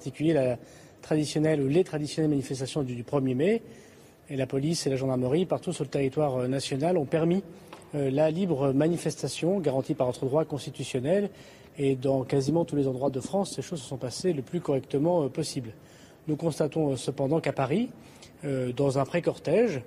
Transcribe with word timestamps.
Particulier 0.00 0.56
traditionnelle 1.02 1.60
ou 1.60 1.68
les 1.68 1.84
traditionnelles 1.84 2.30
manifestations 2.30 2.82
du, 2.82 3.02
1er 3.02 3.34
mai. 3.34 3.62
Et 4.30 4.36
la 4.36 4.46
police 4.46 4.86
et 4.86 4.90
la 4.90 4.96
gendarmerie, 4.96 5.44
partout 5.44 5.74
sur 5.74 5.84
le 5.84 5.90
territoire 5.90 6.36
euh, 6.36 6.48
national, 6.48 6.96
ont 6.96 7.04
permis 7.04 7.42
euh, 7.94 8.10
la 8.10 8.30
libre 8.30 8.72
manifestation 8.72 9.60
garantie 9.60 9.94
par 9.94 10.06
notre 10.06 10.24
droit 10.24 10.46
constitutionnel. 10.46 11.28
Et 11.78 11.96
dans 11.96 12.22
quasiment 12.22 12.64
tous 12.64 12.76
les 12.76 12.86
endroits 12.88 13.10
de 13.10 13.20
France, 13.20 13.54
ces 13.56 13.62
choses 13.62 13.82
se 13.82 13.88
sont 13.88 13.98
passées 13.98 14.32
le 14.32 14.40
plus 14.40 14.60
correctement 14.60 15.24
euh, 15.24 15.28
possible. 15.28 15.72
Nous 16.28 16.36
constatons 16.36 16.96
cependant 16.96 17.40
qu'à 17.40 17.52
Paris, 17.52 17.88
dans 18.76 18.98
un 18.98 19.04
pré-cortège, 19.04 19.80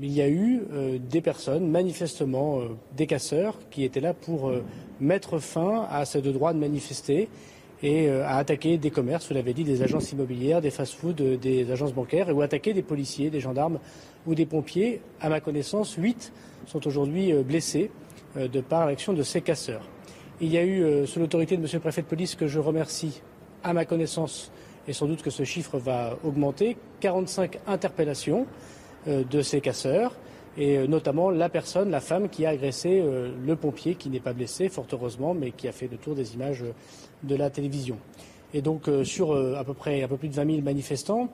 il 0.00 0.12
y 0.12 0.22
a 0.22 0.28
eu 0.28 0.62
des 1.10 1.20
personnes, 1.20 1.68
manifestement 1.68 2.60
des 2.96 3.06
casseurs, 3.06 3.58
qui 3.70 3.84
étaient 3.84 4.00
là 4.00 4.14
pour 4.14 4.52
mettre 5.00 5.38
fin 5.38 5.86
à 5.90 6.04
ce 6.04 6.18
droit 6.18 6.52
de 6.54 6.58
manifester 6.58 7.28
et 7.82 8.08
euh, 8.08 8.26
à 8.26 8.36
attaquer 8.36 8.78
des 8.78 8.90
commerces, 8.90 9.28
vous 9.28 9.34
l'avez 9.34 9.52
dit, 9.52 9.64
des 9.64 9.82
agences 9.82 10.12
immobilières, 10.12 10.60
des 10.60 10.70
fast-foods, 10.70 11.20
euh, 11.20 11.36
des 11.36 11.70
agences 11.70 11.92
bancaires, 11.92 12.34
ou 12.34 12.40
attaquer 12.40 12.72
des 12.72 12.82
policiers, 12.82 13.30
des 13.30 13.40
gendarmes 13.40 13.78
ou 14.26 14.34
des 14.34 14.46
pompiers. 14.46 15.00
À 15.20 15.28
ma 15.28 15.40
connaissance, 15.40 15.94
huit 15.94 16.32
sont 16.66 16.86
aujourd'hui 16.86 17.32
euh, 17.32 17.42
blessés 17.42 17.90
de 18.36 18.60
par 18.60 18.84
l'action 18.84 19.14
de 19.14 19.22
ces 19.22 19.40
casseurs. 19.40 19.88
Il 20.42 20.52
y 20.52 20.58
a 20.58 20.62
eu, 20.62 21.06
sous 21.06 21.18
l'autorité 21.18 21.56
de 21.56 21.62
M. 21.62 21.68
le 21.72 21.80
préfet 21.80 22.02
de 22.02 22.06
police, 22.06 22.34
que 22.34 22.46
je 22.46 22.60
remercie, 22.60 23.22
à 23.64 23.72
ma 23.72 23.86
connaissance, 23.86 24.52
et 24.86 24.92
sans 24.92 25.06
doute 25.06 25.22
que 25.22 25.30
ce 25.30 25.44
chiffre 25.44 25.78
va 25.78 26.18
augmenter, 26.22 26.76
45 27.00 27.58
interpellations 27.66 28.46
de 29.06 29.40
ces 29.40 29.62
casseurs 29.62 30.12
et 30.58 30.86
notamment 30.86 31.30
la 31.30 31.48
personne, 31.48 31.90
la 31.90 32.02
femme 32.02 32.28
qui 32.28 32.44
a 32.44 32.50
agressé 32.50 33.02
le 33.02 33.56
pompier, 33.56 33.94
qui 33.94 34.10
n'est 34.10 34.20
pas 34.20 34.34
blessé, 34.34 34.68
fort 34.68 34.86
heureusement, 34.92 35.32
mais 35.32 35.52
qui 35.52 35.66
a 35.66 35.72
fait 35.72 35.88
le 35.90 35.96
tour 35.96 36.14
des 36.14 36.34
images 36.34 36.62
de 37.22 37.34
la 37.34 37.50
télévision. 37.50 37.98
Et 38.54 38.62
donc, 38.62 38.88
sur 39.04 39.34
à 39.34 39.64
peu 39.64 39.74
près 39.74 40.02
un 40.02 40.08
peu 40.08 40.16
plus 40.16 40.28
de 40.28 40.34
20 40.34 40.46
000 40.46 40.62
manifestants, 40.62 41.28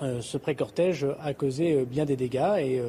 ce 0.00 0.36
pré-cortège 0.36 1.06
a 1.20 1.32
causé 1.34 1.84
bien 1.84 2.04
des 2.04 2.16
dégâts 2.16 2.58
et 2.58 2.82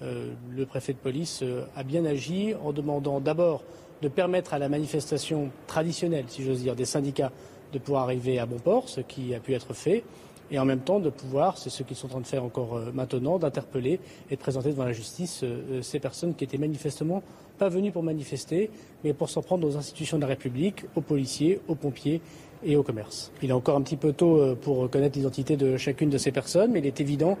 le 0.00 0.66
préfet 0.66 0.92
de 0.92 0.98
police 0.98 1.42
a 1.76 1.82
bien 1.82 2.04
agi 2.04 2.54
en 2.62 2.72
demandant 2.72 3.20
d'abord 3.20 3.64
de 4.00 4.08
permettre 4.08 4.54
à 4.54 4.58
la 4.58 4.68
manifestation 4.68 5.50
traditionnelle, 5.66 6.24
si 6.28 6.42
j'ose 6.42 6.62
dire, 6.62 6.74
des 6.74 6.84
syndicats 6.84 7.32
de 7.72 7.78
pouvoir 7.78 8.04
arriver 8.04 8.38
à 8.38 8.46
bon 8.46 8.58
port, 8.58 8.88
ce 8.88 9.00
qui 9.00 9.34
a 9.34 9.40
pu 9.40 9.54
être 9.54 9.74
fait, 9.74 10.04
et 10.52 10.58
en 10.58 10.66
même 10.66 10.80
temps 10.80 11.00
de 11.00 11.08
pouvoir, 11.08 11.56
c'est 11.56 11.70
ce 11.70 11.82
qu'ils 11.82 11.96
sont 11.96 12.06
en 12.06 12.10
train 12.10 12.20
de 12.20 12.26
faire 12.26 12.44
encore 12.44 12.76
euh, 12.76 12.92
maintenant, 12.92 13.38
d'interpeller 13.38 13.98
et 14.30 14.36
de 14.36 14.40
présenter 14.40 14.68
devant 14.68 14.84
la 14.84 14.92
justice 14.92 15.42
euh, 15.42 15.78
euh, 15.78 15.82
ces 15.82 15.98
personnes 15.98 16.34
qui 16.34 16.44
étaient 16.44 16.58
manifestement 16.58 17.22
pas 17.58 17.70
venues 17.70 17.90
pour 17.90 18.02
manifester, 18.02 18.70
mais 19.02 19.14
pour 19.14 19.30
s'en 19.30 19.40
prendre 19.40 19.66
aux 19.66 19.76
institutions 19.78 20.18
de 20.18 20.22
la 20.22 20.28
République, 20.28 20.84
aux 20.94 21.00
policiers, 21.00 21.60
aux 21.68 21.74
pompiers 21.74 22.20
et 22.64 22.76
au 22.76 22.82
commerce. 22.82 23.32
Il 23.42 23.48
est 23.48 23.54
encore 23.54 23.76
un 23.76 23.82
petit 23.82 23.96
peu 23.96 24.12
tôt 24.12 24.56
pour 24.56 24.88
connaître 24.90 25.16
l'identité 25.16 25.56
de 25.56 25.76
chacune 25.76 26.10
de 26.10 26.18
ces 26.18 26.32
personnes, 26.32 26.72
mais 26.72 26.80
il 26.80 26.86
est 26.86 27.00
évident 27.00 27.38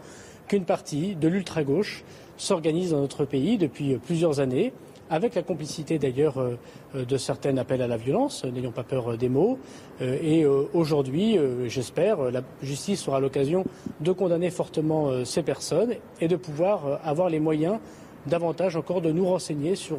qu'une 0.48 0.64
partie 0.64 1.16
de 1.16 1.28
l'ultra-gauche 1.28 2.04
s'organise 2.36 2.90
dans 2.90 3.00
notre 3.00 3.24
pays 3.24 3.58
depuis 3.58 3.96
plusieurs 3.96 4.40
années 4.40 4.72
avec 5.10 5.34
la 5.34 5.42
complicité 5.42 5.98
d'ailleurs 5.98 6.38
euh, 6.38 6.58
euh, 6.94 7.04
de 7.04 7.16
certains 7.16 7.56
appels 7.56 7.82
à 7.82 7.86
la 7.86 7.96
violence, 7.96 8.44
n'ayons 8.44 8.72
pas 8.72 8.82
peur 8.82 9.12
euh, 9.12 9.16
des 9.16 9.28
mots. 9.28 9.58
Et 10.00 10.44
aujourd'hui, 10.74 11.38
j'espère, 11.66 12.30
la 12.32 12.42
justice 12.60 13.06
aura 13.06 13.20
l'occasion 13.20 13.64
de 14.00 14.10
condamner 14.10 14.50
fortement 14.50 15.24
ces 15.24 15.42
personnes 15.42 15.94
et 16.20 16.26
de 16.26 16.34
pouvoir 16.34 17.00
avoir 17.04 17.28
les 17.28 17.38
moyens 17.38 17.78
davantage 18.26 18.74
encore 18.74 19.00
de 19.00 19.12
nous 19.12 19.26
renseigner 19.26 19.76
sur 19.76 19.98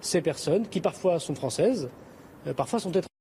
ces 0.00 0.22
personnes 0.22 0.66
qui 0.68 0.80
parfois 0.80 1.18
sont 1.18 1.34
françaises, 1.34 1.90
parfois 2.56 2.78
sont 2.78 2.88
étrangères 2.88 3.11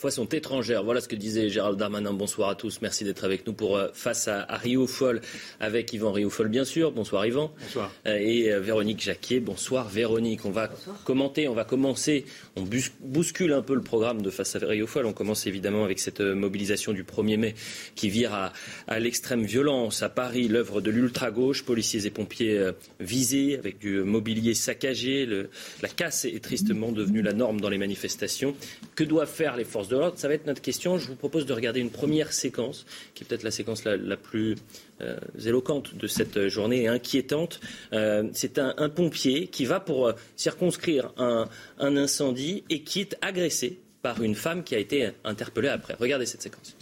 parfois 0.00 0.10
sont 0.12 0.28
étrangères. 0.30 0.82
Voilà 0.82 1.02
ce 1.02 1.08
que 1.08 1.14
disait 1.14 1.50
Gérald 1.50 1.78
Darmanin. 1.78 2.14
Bonsoir 2.14 2.48
à 2.48 2.54
tous. 2.54 2.80
Merci 2.80 3.04
d'être 3.04 3.22
avec 3.22 3.46
nous 3.46 3.52
pour 3.52 3.76
euh, 3.76 3.88
Face 3.92 4.28
à, 4.28 4.46
Rio 4.56 4.86
Folle 4.86 5.20
avec 5.60 5.92
Yvan 5.92 6.10
Rio 6.10 6.30
Folle, 6.30 6.48
bien 6.48 6.64
sûr. 6.64 6.90
Bonsoir 6.90 7.26
Yvan. 7.26 7.52
Bonsoir. 7.60 7.92
Euh, 8.06 8.16
et 8.18 8.50
euh, 8.50 8.60
Véronique 8.60 9.02
Jacquier. 9.02 9.40
Bonsoir 9.40 9.90
Véronique. 9.90 10.46
On 10.46 10.52
va 10.52 10.70
commenter, 11.04 11.48
on 11.48 11.54
va 11.54 11.64
commencer, 11.64 12.24
on 12.56 12.64
bouscule 13.00 13.52
un 13.52 13.60
peu 13.60 13.74
le 13.74 13.82
programme 13.82 14.22
de 14.22 14.30
Face 14.30 14.56
à 14.56 14.60
Rio 14.60 14.86
Folle. 14.86 15.04
On 15.04 15.12
commence 15.12 15.46
évidemment 15.46 15.84
avec 15.84 15.98
cette 15.98 16.22
mobilisation 16.22 16.94
du 16.94 17.04
1er 17.04 17.36
mai 17.36 17.54
qui 17.94 18.08
vire 18.08 18.32
à, 18.32 18.54
à 18.88 19.00
l'extrême 19.00 19.44
violence. 19.44 20.02
À 20.02 20.08
Paris, 20.08 20.48
l'œuvre 20.48 20.80
de 20.80 20.90
l'ultra-gauche, 20.90 21.62
policiers 21.62 22.06
et 22.06 22.10
pompiers 22.10 22.70
visés 23.00 23.58
avec 23.58 23.78
du 23.78 24.00
mobilier 24.00 24.54
saccagé. 24.54 25.26
Le, 25.26 25.50
la 25.82 25.90
casse 25.90 26.24
est 26.24 26.42
tristement 26.42 26.90
devenue 26.90 27.20
la 27.20 27.34
norme 27.34 27.60
dans 27.60 27.68
les 27.68 27.76
manifestations. 27.76 28.56
Que 28.94 29.04
doivent 29.04 29.28
faire 29.30 29.58
les 29.58 29.64
forces 29.64 29.89
ça 30.16 30.28
va 30.28 30.34
être 30.34 30.46
notre 30.46 30.62
question. 30.62 30.98
Je 30.98 31.06
vous 31.08 31.16
propose 31.16 31.46
de 31.46 31.52
regarder 31.52 31.80
une 31.80 31.90
première 31.90 32.32
séquence, 32.32 32.86
qui 33.14 33.24
est 33.24 33.26
peut-être 33.26 33.42
la 33.42 33.50
séquence 33.50 33.84
la, 33.84 34.16
plus 34.16 34.56
euh, 35.00 35.16
éloquente 35.44 35.94
de 35.94 36.06
cette 36.06 36.48
journée 36.48 36.82
et 36.82 36.88
inquiétante. 36.88 37.60
Euh, 37.92 38.28
c'est 38.32 38.58
un, 38.58 38.88
pompier 38.88 39.48
qui 39.48 39.64
va 39.64 39.80
pour 39.80 40.08
euh, 40.08 40.12
circonscrire 40.36 41.12
un, 41.16 41.48
incendie 41.78 42.64
et 42.70 42.82
qui 42.82 43.00
est 43.00 43.16
agressé 43.20 43.80
par 44.02 44.22
une 44.22 44.34
femme 44.34 44.64
qui 44.64 44.74
a 44.74 44.78
été 44.78 45.10
interpellée 45.24 45.68
après. 45.68 45.94
Regardez 45.98 46.26
cette 46.26 46.42
séquence. 46.42 46.76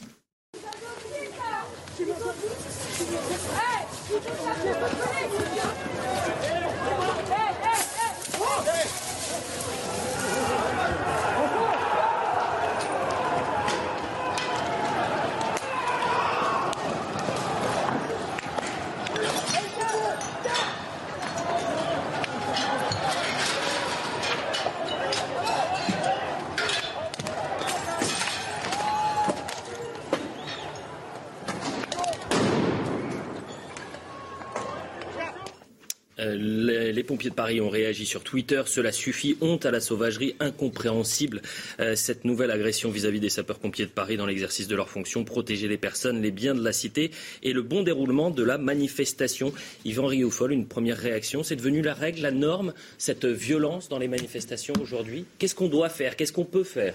Pompiers 37.08 37.30
de 37.30 37.34
Paris 37.34 37.62
ont 37.62 37.70
réagi 37.70 38.04
sur 38.04 38.22
Twitter. 38.22 38.62
Cela 38.66 38.92
suffit. 38.92 39.38
Honte 39.40 39.64
à 39.64 39.70
la 39.70 39.80
sauvagerie, 39.80 40.36
incompréhensible. 40.40 41.40
Euh, 41.80 41.96
cette 41.96 42.26
nouvelle 42.26 42.50
agression 42.50 42.90
vis-à-vis 42.90 43.18
des 43.18 43.30
sapeurs-pompiers 43.30 43.86
de 43.86 43.90
Paris 43.90 44.18
dans 44.18 44.26
l'exercice 44.26 44.68
de 44.68 44.76
leurs 44.76 44.90
fonctions, 44.90 45.24
protéger 45.24 45.68
les 45.68 45.78
personnes, 45.78 46.20
les 46.20 46.30
biens 46.30 46.54
de 46.54 46.62
la 46.62 46.72
cité 46.72 47.10
et 47.42 47.54
le 47.54 47.62
bon 47.62 47.82
déroulement 47.82 48.30
de 48.30 48.42
la 48.42 48.58
manifestation. 48.58 49.54
Yvan 49.86 50.06
Rioufol, 50.06 50.52
une 50.52 50.66
première 50.66 50.98
réaction. 50.98 51.42
C'est 51.42 51.56
devenu 51.56 51.80
la 51.80 51.94
règle, 51.94 52.20
la 52.20 52.30
norme, 52.30 52.74
cette 52.98 53.24
violence 53.24 53.88
dans 53.88 53.98
les 53.98 54.08
manifestations 54.08 54.74
aujourd'hui. 54.78 55.24
Qu'est-ce 55.38 55.54
qu'on 55.54 55.68
doit 55.68 55.88
faire? 55.88 56.14
Qu'est-ce 56.14 56.32
qu'on 56.32 56.44
peut 56.44 56.64
faire? 56.64 56.94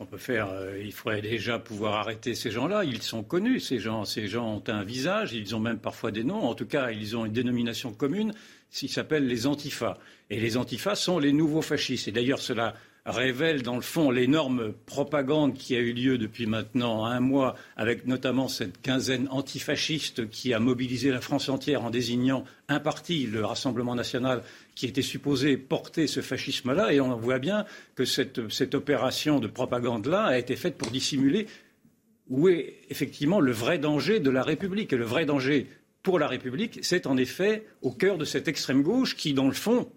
On 0.00 0.06
peut 0.06 0.16
faire, 0.16 0.50
euh, 0.52 0.80
il 0.80 0.92
faudrait 0.92 1.22
déjà 1.22 1.58
pouvoir 1.58 1.94
arrêter 1.94 2.36
ces 2.36 2.52
gens-là. 2.52 2.84
Ils 2.84 3.02
sont 3.02 3.24
connus, 3.24 3.58
ces 3.58 3.80
gens. 3.80 4.04
Ces 4.04 4.28
gens 4.28 4.46
ont 4.46 4.62
un 4.68 4.84
visage, 4.84 5.32
ils 5.32 5.56
ont 5.56 5.60
même 5.60 5.78
parfois 5.78 6.12
des 6.12 6.22
noms. 6.22 6.44
En 6.44 6.54
tout 6.54 6.66
cas, 6.66 6.92
ils 6.92 7.16
ont 7.16 7.24
une 7.26 7.32
dénomination 7.32 7.92
commune 7.92 8.32
s'ils 8.70 8.90
s'appellent 8.90 9.26
les 9.26 9.46
antifas. 9.46 9.98
Et 10.30 10.40
les 10.40 10.56
antifas 10.56 10.94
sont 10.94 11.18
les 11.18 11.32
nouveaux 11.32 11.62
fascistes. 11.62 12.08
Et 12.08 12.12
d'ailleurs, 12.12 12.40
cela 12.40 12.74
révèle 13.06 13.62
dans 13.62 13.76
le 13.76 13.82
fond 13.82 14.10
l'énorme 14.10 14.72
propagande 14.86 15.54
qui 15.54 15.74
a 15.74 15.78
eu 15.78 15.92
lieu 15.92 16.18
depuis 16.18 16.46
maintenant 16.46 17.06
un 17.06 17.20
mois, 17.20 17.54
avec 17.76 18.06
notamment 18.06 18.48
cette 18.48 18.82
quinzaine 18.82 19.28
antifasciste 19.30 20.28
qui 20.28 20.52
a 20.52 20.60
mobilisé 20.60 21.10
la 21.10 21.20
France 21.20 21.48
entière 21.48 21.84
en 21.84 21.90
désignant 21.90 22.44
un 22.68 22.80
parti, 22.80 23.26
le 23.26 23.44
Rassemblement 23.44 23.94
national, 23.94 24.42
qui 24.74 24.86
était 24.86 25.02
supposé 25.02 25.56
porter 25.56 26.06
ce 26.06 26.20
fascisme-là. 26.20 26.92
Et 26.92 27.00
on 27.00 27.16
voit 27.16 27.38
bien 27.38 27.64
que 27.94 28.04
cette, 28.04 28.50
cette 28.50 28.74
opération 28.74 29.40
de 29.40 29.48
propagande-là 29.48 30.24
a 30.24 30.38
été 30.38 30.56
faite 30.56 30.76
pour 30.76 30.90
dissimuler 30.90 31.46
où 32.28 32.50
est 32.50 32.74
effectivement 32.90 33.40
le 33.40 33.52
vrai 33.52 33.78
danger 33.78 34.20
de 34.20 34.30
la 34.30 34.42
République. 34.42 34.92
Et 34.92 34.96
le 34.96 35.04
vrai 35.04 35.24
danger 35.24 35.66
pour 36.02 36.18
la 36.18 36.28
République, 36.28 36.78
c'est 36.82 37.06
en 37.06 37.16
effet 37.16 37.66
au 37.82 37.90
cœur 37.90 38.18
de 38.18 38.24
cette 38.24 38.48
extrême 38.48 38.82
gauche 38.82 39.16
qui, 39.16 39.34
dans 39.34 39.46
le 39.46 39.52
fond, 39.52 39.90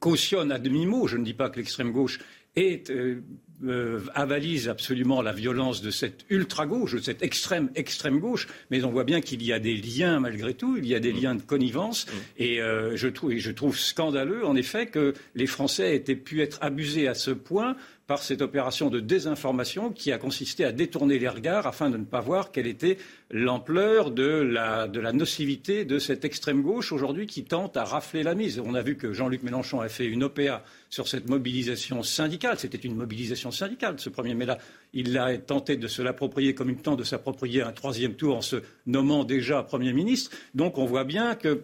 cautionne 0.00 0.52
à 0.52 0.58
demi-mot, 0.58 1.06
je 1.06 1.16
ne 1.16 1.24
dis 1.24 1.34
pas 1.34 1.50
que 1.50 1.56
l'extrême 1.56 1.92
gauche 1.92 2.20
est 2.56 2.90
euh, 2.90 3.22
euh, 3.64 4.00
avalise 4.14 4.68
absolument 4.68 5.20
la 5.20 5.32
violence 5.32 5.82
de 5.82 5.90
cette 5.90 6.24
ultra-gauche, 6.30 6.94
de 6.94 7.00
cette 7.00 7.22
extrême 7.22 7.70
extrême 7.74 8.20
gauche, 8.20 8.46
mais 8.70 8.84
on 8.84 8.90
voit 8.90 9.04
bien 9.04 9.20
qu'il 9.20 9.42
y 9.42 9.52
a 9.52 9.58
des 9.58 9.76
liens 9.76 10.20
malgré 10.20 10.54
tout, 10.54 10.76
il 10.76 10.86
y 10.86 10.94
a 10.94 11.00
des 11.00 11.12
liens 11.12 11.34
de 11.34 11.42
connivence, 11.42 12.06
mm. 12.06 12.10
et, 12.38 12.60
euh, 12.60 12.96
je 12.96 13.08
trouve, 13.08 13.32
et 13.32 13.38
je 13.38 13.50
trouve 13.50 13.76
scandaleux 13.76 14.46
en 14.46 14.54
effet 14.54 14.86
que 14.86 15.14
les 15.34 15.46
Français 15.46 15.96
aient 15.96 16.14
pu 16.14 16.40
être 16.40 16.58
abusés 16.60 17.08
à 17.08 17.14
ce 17.14 17.32
point 17.32 17.76
par 18.08 18.22
cette 18.22 18.40
opération 18.40 18.88
de 18.88 19.00
désinformation 19.00 19.92
qui 19.92 20.12
a 20.12 20.18
consisté 20.18 20.64
à 20.64 20.72
détourner 20.72 21.18
les 21.18 21.28
regards 21.28 21.66
afin 21.66 21.90
de 21.90 21.98
ne 21.98 22.06
pas 22.06 22.20
voir 22.20 22.52
quelle 22.52 22.66
était 22.66 22.96
l'ampleur 23.30 24.10
de 24.10 24.24
la, 24.24 24.88
nocivité 25.12 25.84
de 25.84 25.98
cette 25.98 26.24
extrême 26.24 26.62
gauche 26.62 26.90
aujourd'hui 26.90 27.26
qui 27.26 27.44
tente 27.44 27.76
à 27.76 27.84
rafler 27.84 28.22
la 28.22 28.34
mise. 28.34 28.60
On 28.64 28.72
a 28.72 28.80
vu 28.80 28.96
que 28.96 29.12
Jean-Luc 29.12 29.42
Mélenchon 29.42 29.82
a 29.82 29.90
fait 29.90 30.06
une 30.06 30.24
OPA 30.24 30.64
sur 30.88 31.06
cette 31.06 31.28
mobilisation 31.28 32.02
syndicale. 32.02 32.58
C'était 32.58 32.78
une 32.78 32.96
mobilisation 32.96 33.50
syndicale, 33.50 34.00
ce 34.00 34.08
premier 34.08 34.34
mai-là. 34.34 34.56
Il 34.94 35.18
a 35.18 35.36
tenté 35.36 35.76
de 35.76 35.86
se 35.86 36.00
l'approprier 36.00 36.54
comme 36.54 36.70
une 36.70 36.80
tente 36.80 36.98
de 36.98 37.04
s'approprier 37.04 37.60
un 37.60 37.72
troisième 37.72 38.14
tour 38.14 38.38
en 38.38 38.42
se 38.42 38.56
nommant 38.86 39.24
déjà 39.24 39.62
Premier 39.62 39.92
ministre. 39.92 40.30
Donc 40.54 40.78
on 40.78 40.86
voit 40.86 41.04
bien 41.04 41.34
que 41.34 41.62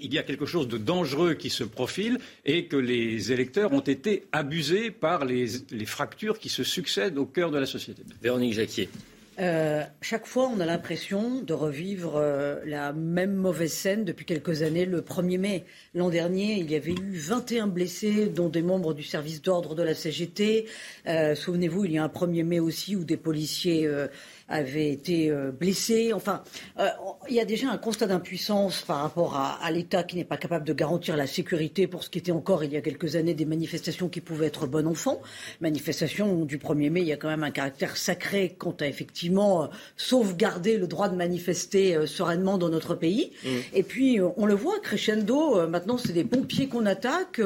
il 0.00 0.12
y 0.12 0.18
a 0.18 0.22
quelque 0.22 0.46
chose 0.46 0.68
de 0.68 0.78
dangereux 0.78 1.34
qui 1.34 1.50
se 1.50 1.64
profile 1.64 2.18
et 2.44 2.66
que 2.66 2.76
les 2.76 3.32
électeurs 3.32 3.72
ont 3.72 3.80
été 3.80 4.24
abusés 4.32 4.90
par 4.90 5.24
les, 5.24 5.46
fractures 5.86 6.38
qui 6.38 6.48
se 6.48 6.64
succèdent 6.64 7.18
au 7.18 7.26
cœur 7.26 7.50
de 7.50 7.58
la 7.58 7.66
société. 7.66 8.02
Véronique 8.22 8.54
Jacquier. 8.54 8.88
Euh, 9.38 9.82
chaque 10.00 10.26
fois, 10.26 10.48
on 10.48 10.60
a 10.60 10.64
l'impression 10.64 11.42
de 11.42 11.52
revivre 11.52 12.16
euh, 12.16 12.56
la 12.64 12.94
même 12.94 13.34
mauvaise 13.34 13.72
scène 13.72 14.04
depuis 14.04 14.24
quelques 14.24 14.62
années. 14.62 14.86
Le 14.86 15.02
1er 15.02 15.38
mai, 15.38 15.64
l'an 15.94 16.08
dernier, 16.08 16.54
il 16.54 16.70
y 16.70 16.74
avait 16.74 16.92
eu 16.92 17.18
21 17.18 17.66
blessés, 17.66 18.26
dont 18.28 18.48
des 18.48 18.62
membres 18.62 18.94
du 18.94 19.02
service 19.02 19.42
d'ordre 19.42 19.74
de 19.74 19.82
la 19.82 19.94
CGT. 19.94 20.66
Euh, 21.06 21.34
souvenez-vous, 21.34 21.84
il 21.84 21.92
y 21.92 21.98
a 21.98 22.04
un 22.04 22.08
1er 22.08 22.44
mai 22.44 22.60
aussi 22.60 22.96
où 22.96 23.04
des 23.04 23.18
policiers 23.18 23.86
avait 24.48 24.90
été 24.90 25.30
euh, 25.30 25.50
blessé. 25.50 26.12
Enfin, 26.12 26.42
euh, 26.78 26.88
il 27.28 27.34
y 27.34 27.40
a 27.40 27.44
déjà 27.44 27.70
un 27.70 27.78
constat 27.78 28.06
d'impuissance 28.06 28.82
par 28.82 28.98
rapport 28.98 29.36
à, 29.36 29.70
l'État 29.70 30.04
qui 30.04 30.16
n'est 30.16 30.24
pas 30.24 30.36
capable 30.36 30.64
de 30.64 30.72
garantir 30.72 31.16
la 31.16 31.26
sécurité 31.26 31.86
pour 31.86 32.04
ce 32.04 32.10
qui 32.10 32.18
était 32.18 32.32
encore 32.32 32.62
il 32.62 32.72
y 32.72 32.76
a 32.76 32.80
quelques 32.80 33.16
années 33.16 33.34
des 33.34 33.44
manifestations 33.44 34.08
qui 34.08 34.20
pouvaient 34.20 34.46
être 34.46 34.66
bon 34.66 34.86
enfant. 34.86 35.20
Manifestation 35.60 36.44
du 36.44 36.58
1er 36.58 36.90
mai, 36.90 37.00
il 37.00 37.08
y 37.08 37.12
a 37.12 37.16
quand 37.16 37.28
même 37.28 37.42
un 37.42 37.50
caractère 37.50 37.96
sacré 37.96 38.54
quant 38.56 38.76
à 38.80 38.86
effectivement 38.86 39.64
euh, 39.64 39.66
sauvegarder 39.96 40.76
le 40.76 40.86
droit 40.86 41.08
de 41.08 41.16
manifester 41.16 42.06
sereinement 42.06 42.58
dans 42.58 42.68
notre 42.68 42.94
pays. 42.94 43.32
Mmh. 43.44 43.48
Et 43.74 43.82
puis, 43.82 44.20
on 44.36 44.46
le 44.46 44.54
voit, 44.54 44.78
crescendo, 44.80 45.66
maintenant 45.68 45.98
c'est 45.98 46.12
des 46.12 46.24
pompiers 46.24 46.68
qu'on 46.68 46.86
attaque, 46.86 47.40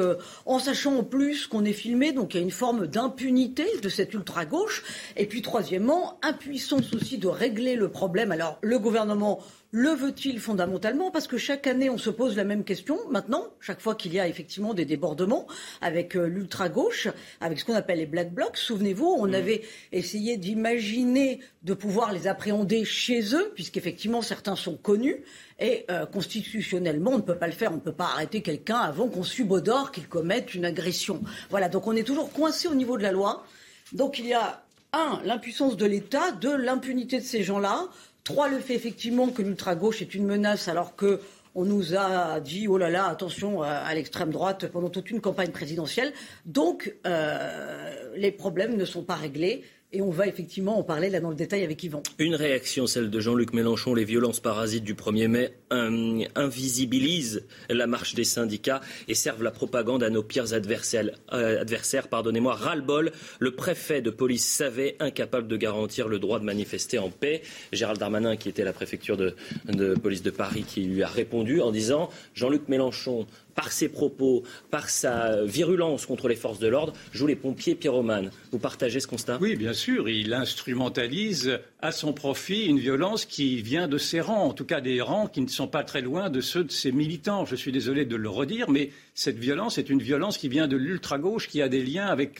en 0.45 0.59
sachant 0.59 0.97
en 0.97 1.03
plus 1.03 1.47
qu'on 1.47 1.65
est 1.65 1.73
filmé, 1.73 2.11
donc 2.11 2.33
il 2.33 2.37
y 2.37 2.39
a 2.39 2.43
une 2.43 2.51
forme 2.51 2.87
d'impunité 2.87 3.65
de 3.81 3.89
cette 3.89 4.13
ultra-gauche. 4.13 4.83
Et 5.17 5.25
puis, 5.25 5.41
troisièmement, 5.41 6.19
impuissance 6.21 6.90
aussi 6.95 7.17
de 7.17 7.27
régler 7.27 7.75
le 7.75 7.89
problème. 7.89 8.31
Alors, 8.31 8.57
le 8.61 8.79
gouvernement 8.79 9.41
le 9.73 9.91
veut-il 9.91 10.39
fondamentalement? 10.41 11.11
Parce 11.11 11.27
que 11.27 11.37
chaque 11.37 11.65
année, 11.65 11.89
on 11.89 11.97
se 11.97 12.09
pose 12.09 12.35
la 12.35 12.43
même 12.43 12.65
question. 12.65 12.99
Maintenant, 13.09 13.47
chaque 13.61 13.79
fois 13.79 13.95
qu'il 13.95 14.13
y 14.13 14.19
a 14.19 14.27
effectivement 14.27 14.73
des 14.73 14.83
débordements 14.83 15.47
avec 15.79 16.17
euh, 16.17 16.25
l'ultra-gauche, 16.27 17.07
avec 17.39 17.57
ce 17.57 17.63
qu'on 17.63 17.75
appelle 17.75 17.99
les 17.99 18.05
black 18.05 18.33
blocs, 18.33 18.57
souvenez-vous, 18.57 19.05
on 19.05 19.27
mmh. 19.27 19.33
avait 19.33 19.61
essayé 19.93 20.35
d'imaginer 20.35 21.39
de 21.63 21.73
pouvoir 21.73 22.11
les 22.11 22.27
appréhender 22.27 22.83
chez 22.83 23.33
eux, 23.33 23.53
puisqu'effectivement, 23.55 24.21
certains 24.21 24.57
sont 24.57 24.75
connus. 24.75 25.23
Et 25.57 25.85
euh, 25.89 26.05
constitutionnellement, 26.05 27.11
on 27.11 27.17
ne 27.17 27.23
peut 27.23 27.37
pas 27.37 27.47
le 27.47 27.53
faire. 27.53 27.71
On 27.71 27.75
ne 27.75 27.79
peut 27.79 27.93
pas 27.93 28.09
arrêter 28.13 28.41
quelqu'un 28.41 28.77
avant 28.77 29.07
qu'on 29.07 29.23
subodore 29.23 29.93
qu'il 29.93 30.09
commette 30.09 30.53
une 30.53 30.65
agression. 30.65 31.21
Voilà, 31.49 31.69
donc 31.69 31.87
on 31.87 31.95
est 31.95 32.03
toujours 32.03 32.33
coincé 32.33 32.67
au 32.67 32.75
niveau 32.75 32.97
de 32.97 33.03
la 33.03 33.13
loi. 33.13 33.45
Donc 33.93 34.19
il 34.19 34.27
y 34.27 34.33
a 34.33 34.63
un, 34.93 35.21
l'impuissance 35.23 35.77
de 35.77 35.85
l'État, 35.85 36.31
deux, 36.31 36.57
l'impunité 36.57 37.19
de 37.19 37.23
ces 37.23 37.43
gens-là, 37.43 37.87
trois, 38.23 38.49
le 38.49 38.59
fait 38.59 38.75
effectivement 38.75 39.29
que 39.29 39.41
l'ultra-gauche 39.41 40.01
est 40.01 40.13
une 40.15 40.25
menace 40.25 40.67
alors 40.67 40.95
que 40.95 41.21
on 41.53 41.65
nous 41.65 41.95
a 41.95 42.39
dit 42.39 42.67
oh 42.69 42.77
là 42.77 42.89
là 42.89 43.07
attention 43.07 43.61
à 43.61 43.93
l'extrême 43.93 44.31
droite 44.31 44.67
pendant 44.67 44.89
toute 44.89 45.11
une 45.11 45.19
campagne 45.19 45.51
présidentielle. 45.51 46.13
Donc 46.45 46.95
euh, 47.05 48.13
les 48.15 48.31
problèmes 48.31 48.77
ne 48.77 48.85
sont 48.85 49.03
pas 49.03 49.15
réglés. 49.15 49.63
Et 49.93 50.01
on 50.01 50.09
va 50.09 50.25
effectivement 50.25 50.79
en 50.79 50.83
parler 50.83 51.09
là 51.09 51.19
dans 51.19 51.31
le 51.31 51.35
détail 51.35 51.65
avec 51.65 51.83
Yvan. 51.83 52.01
Une 52.17 52.35
réaction, 52.35 52.87
celle 52.87 53.09
de 53.09 53.19
Jean-Luc 53.19 53.51
Mélenchon. 53.51 53.93
Les 53.93 54.05
violences 54.05 54.39
parasites 54.39 54.85
du 54.85 54.93
1er 54.93 55.27
mai 55.27 55.53
invisibilisent 55.69 57.45
la 57.69 57.87
marche 57.87 58.15
des 58.15 58.23
syndicats 58.23 58.79
et 59.09 59.15
servent 59.15 59.43
la 59.43 59.51
propagande 59.51 60.01
à 60.01 60.09
nos 60.09 60.23
pires 60.23 60.53
adversaires. 60.53 61.09
Euh, 61.33 61.59
adversaires 61.59 62.07
pardonnez-moi, 62.07 62.55
ras-le-bol. 62.55 63.11
Le 63.39 63.51
préfet 63.51 64.01
de 64.01 64.11
police 64.11 64.45
savait, 64.45 64.95
incapable 65.01 65.49
de 65.49 65.57
garantir 65.57 66.07
le 66.07 66.19
droit 66.19 66.39
de 66.39 66.45
manifester 66.45 66.97
en 66.97 67.09
paix. 67.09 67.41
Gérald 67.73 67.99
Darmanin, 67.99 68.37
qui 68.37 68.47
était 68.47 68.63
la 68.63 68.73
préfecture 68.73 69.17
de, 69.17 69.35
de 69.65 69.95
police 69.95 70.23
de 70.23 70.31
Paris, 70.31 70.63
qui 70.65 70.83
lui 70.83 71.03
a 71.03 71.07
répondu 71.07 71.59
en 71.59 71.71
disant 71.71 72.09
Jean-Luc 72.33 72.69
Mélenchon 72.69 73.27
par 73.61 73.71
ses 73.71 73.89
propos, 73.89 74.41
par 74.71 74.89
sa 74.89 75.43
virulence 75.43 76.07
contre 76.07 76.27
les 76.27 76.35
forces 76.35 76.57
de 76.57 76.67
l'ordre, 76.67 76.93
joue 77.11 77.27
les 77.27 77.35
pompiers 77.35 77.75
pyromanes. 77.75 78.31
Vous 78.51 78.57
partagez 78.57 78.99
ce 78.99 79.05
constat? 79.05 79.37
Oui, 79.39 79.55
bien 79.55 79.73
sûr. 79.73 80.09
Il 80.09 80.33
instrumentalise 80.33 81.59
à 81.79 81.91
son 81.91 82.11
profit 82.11 82.65
une 82.65 82.79
violence 82.79 83.25
qui 83.25 83.61
vient 83.61 83.87
de 83.87 83.99
ses 83.99 84.19
rangs, 84.19 84.45
en 84.45 84.53
tout 84.53 84.65
cas 84.65 84.81
des 84.81 84.99
rangs 84.99 85.27
qui 85.27 85.41
ne 85.41 85.47
sont 85.47 85.67
pas 85.67 85.83
très 85.83 86.01
loin 86.01 86.31
de 86.31 86.41
ceux 86.41 86.63
de 86.63 86.71
ses 86.71 86.91
militants. 86.91 87.45
Je 87.45 87.55
suis 87.55 87.71
désolé 87.71 88.03
de 88.03 88.15
le 88.15 88.29
redire, 88.29 88.67
mais 88.67 88.89
cette 89.13 89.37
violence 89.37 89.77
est 89.77 89.91
une 89.91 90.01
violence 90.01 90.39
qui 90.39 90.49
vient 90.49 90.67
de 90.67 90.77
l'ultra-gauche, 90.77 91.47
qui 91.47 91.61
a 91.61 91.69
des 91.69 91.83
liens 91.83 92.07
avec, 92.07 92.39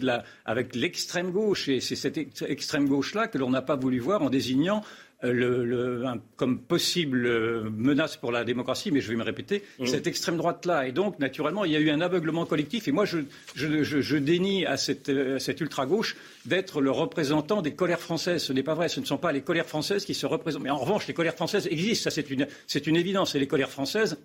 l'extrême 0.73 1.29
gauche. 1.29 1.69
Et 1.69 1.81
c'est 1.81 1.95
cette 1.95 2.17
extrême 2.17 2.87
gauche-là 2.87 3.27
que 3.27 3.37
l'on 3.37 3.51
n'a 3.51 3.61
pas 3.61 3.75
voulu 3.75 3.99
voir 3.99 4.23
en 4.23 4.31
désignant 4.31 4.81
euh, 5.23 6.15
comme 6.35 6.59
possible 6.59 7.25
euh, 7.25 7.69
menace 7.69 8.17
pour 8.17 8.31
la 8.31 8.43
démocratie, 8.43 8.91
mais 8.91 9.01
je 9.01 9.09
vais 9.09 9.15
me 9.15 9.23
répéter, 9.23 9.63
mmh. 9.79 9.85
cette 9.85 10.07
extrême 10.07 10.37
droite-là. 10.37 10.87
Et 10.87 10.91
donc, 10.91 11.19
naturellement, 11.19 11.65
il 11.65 11.71
y 11.71 11.75
a 11.75 11.79
eu 11.79 11.89
un 11.89 12.01
aveuglement 12.01 12.45
collectif. 12.45 12.87
Et 12.87 12.91
moi, 12.91 13.05
je, 13.05 14.17
dénie 14.17 14.65
à 14.65 14.77
cette, 14.77 15.09
euh, 15.09 15.39
cette 15.39 15.61
ultra-gauche 15.61 16.15
d'être 16.45 16.81
le 16.81 16.91
représentant 16.91 17.61
des 17.61 17.73
colères 17.73 17.99
françaises. 17.99 18.43
Ce 18.43 18.53
n'est 18.53 18.63
pas 18.63 18.73
vrai. 18.73 18.89
Ce 18.89 18.99
ne 18.99 19.05
sont 19.05 19.17
pas 19.17 19.31
les 19.31 19.41
colères 19.41 19.67
françaises 19.67 20.05
qui 20.05 20.13
se 20.13 20.25
représentent. 20.25 20.63
Mais 20.63 20.69
en 20.69 20.77
revanche, 20.77 21.07
les 21.07 21.13
colères 21.13 21.35
françaises 21.35 21.67
existent. 21.69 22.09
Ça, 22.09 22.11
c'est 22.11 22.29
une, 22.29 22.47
c'est 22.67 22.87
une 22.87 22.95
évidence. 22.95 23.35
Et 23.35 23.39
les 23.39 23.47
colères 23.47 23.69
françaises, 23.69 24.17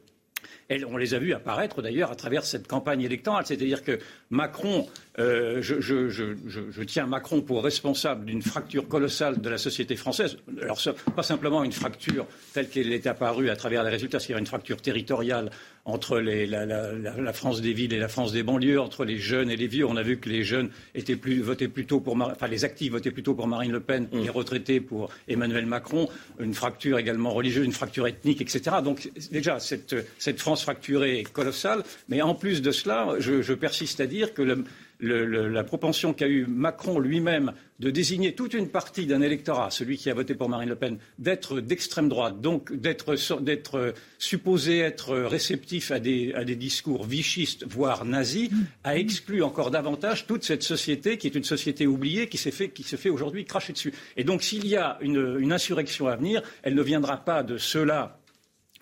on 0.88 0.96
les 0.96 1.14
a 1.14 1.18
vus 1.18 1.32
apparaître 1.32 1.82
d'ailleurs 1.82 2.10
à 2.10 2.16
travers 2.16 2.44
cette 2.44 2.66
campagne 2.66 3.02
électorale. 3.02 3.44
C'est-à-dire 3.46 3.82
que 3.82 3.98
Macron, 4.30 4.86
euh, 5.18 5.62
je, 5.62 6.82
tiens 6.82 7.06
Macron 7.06 7.40
pour 7.40 7.62
responsable 7.62 8.24
d'une 8.24 8.42
fracture 8.42 8.88
colossale 8.88 9.40
de 9.40 9.48
la 9.48 9.58
société 9.58 9.96
française. 9.96 10.38
Alors, 10.60 10.80
pas 11.14 11.22
simplement 11.22 11.62
une 11.64 11.72
fracture 11.72 12.26
telle 12.52 12.68
qu'elle 12.68 12.92
est 12.92 13.06
apparue 13.06 13.50
à 13.50 13.56
travers 13.56 13.84
les 13.84 13.90
résultats, 13.90 14.18
c'est-à-dire 14.18 14.38
une 14.38 14.46
fracture 14.46 14.80
territoriale 14.80 15.50
entre 15.86 16.18
la, 16.18 17.32
France 17.32 17.60
des 17.60 17.72
villes 17.72 17.92
et 17.92 17.98
la 17.98 18.08
France 18.08 18.32
des 18.32 18.42
banlieues, 18.42 18.80
entre 18.80 19.04
les 19.04 19.18
jeunes 19.18 19.50
et 19.50 19.56
les 19.56 19.68
vieux. 19.68 19.86
On 19.86 19.96
a 19.96 20.02
vu 20.02 20.18
que 20.18 20.28
les 20.28 20.42
jeunes 20.42 20.68
étaient 20.96 21.14
plus, 21.14 21.40
votaient 21.40 21.68
plutôt 21.68 22.00
pour, 22.00 22.20
enfin 22.20 22.48
les 22.48 22.64
actifs 22.64 22.90
votaient 22.90 23.12
plutôt 23.12 23.34
pour 23.34 23.46
Marine 23.46 23.70
Le 23.70 23.80
Pen, 23.80 24.08
mmh. 24.10 24.18
les 24.18 24.28
retraités 24.28 24.80
pour 24.80 25.10
Emmanuel 25.28 25.64
Macron. 25.64 26.08
Une 26.40 26.54
fracture 26.54 26.98
également 26.98 27.30
religieuse, 27.30 27.64
une 27.64 27.72
fracture 27.72 28.08
ethnique, 28.08 28.40
etc. 28.40 28.76
Donc 28.82 29.10
déjà 29.30 29.60
cette, 29.60 29.94
cette 30.18 30.40
France 30.40 30.62
fracturée 30.62 31.20
est 31.20 31.32
colossale. 31.32 31.84
Mais 32.08 32.20
en 32.20 32.34
plus 32.34 32.62
de 32.62 32.72
cela, 32.72 33.14
je, 33.20 33.40
je 33.40 33.54
persiste 33.54 34.00
à 34.00 34.06
dire 34.06 34.34
que 34.34 34.42
le, 34.42 34.64
la 35.00 35.64
propension 35.64 36.12
qu'a 36.12 36.28
eu 36.28 36.46
Macron 36.46 36.98
lui-même 36.98 37.52
de 37.78 37.90
désigner 37.90 38.34
toute 38.34 38.54
une 38.54 38.68
partie 38.68 39.06
d'un 39.06 39.20
électorat, 39.20 39.70
celui 39.70 39.98
qui 39.98 40.08
a 40.08 40.14
voté 40.14 40.34
pour 40.34 40.48
Marine 40.48 40.70
Le 40.70 40.76
Pen, 40.76 40.98
d'être 41.18 41.60
d'extrême 41.60 42.08
droite, 42.08 42.40
donc 42.40 42.72
d'être 42.72 43.94
supposé 44.18 44.78
être 44.78 45.14
réceptif 45.16 45.90
à 45.90 46.00
des, 46.00 46.56
discours 46.56 47.04
vichistes, 47.04 47.66
voire 47.68 48.04
nazis, 48.04 48.50
a 48.84 48.96
exclu 48.96 49.42
encore 49.42 49.70
davantage 49.70 50.26
toute 50.26 50.44
cette 50.44 50.62
société 50.62 51.18
qui 51.18 51.26
est 51.26 51.34
une 51.34 51.44
société 51.44 51.86
oubliée, 51.86 52.28
qui, 52.28 52.38
se 52.38 52.50
fait 52.96 53.10
aujourd'hui 53.10 53.44
cracher 53.44 53.72
dessus. 53.74 53.92
Et 54.16 54.24
donc 54.24 54.42
s'il 54.42 54.66
y 54.66 54.76
a 54.76 54.98
une 55.02 55.52
insurrection 55.52 56.06
à 56.08 56.16
venir, 56.16 56.42
elle 56.62 56.74
ne 56.74 56.82
viendra 56.82 57.18
pas 57.18 57.42
de 57.42 57.58
ceux-là 57.58 58.18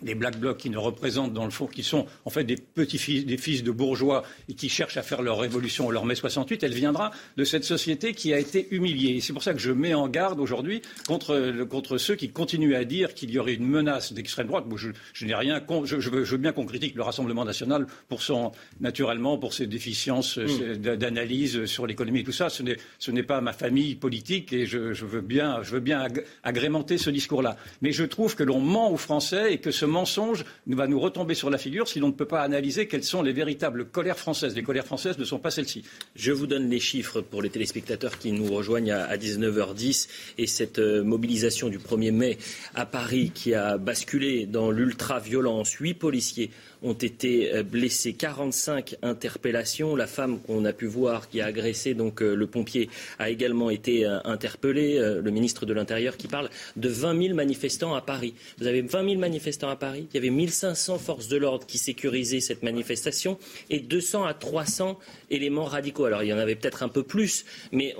des 0.01 0.15
black 0.15 0.39
blocs 0.39 0.57
qui 0.57 0.69
ne 0.69 0.77
représentent 0.77 1.33
dans 1.33 1.45
le 1.45 1.51
fond, 1.51 1.67
qui 1.67 1.83
sont 1.83 2.05
en 2.25 2.29
fait 2.29 2.43
des 2.43 2.57
petits 2.57 2.97
fils, 2.97 3.25
des 3.25 3.37
fils 3.37 3.63
de 3.63 3.71
bourgeois 3.71 4.23
et 4.49 4.53
qui 4.53 4.69
cherchent 4.69 4.97
à 4.97 5.03
faire 5.03 5.21
leur 5.21 5.39
révolution, 5.39 5.89
leur 5.89 6.05
mai 6.05 6.15
68, 6.15 6.63
elle 6.63 6.73
viendra 6.73 7.11
de 7.37 7.43
cette 7.43 7.63
société 7.63 8.13
qui 8.13 8.33
a 8.33 8.39
été 8.39 8.67
humiliée. 8.71 9.21
C'est 9.21 9.33
pour 9.33 9.43
ça 9.43 9.53
que 9.53 9.59
je 9.59 9.71
mets 9.71 9.93
en 9.93 10.07
garde 10.07 10.39
aujourd'hui 10.39 10.81
contre, 11.07 11.63
contre 11.69 11.97
ceux 11.97 12.15
qui 12.15 12.29
continuent 12.29 12.75
à 12.75 12.83
dire 12.83 13.13
qu'il 13.13 13.31
y 13.31 13.39
aurait 13.39 13.53
une 13.53 13.67
menace 13.67 14.13
d'extrême 14.13 14.47
droite. 14.47 14.65
Je, 14.75 15.25
n'ai 15.25 15.35
rien 15.35 15.61
je, 15.85 15.99
je, 15.99 16.09
veux, 16.09 16.37
bien 16.37 16.51
qu'on 16.51 16.65
critique 16.65 16.95
le 16.95 17.03
Rassemblement 17.03 17.45
national 17.45 17.87
pour 18.09 18.21
son, 18.21 18.51
naturellement, 18.79 19.37
pour 19.37 19.53
ses 19.53 19.67
déficiences 19.67 20.37
mm. 20.37 20.77
d'analyse 20.97 21.65
sur 21.65 21.87
l'économie 21.87 22.19
et 22.19 22.23
tout 22.23 22.31
ça. 22.31 22.49
Ce 22.49 22.63
n'est, 22.63 22.77
ce 22.99 23.11
n'est 23.11 23.23
pas 23.23 23.39
ma 23.41 23.53
famille 23.53 23.95
politique 23.95 24.51
et 24.51 24.65
je, 24.65 24.77
veux 25.05 25.21
bien, 25.21 25.63
je 25.63 25.71
veux 25.71 25.79
bien 25.79 26.05
agrémenter 26.43 26.97
ce 26.97 27.09
discours-là. 27.09 27.57
Mais 27.81 27.91
je 27.91 28.03
trouve 28.03 28.35
que 28.35 28.43
l'on 28.43 28.59
ment 28.59 28.91
aux 28.91 28.97
Français 28.97 29.53
et 29.53 29.59
que 29.59 29.71
ce 29.71 29.84
ce 29.85 29.89
mensonge 29.91 30.45
va 30.65 30.87
nous 30.87 30.99
retomber 30.99 31.35
sur 31.35 31.51
la 31.51 31.59
figure 31.59 31.87
si 31.87 31.99
l'on 31.99 32.07
ne 32.07 32.13
peut 32.13 32.25
pas 32.25 32.41
analyser 32.41 32.87
quelles 32.87 33.03
sont 33.03 33.21
les 33.21 33.33
véritables 33.33 33.85
colères 33.85 34.17
françaises. 34.17 34.55
Les 34.55 34.63
colères 34.63 34.85
françaises 34.85 35.19
ne 35.19 35.23
sont 35.23 35.37
pas 35.37 35.51
celles-ci. 35.51 35.83
Je 36.15 36.31
vous 36.31 36.47
donne 36.47 36.71
les 36.71 36.79
chiffres 36.79 37.21
pour 37.21 37.43
les 37.43 37.51
téléspectateurs 37.51 38.17
qui 38.17 38.31
nous 38.31 38.51
rejoignent 38.51 38.93
à 38.93 39.15
19h10 39.15 40.07
et 40.39 40.47
cette 40.47 40.79
euh, 40.79 41.03
mobilisation 41.03 41.69
du 41.69 41.77
1er 41.77 42.11
mai 42.11 42.39
à 42.73 42.87
Paris 42.87 43.31
qui 43.31 43.53
a 43.53 43.77
basculé 43.77 44.47
dans 44.47 44.71
l'ultra-violence. 44.71 45.73
Huit 45.73 45.93
policiers 45.93 46.49
ont 46.85 46.93
été 46.93 47.53
euh, 47.53 47.63
blessés, 47.63 48.13
45 48.13 48.95
interpellations. 49.01 49.95
La 49.95 50.07
femme 50.07 50.39
qu'on 50.39 50.63
a 50.65 50.73
pu 50.73 50.85
voir 50.85 51.29
qui 51.29 51.41
a 51.41 51.47
agressé 51.47 51.93
donc 51.95 52.21
euh, 52.21 52.35
le 52.35 52.47
pompier 52.47 52.89
a 53.19 53.29
également 53.29 53.69
été 53.69 54.05
euh, 54.05 54.19
interpellée. 54.23 54.99
Le 54.99 55.31
ministre 55.31 55.65
de 55.65 55.73
l'Intérieur 55.73 56.15
qui 56.15 56.27
parle 56.27 56.49
de 56.75 56.89
20 56.89 57.21
000 57.23 57.35
manifestants 57.35 57.95
à 57.95 58.01
Paris. 58.01 58.35
Vous 58.59 58.67
avez 58.67 58.81
20 58.81 59.09
000 59.09 59.19
manifestants 59.19 59.69
à 59.69 59.75
Paris. 59.75 60.07
Il 60.11 60.15
y 60.15 60.17
avait 60.19 60.29
1500 60.29 60.99
forces 60.99 61.27
de 61.27 61.37
l'ordre 61.37 61.65
qui 61.65 61.77
sécurisaient 61.77 62.39
cette 62.39 62.63
manifestation 62.63 63.37
et 63.69 63.79
200 63.79 64.25
à 64.25 64.33
300 64.33 64.99
éléments 65.31 65.65
radicaux. 65.65 66.05
Alors 66.05 66.23
il 66.23 66.29
y 66.29 66.33
en 66.33 66.37
avait 66.37 66.55
peut-être 66.55 66.83
un 66.83 66.89
peu 66.89 67.03
plus, 67.03 67.45
mais 67.71 67.95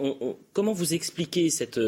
comment 0.54 0.74
vous 0.74 0.94
expliquez 0.94 1.50
cette 1.50 1.80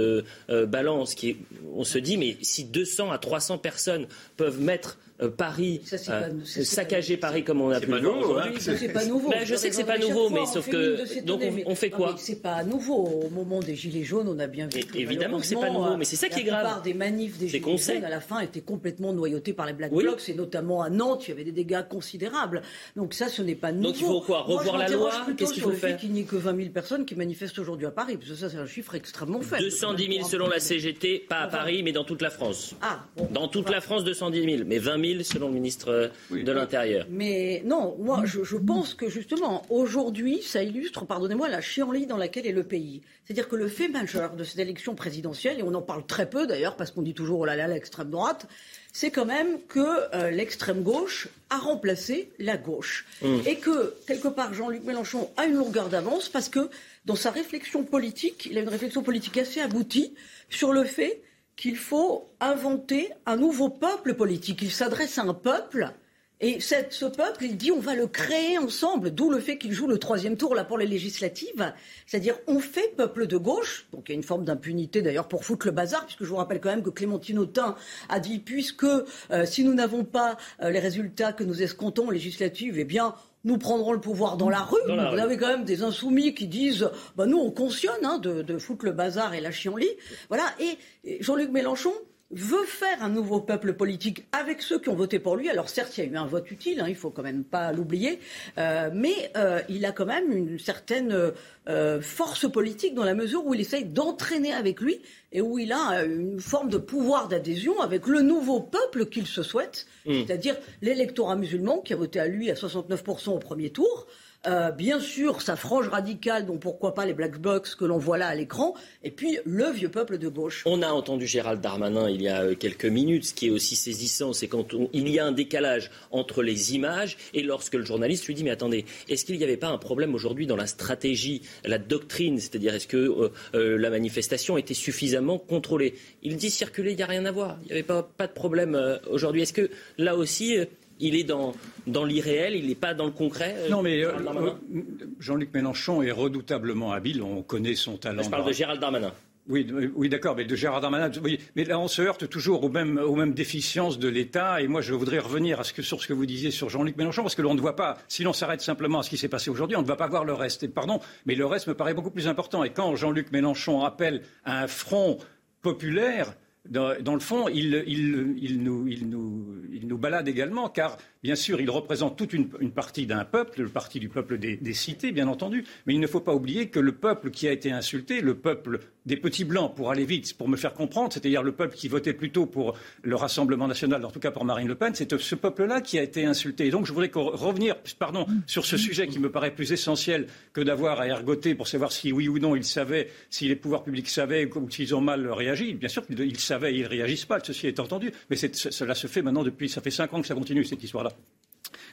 balance 0.50 1.13
qui 1.13 1.38
On 1.75 1.84
se 1.84 2.00
dit, 2.00 2.18
mais 2.18 2.38
si 2.42 2.63
200 2.66 3.12
à 3.12 3.18
300 3.18 3.60
personnes 3.60 4.08
peuvent 4.36 4.60
mettre 4.60 4.98
Paris, 5.36 5.82
euh, 6.10 6.30
saccager 6.46 7.18
Paris 7.18 7.44
comme 7.44 7.62
on 7.62 7.72
a 7.72 7.80
pu 7.80 7.90
le 7.90 8.00
voir 8.00 8.18
aujourd'hui. 8.20 8.54
C'est 8.60 8.90
pas 8.90 9.06
nouveau. 9.06 9.30
Ben, 9.30 9.46
je 9.46 9.56
sais 9.56 9.70
que 9.70 9.76
c'est 9.76 9.84
pas 9.84 9.98
nouveau, 9.98 10.30
mais 10.30 10.46
sauf 10.46 10.70
que 10.70 11.22
donc 11.22 11.42
on, 11.66 11.76
fait 11.76 11.90
quoi 11.90 12.16
C'est 12.18 12.42
pas 12.42 12.64
nouveau. 12.64 13.24
Au 13.26 13.30
moment 13.30 13.60
des 13.60 13.76
gilets 13.76 14.04
jaunes, 14.04 14.28
on 14.28 14.38
a 14.38 14.48
bien 14.48 14.68
vu. 14.68 14.82
évidemment 14.94 15.40
que 15.40 15.46
c'est 15.46 15.56
pas 15.56 15.70
nouveau, 15.72 15.98
mais 15.98 16.06
c'est 16.06 16.16
ça 16.16 16.30
qui 16.30 16.42
est 16.42 16.44
grave. 16.44 16.64
La 16.64 16.70
plupart 16.70 16.82
des 16.84 16.94
manifs 16.94 17.38
des 17.38 17.48
gilets 17.48 17.78
jaunes 17.78 18.04
à 18.04 18.10
la 18.10 18.20
fin 18.20 18.40
étaient 18.42 18.62
complètement 18.62 19.14
noyautés 19.14 19.54
par 19.54 19.66
les 19.66 19.74
black 19.74 19.92
blocs, 19.92 20.30
et 20.30 20.34
notamment 20.34 20.82
à 20.84 20.90
Nantes, 20.90 21.28
il 21.28 21.30
y 21.30 21.34
avait 21.34 21.44
des 21.44 21.52
dégâts 21.52 21.88
considérables. 21.88 22.62
Donc 22.96 23.14
ça, 23.14 23.28
ce 23.28 23.42
n'est 23.42 23.56
pas 23.56 23.72
nouveau. 23.72 23.88
Donc 23.88 24.00
il 24.00 24.06
faut 24.06 24.22
quoi 24.22 24.42
Revoir 24.42 24.78
la 24.78 24.88
loi 24.88 25.12
Qu'est-ce 25.36 25.54
qu'il 25.54 25.64
faut 25.64 25.72
faire 25.72 25.98
Qu'il 25.98 26.12
n'y 26.12 26.22
ait 26.22 26.24
que 26.24 26.36
20 26.36 26.56
000 26.56 26.70
personnes 26.70 27.06
qui 27.06 27.16
manifestent 27.16 27.60
aujourd'hui 27.60 27.88
à 27.88 27.92
Paris, 27.92 28.18
parce 28.18 28.30
que 28.30 28.36
ça, 28.36 28.50
c'est 28.50 28.58
un 28.58 28.68
chiffre 28.68 28.94
extrêmement 28.96 29.42
faible. 29.42 29.64
210 29.64 30.16
000 30.18 30.28
selon 30.28 30.48
la 30.48 30.60
CGT, 30.60 31.26
pas 31.28 31.40
à 31.40 31.48
Paris, 31.48 31.82
mais 31.84 31.92
dans 31.92 32.04
toute 32.04 32.22
la 32.22 32.30
France. 32.30 32.76
Ah, 32.82 33.04
dans 33.32 33.48
toute 33.48 33.70
la 33.70 33.82
France, 33.82 34.04
210 34.04 34.44
000, 34.44 34.64
mais 34.68 34.78
20 34.78 34.92
000 35.02 35.07
selon 35.24 35.48
le 35.48 35.54
ministre 35.54 36.12
euh, 36.32 36.44
de 36.44 36.52
l'Intérieur. 36.52 37.06
Mais 37.10 37.62
non, 37.66 37.96
moi, 38.00 38.24
je, 38.26 38.58
pense 38.58 38.94
que 38.94 39.10
justement, 39.10 39.66
aujourd'hui, 39.70 40.42
ça 40.42 40.64
illustre, 40.64 41.06
pardonnez-moi, 41.06 41.50
la 41.50 41.62
chienlit 41.62 42.06
dans 42.06 42.18
laquelle 42.18 42.46
est 42.46 42.52
le 42.52 42.64
pays. 42.64 43.02
C'est-à-dire 43.26 43.48
que 43.48 43.56
le 43.56 43.68
fait 43.68 43.88
majeur 43.88 44.36
de 44.36 44.44
cette 44.44 44.60
élection 44.60 44.96
présidentielle, 44.96 45.60
et 45.60 45.64
on 45.64 45.74
en 45.74 45.82
parle 45.82 46.06
très 46.06 46.30
peu 46.30 46.48
d'ailleurs, 46.48 46.76
parce 46.76 46.92
qu'on 46.92 47.02
dit 47.02 47.14
toujours, 47.14 47.42
oh 47.42 47.46
là 47.46 47.56
là, 47.56 47.68
l'extrême 47.68 48.10
droite, 48.10 48.48
c'est 48.94 49.12
quand 49.12 49.26
même 49.26 49.60
que 49.68 50.16
euh, 50.16 50.32
l'extrême 50.32 50.82
gauche 50.82 51.28
a 51.50 51.58
remplacé 51.58 52.30
la 52.40 52.58
gauche. 52.58 53.06
Mmh. 53.22 53.36
Et 53.46 53.56
que, 53.58 53.94
quelque 54.08 54.28
part, 54.28 54.54
Jean-Luc 54.54 54.84
Mélenchon 54.84 55.30
a 55.38 55.46
une 55.46 55.56
longueur 55.56 55.90
d'avance, 55.90 56.30
parce 56.30 56.50
que 56.50 56.70
dans 57.06 57.16
sa 57.16 57.32
réflexion 57.32 57.84
politique, 57.84 58.48
il 58.50 58.58
a 58.58 58.62
une 58.62 58.70
réflexion 58.70 59.04
politique 59.04 59.38
assez 59.38 59.62
aboutie 59.62 60.14
sur 60.50 60.74
le 60.74 60.84
fait 60.84 61.22
qu'il 61.58 61.76
faut 61.76 62.30
inventer 62.40 63.10
un 63.26 63.36
nouveau 63.36 63.70
peuple 63.70 64.14
politique. 64.14 64.62
Il 64.62 64.72
s'adresse 64.72 65.18
à 65.18 65.24
un 65.24 65.34
peuple. 65.34 65.92
Et 66.40 66.60
ce 66.60 67.06
peuple, 67.06 67.46
il 67.46 67.58
dit 67.58 67.72
on 67.72 67.80
va 67.80 67.96
le 67.96 68.06
créer 68.06 68.60
ensemble, 68.60 69.10
d'où 69.10 69.32
le 69.32 69.40
fait 69.40 69.58
qu'il 69.58 69.74
joue 69.74 69.88
le 69.88 69.98
troisième 69.98 70.38
tour 70.38 70.54
là 70.54 70.64
pour 70.64 70.78
les 70.78 70.86
législatives. 70.86 71.74
C'est-à-dire 72.06 72.38
on 72.46 72.60
fait 72.60 72.94
peuple 72.96 73.26
de 73.26 73.38
gauche, 73.38 73.88
donc 73.92 74.04
il 74.08 74.12
y 74.12 74.16
a 74.16 74.18
une 74.18 74.24
forme 74.24 74.46
d'impunité 74.46 75.02
d'ailleurs 75.02 75.28
pour 75.28 75.44
foutre 75.44 75.66
le 75.66 75.72
bazar, 75.72 76.06
puisque 76.06 76.24
je 76.24 76.30
vous 76.30 76.36
rappelle 76.36 76.62
quand 76.62 76.70
même 76.70 76.84
que 76.84 76.92
Clémentine 76.92 77.40
Autain 77.40 77.76
a 78.08 78.20
dit 78.20 78.38
puisque 78.38 78.84
euh, 78.84 79.46
si 79.46 79.64
nous 79.64 79.74
n'avons 79.74 80.04
pas 80.04 80.38
euh, 80.62 80.70
les 80.70 80.80
résultats 80.80 81.34
que 81.34 81.44
nous 81.44 81.64
escomptons 81.64 82.10
aux 82.10 82.12
législatives, 82.12 82.78
eh 82.78 82.86
bien 82.86 83.16
nous 83.48 83.58
prendrons 83.58 83.94
le 83.94 84.01
pouvoir 84.01 84.36
dans 84.36 84.50
la 84.50 84.62
rue. 84.62 84.77
Vous 84.86 85.20
avez 85.20 85.38
quand 85.38 85.48
même 85.48 85.63
des 85.63 85.82
insoumis 85.82 86.36
qui 86.36 86.48
disent 86.48 86.92
bah, 87.16 87.25
nous, 87.25 87.38
on 87.38 87.50
cautionne 87.50 88.04
hein, 88.04 88.20
de, 88.20 88.58
foutre 88.58 88.86
le 88.86 88.92
bazar 88.92 89.34
et 89.34 89.39
la 89.39 89.51
chienlit. 89.51 89.89
Voilà. 90.27 90.44
Et 90.60 91.22
Jean-Luc 91.22 91.50
Mélenchon 91.50 91.94
veut 92.31 92.65
faire 92.65 93.01
un 93.01 93.10
nouveau 93.10 93.39
peuple 93.39 93.74
politique 93.74 94.25
avec 94.34 94.62
ceux 94.62 94.79
qui 94.79 94.89
ont 94.89 94.96
voté 94.96 95.17
pour 95.19 95.38
lui. 95.38 95.50
Alors 95.50 95.69
certes, 95.69 95.98
il 95.98 96.03
y 96.03 96.07
a 96.07 96.12
eu 96.12 96.17
un 96.17 96.25
vote 96.25 96.51
utile, 96.51 96.81
hein, 96.81 96.88
il 96.89 96.96
faut 96.96 97.10
quand 97.10 97.24
même 97.24 97.46
pas 97.46 97.72
l'oublier, 97.72 98.19
euh, 98.57 98.89
mais 98.93 99.31
euh, 99.38 99.62
il 99.69 99.86
a 99.86 99.93
quand 99.93 100.05
même 100.05 100.31
une 100.31 100.60
certaine 100.60 101.31
euh, 101.69 102.01
force 102.01 102.51
politique 102.51 102.96
dans 102.96 103.05
la 103.05 103.13
mesure 103.13 103.46
où 103.46 103.53
il 103.53 103.62
essaye 103.62 103.86
d'entraîner 103.86 104.51
avec 104.51 104.81
lui 104.81 105.01
et 105.31 105.41
où 105.41 105.57
il 105.57 105.72
a 105.72 106.03
une 106.03 106.39
forme 106.39 106.69
de 106.69 106.77
pouvoir 106.77 107.29
d'adhésion 107.29 107.79
avec 107.79 108.07
le 108.07 108.22
nouveau 108.22 108.60
peuple 108.60 109.05
qu'il 109.05 109.27
se 109.27 109.43
souhaite, 109.43 109.86
mmh. 110.05 110.13
c'est-à-dire 110.13 110.57
l'électorat 110.81 111.38
musulman 111.38 111.79
qui 111.79 111.93
a 111.93 111.96
voté 111.96 112.19
à 112.19 112.27
lui 112.27 112.51
à 112.51 112.55
69% 112.55 113.29
au 113.29 113.39
premier 113.39 113.69
tour. 113.69 114.07
Euh, 114.48 114.72
bien 114.72 115.00
sûr 115.01 115.42
sa 115.42 115.58
frange 115.58 115.89
radicale, 115.89 116.46
dont 116.46 116.58
pourquoi 116.58 116.94
pas 116.94 117.06
les 117.06 117.13
black 117.13 117.38
box 117.38 117.75
que 117.75 117.84
l'on 117.84 117.98
voit 117.98 118.18
là 118.18 118.27
à 118.27 118.36
l'écran, 118.36 118.75
et 119.04 119.12
puis 119.12 119.39
le 119.46 119.70
vieux 119.72 119.89
peuple 119.89 120.18
de 120.18 120.30
gauche. 120.30 120.63
On 120.66 120.82
a 120.82 120.88
entendu 120.88 121.27
Gérald 121.27 121.60
Darmanin 121.60 122.10
il 122.10 122.22
y 122.22 122.30
a 122.30 122.44
euh, 122.44 122.56
quelques 122.56 122.86
minutes, 122.86 123.25
ce 123.25 123.34
qui 123.34 123.48
est 123.48 123.50
aussi 123.50 123.75
saisissant, 123.75 124.32
c'est 124.32 124.48
quand 124.48 124.68
il 124.94 125.10
y 125.10 125.20
a 125.20 125.25
un 125.25 125.34
décalage 125.34 125.92
entre 126.12 126.44
les 126.44 126.75
images 126.75 127.18
et 127.34 127.44
lorsque 127.44 127.74
le 127.74 127.84
journaliste 127.84 128.25
lui 128.27 128.36
dit 128.36 128.46
mais 128.46 128.51
attendez, 128.51 128.86
est-ce 129.10 129.25
qu'il 129.25 129.38
n'y 129.38 129.44
avait 129.44 129.58
pas 129.58 129.68
un 129.68 129.77
problème 129.77 130.16
aujourd'hui 130.16 130.48
dans 130.48 130.56
la 130.56 130.68
stratégie, 130.68 131.42
la 131.66 131.77
doctrine, 131.77 132.39
c'est-à-dire 132.39 132.74
est-ce 132.74 132.88
que 132.88 133.32
euh, 133.54 133.77
la 133.77 133.89
manifestation 133.89 134.58
était 134.58 134.74
suffisamment 134.74 135.39
contrôlée? 135.39 135.96
Il 136.24 136.38
dit 136.38 136.50
circuler, 136.50 136.92
il 136.92 136.98
n'y 136.98 137.04
a 137.04 137.08
rien 137.08 137.25
à 137.25 137.32
voir, 137.32 137.58
il 137.63 137.66
n'y 137.68 137.74
avait 137.74 137.84
pas 137.84 138.27
de 138.27 138.34
problème 138.34 139.00
aujourd'hui. 139.10 139.42
Est-ce 139.42 139.54
que 139.54 139.70
là 139.98 140.16
aussi 140.16 140.56
il 141.00 141.16
est 141.16 141.24
dans, 141.24 141.54
dans 141.86 142.04
l'irréel, 142.04 142.56
il 142.56 142.68
n'est 142.68 142.75
pas 142.75 142.94
dans 142.94 143.06
le 143.06 143.12
concret. 143.12 143.56
Euh, 143.58 143.70
non, 143.70 143.82
mais 143.82 144.04
euh, 144.04 144.12
euh, 144.12 144.82
Jean-Luc 145.20 145.54
Mélenchon 145.54 146.01
est 146.01 146.12
redoutablement 146.12 146.92
habile, 146.92 147.22
on 147.22 147.42
connaît 147.42 147.75
son 147.75 147.98
talent. 147.98 148.24
Je 148.24 148.30
parle 148.30 148.48
de 148.48 148.54
Gérald 148.54 148.82
Darmanin. 148.82 149.13
Oui, 149.50 149.66
oui 149.96 150.10
d'accord, 150.10 150.36
mais 150.36 150.44
de 150.44 150.56
Gérald 150.56 150.82
Darmanin. 150.82 151.10
mais 151.56 151.63
là, 151.63 151.80
on 151.80 151.88
se 151.88 152.01
heurte 152.01 152.27
toujours 152.27 152.63
aux 152.63 152.70
mêmes, 152.70 152.98
aux 152.98 153.16
mêmes 153.16 153.34
déficiences 153.34 153.98
de 153.98 154.10
l'État. 154.10 154.62
Et 154.62 154.68
moi, 154.68 154.82
je 154.82 154.94
voudrais 154.94 155.20
revenir 155.20 155.60
à 155.62 155.63
ce 155.63 155.72
que, 155.72 155.82
sur 155.82 156.01
ce 156.01 156.08
que 156.08 156.13
vous 156.13 156.25
disiez 156.25 156.51
sur 156.51 156.70
Jean-Luc 156.70 156.98
Mélenchon, 156.98 157.22
parce 157.22 157.36
que 157.36 157.42
l'on 157.42 157.56
ne 157.56 157.62
voit 157.62 157.77
pas, 157.77 157.98
si 158.10 158.24
l'on 158.24 158.34
s'arrête 158.34 158.62
simplement 158.62 159.00
à 159.00 159.04
ce 159.04 159.10
qui 159.10 159.18
s'est 159.18 159.30
passé 159.30 159.50
aujourd'hui, 159.50 159.77
on 159.77 159.82
ne 159.82 159.88
va 159.88 159.96
pas 159.96 160.08
voir 160.08 160.25
le 160.25 160.34
reste. 160.34 160.63
Et, 160.63 160.68
pardon, 160.68 161.00
mais 161.25 161.36
le 161.36 161.46
reste 161.46 161.68
me 161.68 161.75
paraît 161.75 161.94
beaucoup 161.94 162.12
plus 162.12 162.27
important. 162.27 162.66
Et 162.66 162.72
quand 162.72 162.96
Jean-Luc 162.98 163.32
Mélenchon 163.32 163.86
appelle 163.86 164.22
à 164.44 164.63
un 164.63 164.68
front 164.68 165.18
populaire, 165.62 166.34
dans, 166.70 167.14
le 167.14 167.20
fond, 167.20 167.48
il, 167.48 167.84
il, 167.88 168.62
nous, 168.62 168.86
nous, 168.86 169.66
il, 169.72 169.88
nous, 169.88 169.98
balade 169.98 170.28
également, 170.28 170.70
car 170.70 170.98
Bien 171.24 171.36
sûr, 171.36 171.60
il 171.60 171.70
représente 171.70 172.18
toute 172.18 172.32
une, 172.32 172.48
partie 172.72 173.06
d'un 173.06 173.26
peuple, 173.26 173.64
le 173.64 173.68
parti 173.70 174.00
du 174.00 174.08
peuple 174.08 174.38
des, 174.38 174.74
cités, 174.74 175.12
bien 175.12 175.28
entendu, 175.28 175.66
mais 175.86 175.94
il 175.94 176.00
ne 176.00 176.08
faut 176.08 176.22
pas 176.22 176.34
oublier 176.34 176.70
que 176.70 176.80
le 176.80 176.94
peuple 176.94 177.32
qui 177.32 177.50
a 177.50 177.52
été 177.52 177.72
insulté, 177.72 178.22
le 178.22 178.36
peuple 178.36 178.80
des 179.06 179.18
petits 179.18 179.44
blancs, 179.44 179.76
pour 179.76 179.90
aller 179.90 180.06
vite, 180.06 180.38
pour 180.38 180.48
me 180.48 180.58
faire 180.58 180.74
comprendre, 180.74 181.12
c'est-à-dire 181.12 181.44
le 181.44 181.54
peuple 181.54 181.76
qui 181.76 181.88
votait 181.88 182.14
plutôt 182.14 182.46
pour 182.46 182.78
le 183.02 183.16
Rassemblement 183.16 183.68
national, 183.68 184.06
en 184.06 184.12
tout 184.12 184.20
cas 184.20 184.32
pour 184.32 184.46
Marine 184.46 184.68
Le 184.68 184.76
Pen, 184.76 184.94
c'est 184.94 185.18
ce 185.18 185.36
peuple-là 185.36 185.82
qui 185.82 185.98
a 185.98 186.04
été 186.04 186.26
insulté. 186.26 186.68
Et 186.68 186.70
donc 186.70 186.86
je 186.86 186.94
voudrais 186.94 187.12
revenir 187.14 187.76
pardon, 188.00 188.26
sur 188.46 188.66
ce 188.66 188.78
sujet 188.78 189.08
qui 189.08 189.20
me 189.20 189.32
paraît 189.32 189.52
plus 189.52 189.72
essentiel 189.72 190.28
que 190.54 190.62
d'avoir 190.62 191.00
à 191.00 191.08
ergoter 191.08 191.56
pour 191.56 191.68
savoir 191.68 191.92
si 191.92 192.12
oui 192.12 192.28
ou 192.28 192.40
non 192.40 192.56
ils 192.56 192.64
savaient, 192.64 193.10
si 193.30 193.48
les 193.48 193.56
pouvoirs 193.56 193.84
publics 193.84 194.10
savaient 194.10 194.50
ou 194.56 194.70
s'ils 194.70 194.94
ont 194.94 195.02
mal 195.02 195.30
réagi. 195.30 195.74
Bien 195.74 195.90
sûr 195.90 196.06
qu'ils 196.06 196.40
savaient 196.40 196.57
ils 196.64 196.84
ne 196.84 196.88
réagissent 196.88 197.26
pas, 197.26 197.40
ceci 197.44 197.68
est 197.68 197.80
entendu, 197.80 198.12
mais 198.30 198.36
cela 198.36 198.96
se 198.96 199.08
fait 199.08 199.22
maintenant 199.22 199.44
depuis, 199.44 199.70
ça 199.70 199.82
fait 199.82 199.92
cinq 199.92 200.14
ans 200.14 200.22
que 200.22 200.28
ça 200.28 200.36
continue 200.36 200.64
cette 200.64 200.84
histoire-là. 200.84 201.12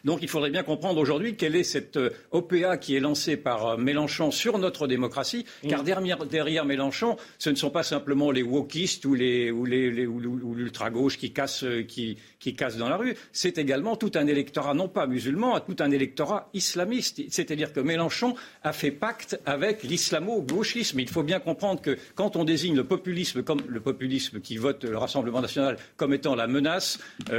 Donc 0.05 0.19
il 0.21 0.29
faudrait 0.29 0.51
bien 0.51 0.63
comprendre 0.63 1.01
aujourd'hui 1.01 1.35
quelle 1.35 1.57
est 1.57 1.65
cette 1.65 1.97
euh, 1.97 2.11
OPA 2.31 2.77
qui 2.77 2.95
est 2.95 3.01
lancée 3.01 3.39
par 3.39 3.67
euh, 3.67 3.79
Mélenchon 3.79 4.31
sur 4.31 4.59
notre 4.59 4.87
démocratie, 4.87 5.47
mm. 5.63 5.69
car 5.69 5.83
derrière, 5.83 6.67
Mélenchon, 6.67 7.17
ce 7.39 7.51
ne 7.51 7.55
sont 7.55 7.71
pas 7.71 7.83
simplement 7.83 8.31
les 8.31 8.43
wokistes 8.43 9.07
ou 9.07 9.15
l'ultra-gauche 9.15 11.17
qui 11.17 11.33
cassent, 11.33 11.65
euh, 11.65 11.83
qui, 11.83 12.19
qui 12.39 12.55
cassent 12.55 12.77
dans 12.77 12.91
la 12.91 12.99
rue, 12.99 13.17
c'est 13.33 13.57
également 13.57 13.97
tout 13.97 14.13
un 14.15 14.27
électorat, 14.27 14.75
non 14.75 14.89
pas 14.89 15.07
musulman, 15.07 15.59
tout 15.61 15.77
un 15.81 15.91
électorat 15.91 16.51
islamiste. 16.53 17.23
C'est-à-dire 17.31 17.73
que 17.73 17.81
Mélenchon 17.81 18.35
a 18.63 18.75
fait 18.75 18.91
pacte 18.91 19.41
avec 19.47 19.85
l'islamo-gauchisme. 19.85 21.01
Il 21.01 21.09
faut 21.09 21.23
bien 21.23 21.41
comprendre 21.41 21.81
que 21.81 21.97
quand 22.15 22.37
on 22.37 22.45
désigne 22.45 22.77
le 22.77 22.85
populisme 22.85 23.43
comme 23.43 23.63
le 23.67 23.81
populisme 23.81 24.41
qui 24.41 24.59
vote 24.59 24.85
le 24.85 24.99
Rassemblement 24.99 25.41
national 25.41 25.79
comme 25.97 26.13
étant 26.13 26.35
la 26.35 26.47
menace 26.47 26.99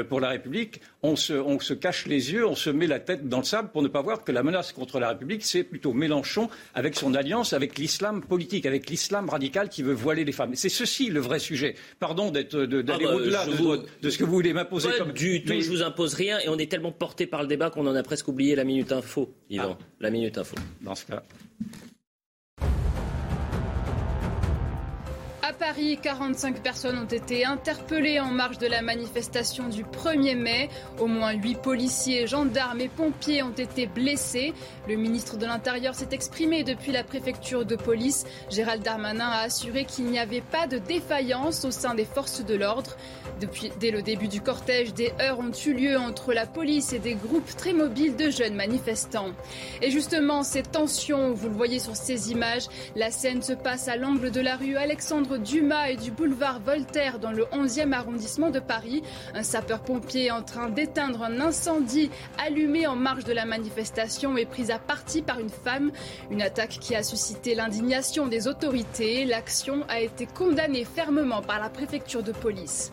pour 0.10 0.19
la 0.19 0.29
République, 0.29 0.81
on 1.05 1.15
se, 1.15 1.33
on 1.33 1.59
se 1.59 1.74
cache 1.74 2.07
les 2.07 2.31
yeux, 2.31 2.47
on 2.47 2.55
se 2.55 2.69
met 2.69 2.88
la 2.88 3.00
tête 3.00 3.27
dans 3.27 3.39
le 3.39 3.43
sable 3.43 3.69
pour 3.69 3.81
ne 3.81 3.88
pas 3.88 4.01
voir 4.01 4.24
que 4.24 4.31
la 4.31 4.43
menace 4.43 4.71
contre 4.71 5.00
la 5.00 5.09
République, 5.09 5.43
c'est 5.43 5.63
plutôt 5.63 5.93
Mélenchon 5.93 6.50
avec 6.74 6.95
son 6.95 7.13
alliance 7.13 7.53
avec 7.53 7.77
l'islam 7.77 8.21
politique, 8.21 8.65
avec 8.65 8.89
l'islam 8.89 9.29
radical 9.29 9.69
qui 9.69 9.83
veut 9.83 9.93
voiler 9.93 10.25
les 10.25 10.31
femmes. 10.31 10.55
C'est 10.55 10.69
ceci 10.69 11.09
le 11.09 11.19
vrai 11.19 11.39
sujet. 11.39 11.75
Pardon 12.00 12.31
d'aller 12.31 12.47
ah 12.53 12.97
bah, 12.97 13.15
au-delà 13.15 13.45
de, 14.01 14.09
ce 14.09 14.17
que 14.17 14.24
vous 14.24 14.33
voulez 14.33 14.53
m'imposer 14.53 14.89
comme 14.97 15.12
du 15.12 15.43
tout. 15.43 15.53
Je 15.59 15.69
vous 15.69 15.83
impose 15.83 16.13
rien 16.13 16.39
et 16.39 16.50
on 16.50 16.57
est 16.57 16.69
tellement 16.69 16.91
porté 16.91 17.27
par 17.27 17.41
le 17.41 17.47
débat 17.47 17.69
qu'on 17.69 17.88
en 17.88 17.95
a 17.95 18.03
presque 18.03 18.27
oublié 18.27 18.55
la 18.55 18.63
minute 18.63 18.91
info, 18.91 19.33
Yvan. 19.50 19.77
Ah. 19.79 19.83
La 20.00 20.09
minute 20.09 20.38
info. 20.38 20.55
Dans 20.81 20.95
ce 20.95 21.05
cas. 21.05 21.24
Paris, 25.67 25.98
45 26.00 26.62
personnes 26.62 27.00
ont 27.00 27.07
été 27.07 27.43
interpellées 27.43 28.19
en 28.19 28.29
marge 28.29 28.60
de 28.60 28.67
la 28.67 28.84
manifestation 28.84 29.67
du 29.67 29.84
1er 29.84 30.36
mai. 30.36 30.69
Au 31.00 31.07
moins 31.07 31.31
8 31.31 31.55
policiers, 31.55 32.27
gendarmes 32.27 32.81
et 32.81 32.88
pompiers 32.88 33.41
ont 33.41 33.50
été 33.50 33.88
blessés. 33.88 34.53
Le 34.88 34.95
ministre 34.95 35.38
de 35.38 35.48
l'Intérieur 35.48 35.95
s'est 35.95 36.10
exprimé 36.12 36.63
depuis 36.63 36.91
la 36.91 37.03
préfecture 37.03 37.65
de 37.65 37.75
police. 37.75 38.25
Gérald 38.51 38.84
Darmanin 38.84 39.27
a 39.27 39.39
assuré 39.39 39.86
qu'il 39.86 40.05
n'y 40.05 40.19
avait 40.19 40.41
pas 40.41 40.67
de 40.67 40.77
défaillance 40.77 41.65
au 41.65 41.72
sein 41.72 41.95
des 41.95 42.05
forces 42.05 42.45
de 42.45 42.53
l'ordre. 42.53 42.95
Dès 43.79 43.89
le 43.89 44.03
début 44.03 44.27
du 44.27 44.41
cortège, 44.41 44.93
des 44.93 45.13
heurts 45.19 45.39
ont 45.39 45.51
eu 45.65 45.74
lieu 45.74 45.98
entre 45.98 46.31
la 46.34 46.45
police 46.45 46.93
et 46.93 47.00
des 47.00 47.15
groupes 47.15 47.55
très 47.57 47.74
mobiles 47.74 48.15
de 48.15 48.29
jeunes 48.29 48.53
manifestants. 48.53 49.31
Et 49.81 49.89
justement, 49.89 50.43
ces 50.43 50.62
tensions, 50.62 51.34
vous 51.34 51.50
le 51.50 51.55
voyez 51.55 51.79
sur 51.79 51.95
ces 51.95 52.31
images, 52.31 52.67
la 52.95 53.10
scène 53.10 53.41
se 53.41 53.53
passe 53.53 53.88
à 53.88 53.98
l'angle 53.98 54.29
de 54.29 54.41
la 54.41 54.57
rue 54.57 54.77
Alexandre 54.77 55.38
Dumas 55.38 55.54
et 55.88 55.95
du 55.95 56.12
boulevard 56.12 56.59
Voltaire 56.59 57.17
dans 57.17 57.31
le 57.31 57.45
11e 57.45 57.93
arrondissement 57.93 58.50
de 58.50 58.59
Paris. 58.59 59.03
Un 59.33 59.43
sapeur-pompier 59.43 60.29
en 60.29 60.41
train 60.41 60.69
d'éteindre 60.69 61.24
un 61.24 61.39
incendie 61.39 62.12
allumé 62.45 62.88
en 62.88 62.97
marge 62.97 63.24
de 63.24 63.31
la 63.31 63.45
manifestation 63.45 64.35
est 64.35 64.45
pris 64.45 64.69
à 64.71 64.79
partie 64.79 65.21
par 65.21 65.39
une 65.39 65.50
femme. 65.50 65.91
Une 66.29 66.41
attaque 66.41 66.77
qui 66.81 66.93
a 66.93 67.03
suscité 67.03 67.55
l'indignation 67.55 68.27
des 68.27 68.50
autorités. 68.50 69.24
L'action 69.24 69.85
a 69.88 70.01
été 70.01 70.25
condamnée 70.25 70.83
fermement 70.83 71.41
par 71.41 71.62
la 71.62 71.69
préfecture 71.69 72.21
de 72.21 72.33
police. 72.33 72.91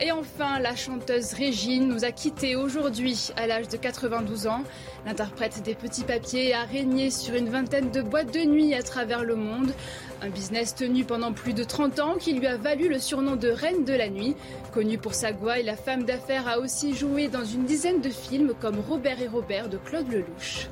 Et 0.00 0.10
enfin, 0.10 0.58
la 0.58 0.74
chanteuse 0.74 1.34
Régine 1.34 1.86
nous 1.86 2.04
a 2.04 2.10
quittés 2.10 2.56
aujourd'hui 2.56 3.30
à 3.36 3.46
l'âge 3.46 3.68
de 3.68 3.76
92 3.76 4.48
ans. 4.48 4.64
L'interprète 5.06 5.62
des 5.62 5.74
petits 5.74 6.02
papiers 6.02 6.52
a 6.52 6.64
régné 6.64 7.10
sur 7.10 7.34
une 7.34 7.48
vingtaine 7.48 7.90
de 7.90 8.02
boîtes 8.02 8.34
de 8.34 8.40
nuit 8.40 8.74
à 8.74 8.82
travers 8.82 9.22
le 9.22 9.36
monde. 9.36 9.72
Un 10.20 10.30
business 10.30 10.74
tenu 10.74 11.04
pendant 11.04 11.32
plus 11.32 11.54
de 11.54 11.62
30 11.62 12.00
ans 12.00 12.14
qui 12.18 12.32
lui 12.32 12.46
a 12.46 12.56
valu 12.56 12.88
le 12.88 12.98
surnom 12.98 13.36
de 13.36 13.48
Reine 13.48 13.84
de 13.84 13.94
la 13.94 14.08
Nuit. 14.08 14.34
Connue 14.72 14.98
pour 14.98 15.14
sa 15.14 15.32
gouaille, 15.32 15.64
la 15.64 15.76
femme 15.76 16.04
d'affaires 16.04 16.48
a 16.48 16.58
aussi 16.58 16.94
joué 16.94 17.28
dans 17.28 17.44
une 17.44 17.64
dizaine 17.64 18.00
de 18.00 18.10
films 18.10 18.52
comme 18.60 18.80
Robert 18.80 19.20
et 19.20 19.28
Robert 19.28 19.68
de 19.68 19.76
Claude 19.76 20.10
Lelouch 20.10 20.68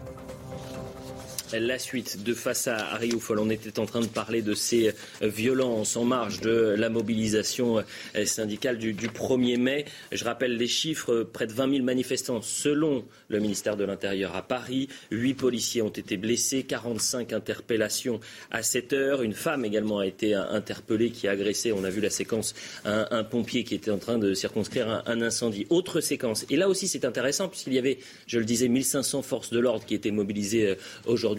la 1.60 1.78
suite 1.78 2.22
de 2.22 2.34
Face 2.34 2.66
à 2.68 2.96
Rioufol. 2.96 3.38
On 3.38 3.50
était 3.50 3.78
en 3.78 3.86
train 3.86 4.00
de 4.00 4.06
parler 4.06 4.42
de 4.42 4.54
ces 4.54 4.88
euh, 5.22 5.28
violences 5.28 5.96
en 5.96 6.04
marge 6.04 6.40
de 6.40 6.74
la 6.76 6.88
mobilisation 6.88 7.78
euh, 8.16 8.24
syndicale 8.24 8.78
du, 8.78 8.94
1er 8.94 9.58
mai. 9.58 9.84
Je 10.10 10.24
rappelle 10.24 10.56
les 10.56 10.66
chiffres, 10.66 11.22
près 11.32 11.46
de 11.46 11.52
20 11.52 11.70
000 11.70 11.84
manifestants 11.84 12.42
selon 12.42 13.04
le 13.28 13.40
ministère 13.40 13.76
de 13.76 13.84
l'Intérieur 13.84 14.36
à 14.36 14.42
Paris. 14.42 14.88
Huit 15.10 15.34
policiers 15.34 15.82
ont 15.82 15.88
été 15.88 16.16
blessés, 16.16 16.62
45 16.64 17.32
interpellations 17.32 18.20
à 18.50 18.62
cette 18.62 18.92
heure. 18.92 19.22
Une 19.22 19.34
femme 19.34 19.64
également 19.64 19.98
a 19.98 20.06
été 20.06 20.34
interpellée 20.34 21.10
qui 21.10 21.28
a 21.28 21.32
agressé, 21.32 21.72
on 21.72 21.84
a 21.84 21.90
vu 21.90 22.00
la 22.00 22.10
séquence, 22.10 22.54
un, 22.84 23.24
pompier 23.24 23.64
qui 23.64 23.74
était 23.74 23.90
en 23.90 23.98
train 23.98 24.18
de 24.18 24.34
circonscrire 24.34 24.88
un, 24.88 25.02
un 25.06 25.22
incendie. 25.22 25.66
Autre 25.70 26.00
séquence. 26.00 26.44
Et 26.50 26.56
là 26.56 26.68
aussi 26.68 26.88
c'est 26.88 27.04
intéressant 27.04 27.48
puisqu'il 27.48 27.74
y 27.74 27.78
avait, 27.78 27.98
je 28.26 28.38
le 28.38 28.44
disais, 28.44 28.68
1500 28.68 29.22
forces 29.22 29.50
de 29.50 29.58
l'ordre 29.58 29.84
qui 29.84 29.94
étaient 29.94 30.10
mobilisées 30.10 30.68
euh, 30.68 30.74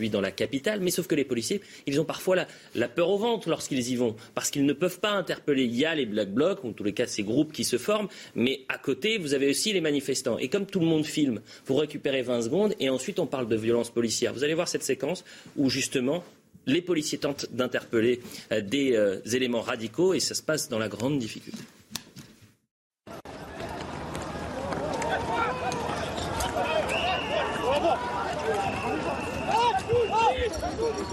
dans 0.09 0.21
la 0.21 0.31
capitale, 0.31 0.79
mais 0.81 0.91
sauf 0.91 1.07
que 1.07 1.15
les 1.15 1.25
policiers, 1.25 1.61
ils 1.87 1.99
ont 1.99 2.05
parfois 2.05 2.45
la, 2.75 2.87
peur 2.87 3.09
au 3.09 3.17
ventre 3.17 3.49
lorsqu'ils 3.49 3.89
y 3.89 3.95
vont, 3.95 4.15
parce 4.35 4.49
qu'ils 4.51 4.65
ne 4.65 4.73
peuvent 4.73 4.99
pas 4.99 5.11
interpeller. 5.11 5.63
Il 5.63 5.75
y 5.75 5.85
a 5.85 5.95
les 5.95 6.05
Black 6.05 6.33
Blocs, 6.33 6.63
ou 6.63 6.69
en 6.69 6.73
tous 6.73 6.83
les 6.83 6.93
cas 6.93 7.07
ces 7.07 7.23
groupes 7.23 7.51
qui 7.51 7.63
se 7.63 7.77
forment, 7.77 8.07
mais 8.35 8.61
à 8.69 8.77
côté, 8.77 9.17
vous 9.17 9.33
avez 9.33 9.49
aussi 9.49 9.73
les 9.73 9.81
manifestants. 9.81 10.37
Et 10.37 10.49
comme 10.49 10.65
tout 10.65 10.79
le 10.79 10.85
monde 10.85 11.05
filme, 11.05 11.41
vous 11.65 11.75
récupérez 11.75 12.21
20 12.21 12.43
secondes, 12.43 12.75
et 12.79 12.89
ensuite 12.89 13.19
on 13.19 13.25
parle 13.25 13.47
de 13.47 13.55
violence 13.55 13.89
policière. 13.89 14.33
Vous 14.33 14.43
allez 14.43 14.53
voir 14.53 14.67
cette 14.67 14.83
séquence 14.83 15.23
où 15.55 15.69
justement 15.69 16.23
les 16.65 16.81
policiers 16.81 17.17
tentent 17.17 17.47
d'interpeller 17.51 18.21
euh, 18.51 18.61
des 18.61 18.95
euh, 18.95 19.19
éléments 19.31 19.61
radicaux, 19.61 20.13
et 20.13 20.19
ça 20.19 20.35
se 20.35 20.41
passe 20.41 20.69
dans 20.69 20.79
la 20.79 20.87
grande 20.87 21.19
difficulté. 21.19 21.59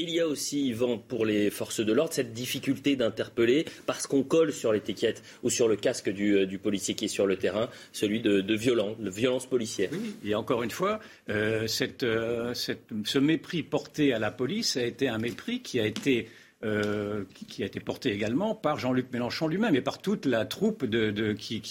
Il 0.00 0.10
y 0.10 0.20
a 0.20 0.28
aussi, 0.28 0.68
Yvan, 0.68 0.96
pour 0.96 1.26
les 1.26 1.50
forces 1.50 1.80
de 1.80 1.92
l'ordre, 1.92 2.12
cette 2.12 2.32
difficulté 2.32 2.94
d'interpeller 2.94 3.64
parce 3.84 4.06
qu'on 4.06 4.22
colle 4.22 4.52
sur 4.52 4.72
l'étiquette 4.72 5.24
ou 5.42 5.50
sur 5.50 5.66
le 5.66 5.74
casque 5.74 6.08
du, 6.08 6.36
euh, 6.36 6.58
policier 6.62 6.94
qui 6.94 7.06
est 7.06 7.08
sur 7.08 7.26
le 7.26 7.36
terrain, 7.36 7.68
celui 7.90 8.20
de, 8.20 8.54
violence, 8.54 8.96
de 8.96 9.10
violence 9.10 9.46
policière. 9.46 9.90
Oui, 9.92 10.14
et 10.24 10.36
encore 10.36 10.62
une 10.62 10.70
fois, 10.70 11.00
euh, 11.30 11.66
euh, 12.04 12.54
ce 12.54 13.18
mépris 13.18 13.64
porté 13.64 14.12
à 14.12 14.20
la 14.20 14.30
police 14.30 14.76
a 14.76 14.84
été 14.84 15.08
un 15.08 15.18
mépris 15.18 15.62
qui 15.62 15.80
a 15.80 15.86
été 15.86 16.28
euh, 16.64 17.22
qui, 17.48 17.62
a 17.62 17.66
été 17.66 17.78
porté 17.78 18.10
également 18.10 18.52
par 18.52 18.80
Jean-Luc 18.80 19.12
Mélenchon 19.12 19.46
lui-même 19.46 19.76
et 19.76 19.80
par 19.80 19.98
toute 19.98 20.26
la 20.26 20.44
troupe 20.44 20.84
de, 20.84 21.32
qui, 21.32 21.62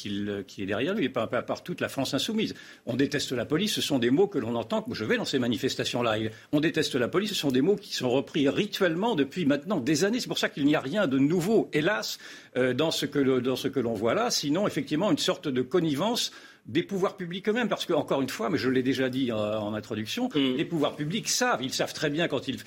est 0.59 0.65
derrière 0.65 0.93
lui 0.93 1.05
et 1.05 1.09
par, 1.09 1.27
par, 1.29 1.61
toute 1.61 1.81
la 1.81 1.89
France 1.89 2.13
insoumise. 2.13 2.53
On 2.85 2.95
déteste 2.95 3.33
la 3.33 3.43
police, 3.43 3.73
ce 3.73 3.81
sont 3.81 3.99
des 3.99 4.11
mots 4.11 4.27
que 4.27 4.39
l'on 4.39 4.55
entend. 4.55 4.85
Je 4.89 5.03
vais 5.03 5.17
dans 5.17 5.25
ces 5.25 5.39
manifestations-là. 5.39 6.15
On 6.53 6.61
déteste 6.61 6.95
la 6.95 7.09
police, 7.09 7.31
ce 7.31 7.35
sont 7.35 7.51
des 7.51 7.61
mots 7.61 7.75
qui 7.75 7.93
sont 7.93 8.09
repris 8.09 8.47
rituellement 8.47 9.15
depuis 9.15 9.45
maintenant 9.45 9.81
des 9.81 10.05
années. 10.05 10.21
C'est 10.21 10.29
pour 10.29 10.39
ça 10.39 10.47
qu'il 10.47 10.63
n'y 10.63 10.75
a 10.75 10.79
rien 10.79 11.05
de 11.05 11.19
nouveau, 11.19 11.69
hélas, 11.73 12.17
euh, 12.55 12.73
dans 12.73 12.91
ce 12.91 13.05
que 13.05 13.79
l'on 13.79 13.93
voit 13.93 14.13
là. 14.13 14.31
Sinon, 14.31 14.67
effectivement, 14.67 15.11
une 15.11 15.17
sorte 15.17 15.49
de 15.49 15.61
connivence 15.61 16.31
des 16.67 16.83
pouvoirs 16.83 17.15
publics 17.15 17.47
eux-mêmes, 17.47 17.69
parce 17.69 17.85
que, 17.85 17.93
encore 17.93 18.21
une 18.21 18.29
fois, 18.29 18.49
mais 18.49 18.57
je 18.57 18.69
l'ai 18.69 18.83
déjà 18.83 19.09
dit 19.09 19.31
en, 19.31 19.73
introduction, 19.73 20.29
mm. 20.33 20.55
les 20.57 20.65
pouvoirs 20.65 20.95
publics 20.95 21.29
savent, 21.29 21.63
ils 21.63 21.73
savent 21.73 21.93
très 21.93 22.09
bien 22.09 22.27
quand 22.27 22.47
il, 22.47 22.59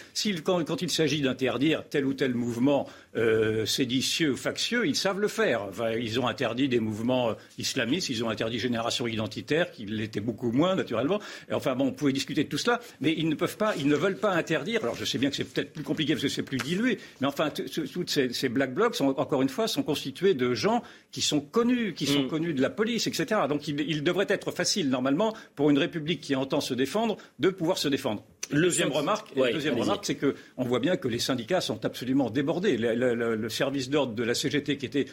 quand, 0.43 0.83
il 0.83 0.91
s'agit 0.91 1.21
d'interdire 1.21 1.85
tel 1.89 2.07
ou 2.07 2.15
tel 2.15 2.35
mouvement 2.35 2.89
euh, 3.17 3.67
séditieux 3.67 4.33
ou 4.33 4.37
factieux, 4.37 4.87
ils 4.87 4.95
savent 4.95 5.19
le 5.19 5.29
faire. 5.29 5.69
ils 5.99 6.21
ont 6.21 6.29
interdit 6.29 6.69
des 6.69 6.79
mouvements 6.79 7.31
euh, 7.31 7.35
islamistes, 7.59 8.09
ils 8.09 8.23
ont 8.25 8.31
interdit 8.31 8.59
Génération 8.59 9.07
Identitaire, 9.07 9.73
qui 9.73 9.85
l'était 9.85 10.21
beaucoup 10.21 10.53
moins, 10.53 10.77
naturellement. 10.77 11.21
Et 11.51 11.55
enfin, 11.55 11.75
bon, 11.75 11.87
on 11.87 11.93
pouvait 11.93 12.13
discuter 12.13 12.45
de 12.45 12.49
tout 12.49 12.59
cela, 12.59 12.81
mais 13.01 13.13
ils 13.17 13.29
ne 13.29 13.35
peuvent 13.35 13.57
pas, 13.57 13.75
ils 13.77 13.89
ne 13.89 13.97
veulent 13.97 14.19
pas 14.19 14.33
interdire. 14.33 14.85
Alors, 14.85 14.95
je 14.95 15.05
sais 15.05 15.19
bien 15.19 15.31
que 15.31 15.37
c'est 15.37 15.45
peut-être 15.45 15.73
plus 15.73 15.83
compliqué 15.83 16.13
parce 16.13 16.23
que 16.23 16.29
c'est 16.29 16.45
plus 16.45 16.59
dilué, 16.59 16.99
mais 17.21 17.27
enfin, 17.27 17.51
toutes 17.51 18.11
ces, 18.11 18.33
ces, 18.33 18.49
black 18.49 18.75
blocs, 18.75 18.95
sont, 18.95 19.09
encore 19.19 19.43
une 19.43 19.49
fois, 19.49 19.67
sont 19.67 19.83
constitués 19.83 20.35
de 20.35 20.55
gens 20.55 20.83
qui 21.11 21.21
sont 21.21 21.41
connus, 21.41 21.95
qui 21.95 22.07
sont 22.07 22.23
mm. 22.23 22.29
connus 22.29 22.55
de 22.55 22.63
la 22.63 22.71
police, 22.71 23.07
etc. 23.09 23.41
Donc, 23.49 23.67
il 23.67 24.05
devrait 24.05 24.27
être 24.29 24.53
facile, 24.53 24.89
normalement, 24.89 25.35
pour 25.57 25.71
une 25.71 25.79
République 25.79 26.21
qui 26.21 26.37
entend 26.37 26.61
se 26.61 26.75
défendre, 26.75 27.17
de 27.39 27.51
pouvoir 27.51 27.79
se 27.79 27.89
défendre. 27.89 28.25
Le 28.53 28.63
deuxième 28.63 28.91
remarque, 28.91 29.35
deuxième 29.35 29.79
remarque, 29.79 30.07
c'est 30.07 30.17
qu'on 30.17 30.65
voit 30.65 30.81
bien 30.81 30.97
que 30.97 31.09
les 31.09 31.19
syndicats 31.19 31.61
sont 31.61 31.85
absolument 31.85 32.31
débordés. 32.31 32.77
Le, 32.77 33.49
service 33.49 33.91
d'ordre 33.91 34.15
de 34.15 34.23
la 34.23 34.35
CGT, 34.35 34.77
qui 34.77 34.87
était 34.87 35.07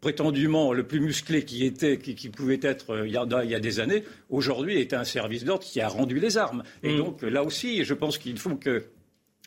prétendument 0.00 0.72
le 0.72 0.82
plus 0.82 1.00
musclé 1.00 1.44
qui, 1.44 1.64
était, 1.64 1.98
qui, 1.98 2.28
pouvait 2.28 2.58
être 2.62 2.90
euh, 2.90 3.06
il 3.06 3.12
y, 3.12 3.16
a, 3.16 3.24
il 3.44 3.50
y, 3.50 3.54
a, 3.54 3.60
des 3.60 3.78
années, 3.78 4.02
aujourd'hui 4.30 4.80
est 4.80 4.94
un 4.94 5.04
service 5.04 5.44
d'ordre 5.44 5.64
qui 5.64 5.80
a 5.80 5.86
rendu 5.86 6.18
les 6.18 6.38
armes. 6.38 6.64
Et 6.82 6.94
mm. 6.94 6.96
donc 6.96 7.22
là 7.22 7.44
aussi, 7.44 7.84
je 7.84 7.94
pense 7.94 8.18
qu'il 8.18 8.36
faut 8.38 8.56
que 8.56 8.84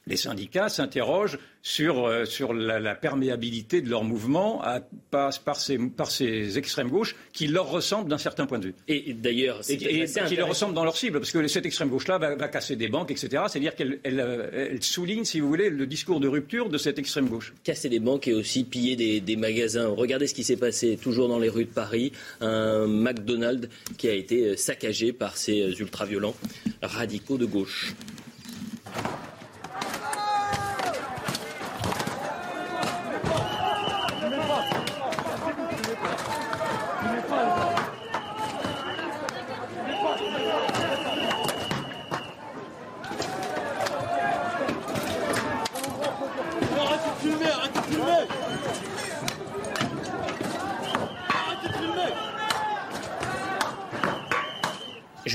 les 0.08 0.18
syndicats 0.18 0.70
s'interrogent 0.70 1.40
sur, 1.62 2.06
euh, 2.06 2.26
sur 2.26 2.54
la, 2.54 2.94
perméabilité 2.94 3.82
de 3.82 3.90
leur 3.90 4.04
mouvement 4.04 4.62
à, 4.62 4.82
par, 5.10 5.32
par, 5.40 5.60
ces, 5.60 5.80
par 5.80 6.12
ces 6.12 6.60
extrêmes 6.60 6.90
gauches 6.90 7.16
qui 7.34 7.48
leur 7.48 7.70
ressemblent 7.70 8.10
d'un 8.10 8.20
certain 8.20 8.46
point 8.46 8.60
de 8.60 8.68
vue. 8.68 8.76
Et, 8.88 9.14
d'ailleurs, 9.14 9.62
et, 9.68 9.78
qui 9.78 10.36
leur 10.36 10.48
ressemblent 10.48 10.76
dans 10.76 10.84
leur 10.84 10.96
cible, 10.96 11.20
parce 11.20 11.32
que 11.32 11.48
cette 11.48 11.66
extrême 11.66 11.90
gauche-là 11.90 12.20
va, 12.20 12.36
va, 12.36 12.48
casser 12.48 12.76
des 12.76 12.88
banques, 12.88 13.10
etc. 13.10 13.44
C'est-à-dire 13.50 13.76
qu'elle 13.76 14.00
elle, 14.04 14.50
elle 14.54 14.84
souligne, 14.84 15.26
si 15.26 15.40
vous 15.40 15.48
voulez, 15.48 15.70
le 15.70 15.88
discours 15.88 16.20
de 16.20 16.28
rupture 16.28 16.70
de 16.70 16.78
cette 16.78 17.00
extrême 17.00 17.28
gauche. 17.28 17.54
Casser 17.64 17.90
des 17.90 18.00
banques 18.00 18.28
et 18.28 18.34
aussi 18.34 18.64
piller 18.64 18.96
des, 18.96 19.20
des 19.20 19.36
magasins. 19.36 19.88
Regardez 19.88 20.28
ce 20.28 20.36
qui 20.36 20.44
s'est 20.44 20.58
passé 20.58 20.98
toujours 21.02 21.28
dans 21.28 21.40
les 21.40 21.50
rues 21.50 21.66
de 21.66 21.72
Paris. 21.72 22.12
Un 22.42 22.86
McDonald's 22.86 23.70
qui 23.98 24.08
a 24.08 24.14
été 24.14 24.56
saccagé 24.56 25.14
par 25.14 25.36
ces 25.36 25.80
ultra-violents 25.80 26.36
radicaux 26.84 27.38
de 27.38 27.46
gauche. 27.46 27.96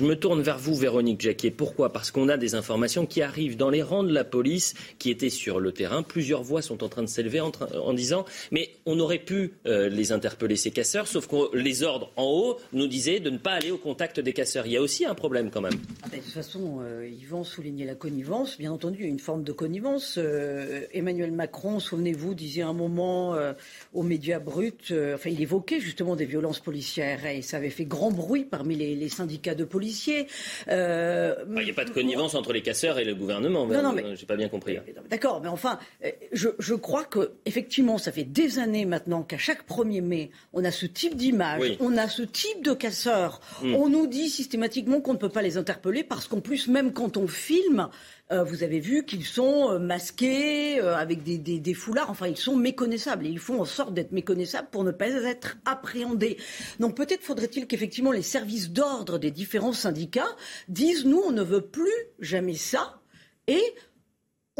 Je 0.00 0.06
me 0.06 0.16
tourne 0.16 0.40
vers 0.40 0.56
vous, 0.56 0.74
Véronique 0.74 1.20
Jacquet. 1.20 1.50
Pourquoi? 1.50 1.92
Parce 1.92 2.10
qu'on 2.10 2.30
a 2.30 2.38
des 2.38 2.54
informations 2.54 3.04
qui 3.04 3.20
arrivent 3.20 3.58
dans 3.58 3.68
les 3.68 3.82
rangs 3.82 4.02
de 4.02 4.14
la 4.14 4.24
police 4.24 4.72
qui 4.98 5.10
étaient 5.10 5.28
sur 5.28 5.60
le 5.60 5.72
terrain. 5.72 6.02
Plusieurs 6.02 6.42
voix 6.42 6.62
sont 6.62 6.82
en 6.82 6.88
train 6.88 7.02
de 7.02 7.06
s'élever 7.06 7.40
en, 7.40 7.92
disant 7.92 8.24
mais 8.50 8.70
on 8.86 8.98
aurait 8.98 9.18
pu 9.18 9.52
euh, 9.66 9.90
les 9.90 10.10
interpeller, 10.10 10.56
ces 10.56 10.70
casseurs, 10.70 11.06
sauf 11.06 11.26
que 11.26 11.54
les 11.54 11.82
ordres 11.82 12.12
en 12.16 12.24
haut 12.24 12.56
nous 12.72 12.86
disaient 12.86 13.20
de 13.20 13.28
ne 13.28 13.36
pas 13.36 13.50
aller 13.50 13.70
au 13.70 13.76
contact 13.76 14.20
des 14.20 14.32
casseurs. 14.32 14.64
Il 14.64 14.72
y 14.72 14.78
a 14.78 14.80
aussi 14.80 15.04
un 15.04 15.14
problème 15.14 15.50
quand 15.50 15.60
même. 15.60 15.78
Ah 16.02 16.06
ben, 16.10 16.16
de 16.16 16.24
toute 16.24 16.32
façon, 16.32 16.78
euh, 16.80 17.06
ils 17.06 17.26
vont 17.26 17.44
souligner 17.44 17.84
la 17.84 17.94
connivence. 17.94 18.56
Bien 18.56 18.72
entendu, 18.72 19.04
une 19.04 19.18
forme 19.18 19.44
de 19.44 19.52
connivence. 19.52 20.14
Euh, 20.16 20.80
Emmanuel 20.94 21.32
Macron, 21.32 21.78
souvenez-vous, 21.78 22.32
disait 22.32 22.62
un 22.62 22.72
moment 22.72 23.36
aux 23.92 24.02
médias 24.02 24.38
bruts, 24.38 24.72
enfin, 25.14 25.28
il 25.28 25.42
évoquait 25.42 25.80
justement 25.80 26.16
des 26.16 26.24
violences 26.24 26.60
policières 26.60 27.26
et 27.26 27.42
ça 27.42 27.58
avait 27.58 27.68
fait 27.68 27.84
grand 27.84 28.10
bruit 28.10 28.46
parmi 28.46 28.76
les 28.76 29.08
syndicats 29.10 29.54
de 29.54 29.64
police 29.64 29.89
policiers. 29.90 30.26
Euh, 30.68 31.34
il 31.56 31.64
n'y 31.64 31.70
a 31.70 31.74
pas 31.74 31.84
de 31.84 31.90
connivence 31.90 32.34
entre 32.34 32.52
les 32.52 32.62
casseurs 32.62 32.98
et 32.98 33.04
le 33.04 33.14
gouvernement. 33.14 33.66
Non, 33.66 33.82
non, 33.82 33.92
mais 33.92 34.16
j'ai 34.16 34.26
pas 34.26 34.36
bien 34.36 34.48
compris. 34.48 34.78
D'accord, 35.08 35.40
mais 35.42 35.48
enfin, 35.48 35.78
euh, 36.04 36.10
je, 36.32 36.74
crois 36.74 37.04
que 37.04 37.32
effectivement, 37.44 37.98
ça 37.98 38.12
fait 38.12 38.24
des 38.24 38.58
années 38.58 38.84
maintenant 38.84 39.22
qu'à 39.22 39.38
chaque 39.38 39.66
1er 39.68 40.02
mai, 40.02 40.30
on 40.52 40.64
a 40.64 40.70
ce 40.70 40.86
type 40.86 41.16
d'image, 41.16 41.76
on 41.80 41.96
a 41.96 42.08
ce 42.08 42.22
type 42.22 42.64
de 42.64 42.72
casseurs. 42.72 43.40
Hmm. 43.62 43.74
On 43.74 43.88
nous 43.88 44.06
dit 44.06 44.28
systématiquement 44.28 45.00
qu'on 45.00 45.14
ne 45.14 45.18
peut 45.18 45.28
pas 45.28 45.42
les 45.42 45.56
interpeller 45.56 46.04
parce 46.04 46.28
qu'en 46.28 46.40
plus, 46.40 46.68
même 46.68 46.92
quand 46.92 47.16
on 47.16 47.26
filme, 47.26 47.88
euh, 48.32 48.44
vous 48.44 48.62
avez 48.62 48.78
vu 48.78 49.04
qu'ils 49.04 49.24
sont 49.24 49.70
euh, 49.70 49.78
masqués 49.78 50.80
euh, 50.80 50.96
avec 50.96 51.22
des, 51.22 51.74
foulards. 51.74 52.10
Enfin, 52.10 52.28
ils 52.28 52.36
sont 52.36 52.56
méconnaissables. 52.56 53.26
Et 53.26 53.30
ils 53.30 53.38
font 53.38 53.60
en 53.60 53.64
sorte 53.64 53.92
d'être 53.92 54.12
méconnaissables 54.12 54.68
pour 54.70 54.84
ne 54.84 54.92
pas 54.92 55.08
être 55.08 55.56
appréhendés. 55.64 56.36
Donc 56.78 56.96
peut-être 56.96 57.22
faudrait-il 57.22 57.66
qu'effectivement 57.66 58.12
les 58.12 58.22
services 58.22 58.70
d'ordre 58.70 59.18
des 59.18 59.30
différents 59.30 59.72
syndicats 59.72 60.36
disent 60.68 61.04
nous, 61.04 61.20
on 61.26 61.32
ne 61.32 61.42
veut 61.42 61.62
plus 61.62 61.90
jamais 62.20 62.54
ça. 62.54 63.00
Et 63.48 63.62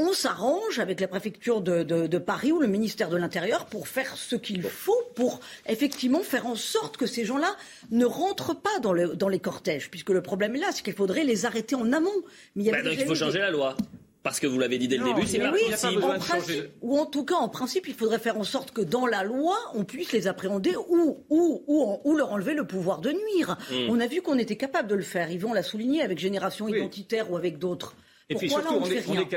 on 0.00 0.12
s'arrange 0.12 0.78
avec 0.78 1.00
la 1.00 1.08
préfecture 1.08 1.60
de, 1.60 2.18
Paris 2.18 2.52
ou 2.52 2.60
le 2.60 2.66
ministère 2.66 3.10
de 3.10 3.16
l'Intérieur 3.16 3.66
pour 3.66 3.88
faire 3.88 4.16
ce 4.16 4.36
qu'il 4.36 4.62
faut 4.62 5.02
pour 5.14 5.40
effectivement 5.66 6.20
faire 6.20 6.46
en 6.46 6.56
sorte 6.56 6.96
que 6.96 7.06
ces 7.06 7.24
gens-là 7.24 7.54
ne 7.90 8.04
rentrent 8.04 8.54
pas 8.54 8.78
dans, 8.80 8.92
les 8.92 9.38
cortèges. 9.38 9.90
Puisque 9.90 10.10
le 10.10 10.22
problème 10.22 10.56
est 10.56 10.60
là, 10.60 10.68
c'est 10.72 10.82
qu'il 10.82 10.94
faudrait 10.94 11.24
les 11.24 11.44
arrêter 11.44 11.74
en 11.74 11.92
amont. 11.92 12.10
Mais 12.56 12.64
il, 12.64 12.70
bah, 12.70 12.82
donc 12.82 12.94
il 12.98 13.06
faut 13.06 13.14
changer 13.14 13.38
la 13.38 13.50
loi. 13.50 13.76
Parce 14.22 14.38
que 14.38 14.46
vous 14.46 14.58
l'avez 14.58 14.76
dit 14.76 14.86
dès 14.86 14.98
le 14.98 15.04
début, 15.04 15.26
c'est 15.26 15.38
pas 15.38 15.50
oui, 15.50 15.60
possible. 15.70 16.70
Ou 16.82 16.98
en 16.98 17.06
tout 17.06 17.24
cas, 17.24 17.36
en 17.36 17.48
principe, 17.48 17.88
il 17.88 17.94
faudrait 17.94 18.18
faire 18.18 18.36
en 18.36 18.44
sorte 18.44 18.70
que 18.70 18.82
dans 18.82 19.06
la 19.06 19.24
loi, 19.24 19.56
on 19.74 19.84
puisse 19.84 20.12
les 20.12 20.26
appréhender 20.26 20.76
ou, 20.90 21.24
ou, 21.30 22.00
ou, 22.04 22.16
leur 22.16 22.30
enlever 22.32 22.52
le 22.52 22.66
pouvoir 22.66 23.00
de 23.00 23.12
nuire. 23.12 23.56
Hmm. 23.70 23.88
On 23.88 23.98
a 23.98 24.06
vu 24.06 24.20
qu'on 24.20 24.36
était 24.36 24.56
capable 24.56 24.88
de 24.88 24.94
le 24.94 25.02
faire. 25.02 25.30
Yvon 25.30 25.54
l'a 25.54 25.62
souligné 25.62 26.02
avec 26.02 26.18
Génération 26.18 26.68
Identitaire 26.68 27.30
ou 27.30 27.36
avec 27.38 27.58
d'autres. 27.58 27.96
Et 28.31 28.37
puis 28.37 28.49
surtout, 28.49 28.81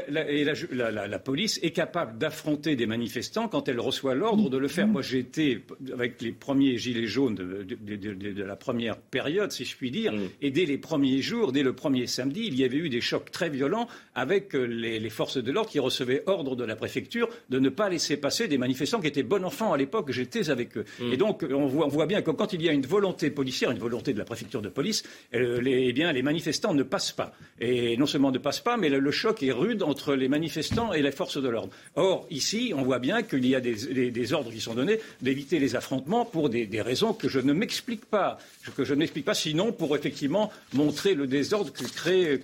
la, 0.08 1.20
police 1.20 1.60
est 1.64 1.72
capable 1.72 2.20
d'affronter 2.20 2.76
des 2.76 2.86
manifestants 2.86 3.48
quand 3.48 3.68
elle 3.68 3.80
reçoit 3.80 4.14
l'ordre 4.14 4.52
de 4.52 4.58
le 4.58 4.68
faire. 4.68 4.88
Moi, 4.88 5.02
j'ai 5.02 5.20
été 5.20 5.64
avec 5.92 6.22
les 6.22 6.32
premiers 6.32 6.78
gilets 6.78 7.08
jaunes 7.08 7.34
de, 7.34 8.44
la 8.44 8.56
première 8.56 8.98
période, 8.98 9.52
si 9.52 9.66
je 9.66 9.76
puis 9.76 9.90
dire, 9.90 10.14
mm. 10.14 10.30
et 10.42 10.52
dès 10.52 10.66
les 10.66 10.78
premiers 10.78 11.22
jours, 11.22 11.52
dès 11.52 11.64
le 11.64 11.74
premier 11.74 12.06
samedi, 12.06 12.44
il 12.46 12.58
y 12.58 12.64
avait 12.64 12.78
eu 12.78 12.90
des 12.90 13.02
chocs 13.02 13.32
très 13.32 13.50
violents 13.50 13.88
avec 14.14 14.56
euh, 14.56 14.66
les, 14.66 15.10
forces 15.10 15.38
de 15.38 15.52
l'ordre 15.52 15.70
qui 15.70 15.80
recevaient 15.80 16.24
ordre 16.28 16.56
de 16.56 16.64
la 16.64 16.76
préfecture 16.76 17.30
de 17.50 17.60
ne 17.60 17.70
pas 17.70 17.90
laisser 17.90 18.18
passer 18.18 18.48
des 18.48 18.58
manifestants 18.58 19.02
qui 19.02 19.08
étaient 19.08 19.24
bons 19.24 19.44
enfants 19.44 19.74
à 19.74 19.78
l'époque. 19.78 20.12
J'étais 20.12 20.50
avec 20.52 20.78
eux. 20.78 20.86
Mm. 21.00 21.14
Et 21.14 21.18
donc, 21.18 21.44
on 21.50 21.66
voit, 21.66 22.06
bien 22.06 22.22
que 22.22 22.32
quand 22.32 22.54
il 22.54 22.62
y 22.62 22.70
a 22.70 22.72
une 22.72 22.86
volonté 22.86 23.32
policière, 23.32 23.72
une 23.72 23.80
volonté 23.80 24.14
de 24.14 24.20
la 24.20 24.26
préfecture 24.26 24.62
de 24.62 24.70
police, 24.70 25.04
euh, 25.34 25.62
les, 25.62 25.88
eh 25.88 25.94
bien, 25.94 26.12
les 26.12 26.22
manifestants 26.22 26.74
ne 26.74 26.84
passent 26.84 27.12
pas. 27.12 27.34
Et 27.60 27.98
non 27.98 28.06
seulement 28.06 28.32
ne 28.32 28.38
passent 28.38 28.60
pas, 28.60 28.78
mais 28.78 28.83
le, 28.90 29.12
choc 29.12 29.44
est 29.44 29.52
rude 29.52 29.84
entre 29.84 30.16
les 30.16 30.28
manifestants 30.28 30.94
et 30.94 31.02
les 31.02 31.12
forces 31.12 31.42
de 31.42 31.50
l'ordre. 31.50 31.72
Or, 31.96 32.26
ici, 32.30 32.74
on 32.76 32.84
voit 32.84 33.00
bien 33.00 33.24
qu'il 33.24 33.46
y 33.46 33.56
a 33.56 33.62
des, 33.62 34.34
ordres 34.34 34.52
qui 34.52 34.62
sont 34.62 34.74
donnés 34.74 35.00
d'éviter 35.22 35.60
les 35.60 35.76
affrontements 35.76 36.26
pour 36.26 36.50
des, 36.50 36.82
raisons 36.82 37.14
que 37.14 37.30
je 37.30 37.40
ne 37.40 37.54
m'explique 37.54 38.06
pas, 38.06 38.38
que 38.76 38.84
je 38.84 38.94
n'explique 38.94 39.26
pas, 39.26 39.34
sinon 39.34 39.72
pour 39.72 39.96
effectivement 39.96 40.52
montrer 40.74 41.14
le 41.14 41.28
désordre 41.28 41.72
que 41.72 41.84
crée, 41.86 42.42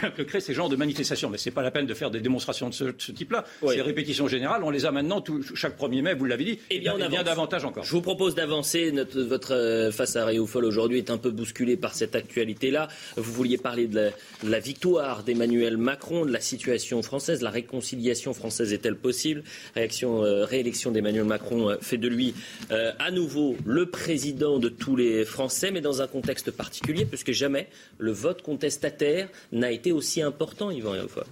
créent 0.26 0.40
ces 0.40 0.54
genres 0.54 0.68
de 0.68 0.76
manifestations. 0.76 1.30
Mais 1.30 1.38
ce 1.38 1.48
n'est 1.48 1.54
pas 1.54 1.62
la 1.62 1.70
peine 1.70 1.86
de 1.86 1.94
faire 1.94 2.10
des 2.10 2.20
démonstrations 2.20 2.68
de 2.68 2.74
ce, 2.74 3.12
type-là. 3.12 3.44
Ces 3.66 3.82
répétitions 3.82 4.28
générales, 4.28 4.62
on 4.64 4.70
les 4.70 4.86
a 4.86 4.92
maintenant 4.92 5.22
chaque 5.54 5.78
1er 5.78 6.02
mai, 6.02 6.14
vous 6.14 6.24
l'avez 6.24 6.44
dit, 6.44 6.50
et 6.52 6.76
eh 6.76 6.78
bien, 6.78 6.94
on 6.94 7.08
bien 7.08 7.22
davantage 7.22 7.64
encore. 7.64 7.84
Je 7.84 7.92
vous 7.92 8.02
propose 8.02 8.34
d'avancer. 8.34 8.92
votre 9.14 9.54
euh, 9.54 9.90
face 9.90 10.16
à 10.16 10.24
Réoufol 10.24 10.64
aujourd'hui 10.64 10.98
est 10.98 11.10
un 11.10 11.18
peu 11.18 11.30
bousculé 11.30 11.76
par 11.76 11.94
cette 11.94 12.14
actualité-là. 12.14 12.88
Vous 13.16 13.32
vouliez 13.32 13.58
parler 13.58 13.86
de 13.86 14.10
la, 14.44 14.60
victoire 14.60 15.22
d'Emmanuel 15.22 15.76
Macron, 15.76 16.26
de 16.26 16.32
la 16.32 16.40
situation 16.40 17.02
française, 17.02 17.42
la 17.42 17.50
réconciliation 17.50 18.34
française 18.34 18.72
est-elle 18.72 18.96
possible? 18.96 19.42
Réaction, 19.74 20.24
euh, 20.24 20.44
Réélection 20.44 20.90
d'Emmanuel 20.90 21.24
Macron 21.24 21.70
euh, 21.70 21.76
fait 21.80 21.96
de 21.96 22.08
lui 22.08 22.34
à 22.70 23.10
nouveau 23.10 23.56
le 23.64 23.86
président 23.86 24.58
de 24.58 24.68
tous 24.68 24.96
les 24.96 25.24
Français, 25.24 25.70
mais 25.70 25.80
dans 25.80 26.02
un 26.02 26.06
contexte 26.06 26.50
particulier, 26.50 27.04
puisque 27.04 27.32
jamais 27.32 27.68
le 27.98 28.12
vote 28.12 28.42
contestataire 28.42 29.28
n'a 29.52 29.70
été 29.70 29.87
aussi 29.92 30.22
important, 30.22 30.70
Yvan 30.70 30.92
Réaufol 30.92 31.24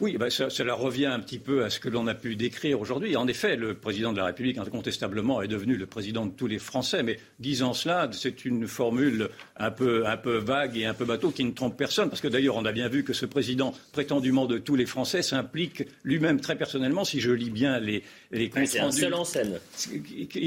oui, 0.00 0.16
bah, 0.18 0.30
cela 0.30 0.74
revient 0.74 1.06
un 1.06 1.20
petit 1.20 1.38
peu 1.38 1.64
à 1.64 1.70
ce 1.70 1.80
que 1.80 1.88
l'on 1.88 2.06
a 2.06 2.14
pu 2.14 2.36
décrire 2.36 2.80
aujourd'hui. 2.80 3.16
En 3.16 3.26
effet, 3.26 3.56
le 3.56 3.74
président 3.74 4.12
de 4.12 4.18
la 4.18 4.26
République, 4.26 4.58
incontestablement, 4.58 5.42
est 5.42 5.48
devenu 5.48 5.76
le 5.76 5.86
président 5.86 6.26
de 6.26 6.32
tous 6.32 6.46
les 6.46 6.58
Français. 6.58 7.02
Mais 7.02 7.18
disant 7.38 7.74
cela, 7.74 8.08
c'est 8.12 8.44
une 8.44 8.66
formule 8.66 9.28
un 9.56 9.70
peu, 9.70 10.06
un 10.06 10.16
peu 10.16 10.36
vague 10.36 10.76
et 10.76 10.84
un 10.86 10.94
peu 10.94 11.04
bateau 11.04 11.30
qui 11.30 11.44
ne 11.44 11.52
trompe 11.52 11.76
personne. 11.76 12.08
Parce 12.08 12.20
que 12.20 12.28
d'ailleurs, 12.28 12.56
on 12.56 12.64
a 12.64 12.72
bien 12.72 12.88
vu 12.88 13.04
que 13.04 13.12
ce 13.12 13.26
président 13.26 13.74
prétendument 13.92 14.46
de 14.46 14.58
tous 14.58 14.76
les 14.76 14.86
Français 14.86 15.22
s'implique 15.22 15.84
lui-même 16.02 16.40
très 16.40 16.56
personnellement, 16.56 17.04
si 17.04 17.20
je 17.20 17.30
lis 17.30 17.50
bien 17.50 17.78
les, 17.78 18.02
les 18.30 18.50
comptes 18.50 18.66
C'est 18.66 18.80
un 18.80 18.90
seul 18.90 19.14
en 19.14 19.24
scène. 19.24 19.58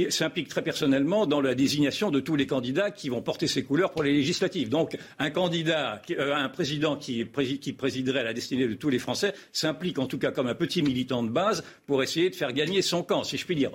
S'implique 0.10 0.50
très 0.50 0.62
personnellement 0.62 1.26
dans 1.26 1.42
la 1.42 1.56
désignation 1.56 2.12
de 2.12 2.20
tous 2.20 2.36
les 2.36 2.48
candidats 2.48 2.92
qui 2.92 3.10
vont 3.10 3.22
porter 3.22 3.48
ses 3.48 3.64
couleurs 3.64 3.92
pour 3.92 4.04
les 4.04 4.14
législatives. 4.14 4.70
Donc, 4.70 4.98
un 5.20 5.30
candidat, 5.30 6.02
euh, 6.12 6.36
un 6.36 6.50
président 6.50 6.96
qui, 6.96 7.26
qui 7.62 7.74
présiderait 7.74 8.24
la 8.24 8.34
destinée 8.34 8.68
de 8.68 8.74
tous 8.74 8.90
les 8.90 9.00
Français 9.00 9.34
s'implique 9.52 10.00
en 10.00 10.08
tout 10.08 10.18
cas 10.18 10.32
comme 10.32 10.48
un 10.48 10.56
petit 10.56 10.82
militant 10.82 11.24
de 11.24 11.30
base 11.30 11.64
pour 11.86 12.04
essayer 12.04 12.30
de 12.30 12.36
faire 12.36 12.54
gagner 12.54 12.82
son 12.82 13.04
camp, 13.04 13.24
si 13.24 13.38
je 13.38 13.46
puis 13.46 13.56
dire. 13.56 13.72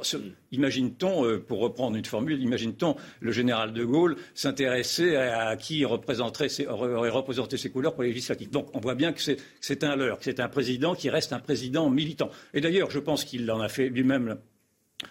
Imagine-t-on, 0.52 1.24
euh, 1.24 1.38
pour 1.38 1.60
reprendre 1.60 1.96
une 1.96 2.04
formule, 2.04 2.40
imagine-t-on 2.40 2.96
le 3.20 3.32
général 3.32 3.72
de 3.72 3.84
Gaulle 3.84 4.16
s'intéresser 4.34 5.16
à, 5.16 5.56
qui 5.56 5.84
représenterait 5.84 6.48
ses, 6.48 6.66
aurait 6.66 7.10
représenté 7.10 7.56
ses 7.56 7.70
couleurs 7.70 7.94
pour 7.94 8.02
les 8.02 8.10
législatives. 8.10 8.50
Donc 8.50 8.68
on 8.74 8.80
voit 8.80 8.94
bien 8.94 9.12
que 9.12 9.20
c'est 9.60 9.84
un 9.84 9.96
leurre, 9.96 10.18
que 10.18 10.24
c'est 10.24 10.40
un 10.40 10.48
président 10.48 10.94
qui 10.94 11.10
reste 11.10 11.32
un 11.32 11.38
président 11.38 11.90
militant. 11.90 12.30
Et 12.54 12.60
d'ailleurs, 12.60 12.90
je 12.90 12.98
pense 12.98 13.24
qu'il 13.24 13.50
en 13.50 13.60
a 13.60 13.68
fait 13.68 13.88
lui-même 13.88 14.38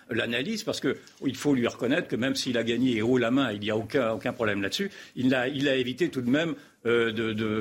l'analyse, 0.09 0.63
parce 0.63 0.79
qu'il 0.79 1.35
faut 1.35 1.53
lui 1.53 1.67
reconnaître 1.67 2.07
que 2.07 2.15
même 2.15 2.35
s'il 2.35 2.57
a 2.57 2.63
gagné 2.63 3.01
haut 3.01 3.17
la 3.17 3.31
main, 3.31 3.51
il 3.51 3.59
n'y 3.59 3.71
a 3.71 3.77
aucun, 3.77 4.33
problème 4.33 4.61
là-dessus, 4.61 4.91
il 5.15 5.33
a, 5.33 5.47
il 5.47 5.67
a 5.67 5.75
évité 5.75 6.09
tout 6.09 6.21
de 6.21 6.29
même 6.29 6.55
euh, 6.87 7.11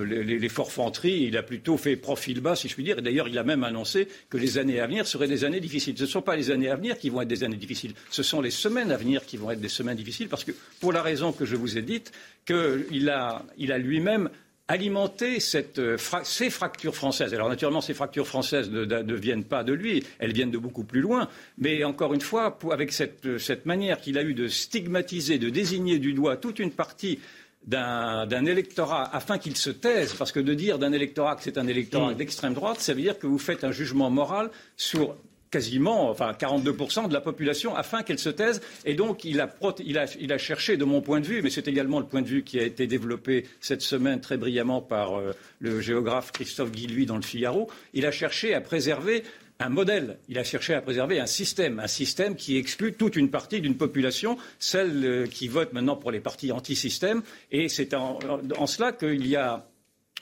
les, 0.07 0.49
forfanteries. 0.49 1.25
Il 1.25 1.37
a 1.37 1.43
plutôt 1.43 1.77
fait 1.77 1.97
profil 1.97 2.40
bas, 2.40 2.57
si 2.57 2.69
je 2.69 2.75
puis 2.75 2.85
dire. 2.85 2.99
Et 2.99 3.03
d'ailleurs, 3.03 3.29
il 3.29 3.38
a 3.38 3.43
même 3.43 3.64
annoncé 3.64 4.09
que 4.31 4.38
les 4.38 4.57
années 4.57 4.81
à 4.81 4.87
venir 4.87 5.07
seraient 5.07 5.29
des 5.29 5.45
années 5.45 5.61
difficiles. 5.61 5.95
Ce 5.97 6.05
ne 6.05 6.09
sont 6.09 6.23
pas 6.23 6.37
les 6.37 6.51
années 6.51 6.71
à 6.71 6.77
venir 6.77 6.99
qui 6.99 7.11
vont 7.11 7.21
être 7.21 7.29
des 7.29 7.45
années 7.45 7.57
difficiles. 7.57 7.93
Ce 8.11 8.23
sont 8.23 8.40
les 8.40 8.51
semaines 8.51 8.90
à 8.90 8.97
venir 8.97 9.27
qui 9.27 9.37
vont 9.37 9.51
être 9.51 9.61
des 9.61 9.69
semaines 9.69 9.97
difficiles, 9.97 10.29
parce 10.29 10.45
que 10.45 10.53
pour 10.81 10.93
la 10.93 11.03
raison 11.03 11.33
que 11.33 11.45
je 11.45 11.57
vous 11.57 11.77
ai 11.77 11.83
dite, 11.83 12.12
qu'il 12.47 13.11
a, 13.11 13.45
il 13.59 13.73
a 13.73 13.79
lui-même 13.79 14.31
alimenté 14.70 15.40
cette, 15.40 15.80
euh, 15.80 15.96
ces 16.22 16.48
fractures 16.48 16.94
françaises. 16.94 17.35
Alors 17.35 17.48
naturellement, 17.48 17.80
ces 17.80 17.92
fractures 17.92 18.26
françaises 18.26 18.70
ne, 18.70 19.14
viennent 19.14 19.44
pas 19.44 19.64
de 19.64 19.72
lui, 19.72 20.04
elles 20.20 20.33
viennent 20.33 20.52
de 20.52 20.59
beaucoup 20.59 20.85
plus 20.85 21.00
loin. 21.00 21.28
Mais 21.59 21.83
encore 21.83 22.14
une 22.14 22.20
fois, 22.20 22.56
avec 22.70 22.92
cette, 22.92 23.38
cette 23.38 23.66
manière 23.66 24.00
qu'il 24.00 24.16
a 24.16 24.22
eu 24.22 24.33
de 24.33 24.46
stigmatiser, 24.46 25.38
de 25.38 25.50
désigner 25.50 25.98
du 25.98 26.12
doigt 26.12 26.37
toute 26.37 26.61
une 26.61 26.70
partie 26.70 27.18
d'un 27.66 28.46
électorat 28.46 29.14
afin 29.14 29.38
qu'il 29.38 29.56
se 29.56 29.70
taise, 29.70 30.14
parce 30.14 30.33
que 30.33 30.40
de 30.40 30.54
dire 30.54 30.78
d'un 30.78 30.92
électorat 30.92 31.37
que 31.37 31.42
c'est 31.42 31.59
un 31.59 31.66
électorat 31.66 32.12
mm. 32.12 32.16
d'extrême 32.16 32.54
droite, 32.54 32.80
ça 32.80 32.94
veut 32.94 33.02
dire 33.02 33.18
que 33.18 33.26
vous 33.26 33.38
faites 33.38 33.64
un 33.64 33.72
jugement 33.72 34.09
moral 34.09 34.50
sur 34.76 35.16
quasiment 35.51 36.11
enfin 36.11 36.33
42% 36.33 37.09
de 37.09 37.13
la 37.13 37.21
population 37.21 37.75
afin 37.75 38.03
qu'elle 38.03 38.19
se 38.19 38.31
taise. 38.31 38.61
Et 38.85 38.95
donc, 38.95 39.25
il 39.25 39.41
a, 39.41 39.55
il, 39.85 40.33
a, 40.33 40.39
cherché, 40.39 40.77
de 40.77 40.85
mon 40.85 41.01
point 41.01 41.21
de 41.21 41.27
vue, 41.27 41.43
mais 41.43 41.51
c'est 41.51 41.69
également 41.69 42.01
le 42.01 42.07
point 42.07 42.23
de 42.23 42.29
vue 42.29 42.43
qui 42.43 42.59
a 42.59 42.63
été 42.63 42.87
développé 42.87 43.47
cette 43.61 43.83
semaine 43.83 44.21
très 44.21 44.37
brillamment 44.37 44.81
par 44.81 45.19
euh, 45.19 45.33
le 45.59 45.81
géographe 45.81 46.33
Christophe 46.33 46.71
Guilluy 46.71 47.07
dans 47.07 47.17
le 47.17 47.23
Figaro, 47.23 47.69
il 47.95 48.07
a 48.07 48.13
cherché 48.13 48.55
à 48.55 48.61
préserver 48.61 49.25
un 49.59 49.69
modèle. 49.69 50.19
Il 50.29 50.39
a 50.39 50.45
cherché 50.45 50.75
à 50.75 50.81
préserver 50.81 51.21
un 51.21 51.27
système, 51.27 51.79
un 51.81 51.87
système 51.87 52.35
qui 52.35 52.57
exclut 52.57 52.95
toute 52.95 53.17
une 53.17 53.31
partie 53.31 53.61
d'une 53.61 53.77
population, 53.77 54.39
celle 54.59 55.05
euh, 55.05 55.27
qui 55.27 55.49
vote 55.49 55.73
maintenant 55.73 55.97
pour 55.97 56.11
les 56.11 56.21
partis 56.21 56.51
anti-système. 56.51 57.23
Et 57.51 57.69
c'est 57.69 57.95
en, 57.95 58.19
cela 58.67 58.93
qu'il 58.93 59.27
y 59.27 59.37
a, 59.37 59.69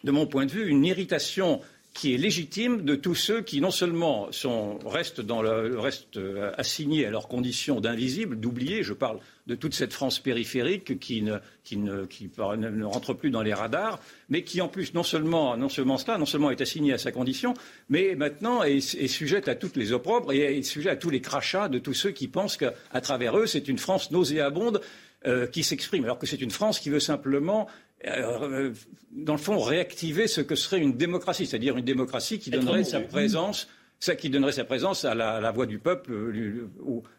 de 0.05 0.11
mon 0.11 0.27
point 0.27 0.47
de 0.47 0.51
vue, 0.51 0.69
une 0.69 0.85
irritation 0.85 1.61
qui 1.99 2.15
est 2.15 2.17
légitime 2.17 2.85
de 2.85 2.95
tous 2.95 3.17
ceux 3.17 3.41
qui 3.43 3.61
non 3.61 3.73
seulement 3.73 4.31
sont, 4.31 4.79
restent, 4.87 5.21
dans 5.21 5.43
le, 5.43 5.81
restent 5.81 6.17
euh, 6.17 6.53
assignés 6.57 7.05
à 7.05 7.11
leurs 7.11 7.27
conditions 7.27 7.81
d'invisibles, 7.81 8.39
d'oubliés, 8.39 8.85
je 8.85 8.93
parle 8.93 9.19
de 9.49 9.57
toute 9.57 9.75
cette 9.75 9.93
France 9.93 10.21
périphérique 10.21 11.01
qui, 11.01 11.23
ne, 11.23 11.39
qui, 11.65 11.77
ne, 11.77 12.05
qui 12.05 12.31
ne, 12.39 12.85
rentre 12.85 13.15
plus 13.15 13.31
dans 13.31 13.43
les 13.43 13.53
radars, 13.53 13.99
mais 14.29 14.45
qui 14.45 14.61
en 14.61 14.69
plus 14.69 14.95
non 14.95 15.03
seulement, 15.03 15.57
non 15.57 15.69
seulement 15.69 15.99
cela, 15.99 16.19
non 16.19 16.27
seulement 16.27 16.53
est 16.53 16.61
assigné 16.61 16.93
à 16.93 16.99
sa 16.99 17.11
condition, 17.11 17.55
mais 17.89 18.15
maintenant 18.15 18.63
est, 18.63 18.77
est 18.77 19.09
sujette 19.09 19.49
à 19.49 19.57
toutes 19.57 19.75
les 19.75 19.91
opprobres 19.91 20.33
et 20.33 20.59
est 20.59 20.63
sujet 20.63 20.91
à 20.91 20.97
tous 20.97 21.11
les 21.11 21.21
crachats 21.21 21.69
de 21.69 21.81
tous 21.81 21.95
ceux 21.95 22.13
qui 22.13 22.29
pensent 22.29 22.57
qu'à 22.57 23.01
travers 23.01 23.37
eux 23.37 23.47
c'est 23.47 23.67
une 23.67 23.79
France 23.79 24.13
nauséabonde 24.13 24.83
euh, 25.27 25.49
qui 25.49 25.65
s'exprime, 25.65 26.05
alors 26.05 26.21
que 26.21 26.27
c'est 26.27 26.41
une 26.41 26.53
France 26.53 26.79
qui 26.79 26.91
veut 26.91 27.01
simplement 27.01 27.67
euh, 28.07 28.73
dans 29.13 29.33
le 29.33 29.39
fond, 29.39 29.59
réactiver 29.59 30.29
ce 30.29 30.41
que 30.41 30.55
serait 30.55 30.79
une 30.79 30.97
démocratie, 30.97 31.47
c'est-à-dire 31.47 31.77
une 31.77 31.85
démocratie 31.85 32.39
qui 32.39 32.51
donnerait 32.51 32.85
sa 32.85 33.01
présence 33.01 33.69
ça 34.01 34.15
qui 34.15 34.31
donnerait 34.31 34.53
sa 34.53 34.63
présence 34.63 35.05
à 35.05 35.13
la, 35.17 35.51
voix 35.51 35.67
du 35.67 35.81
peuple 35.81 36.13
euh, 36.13 36.69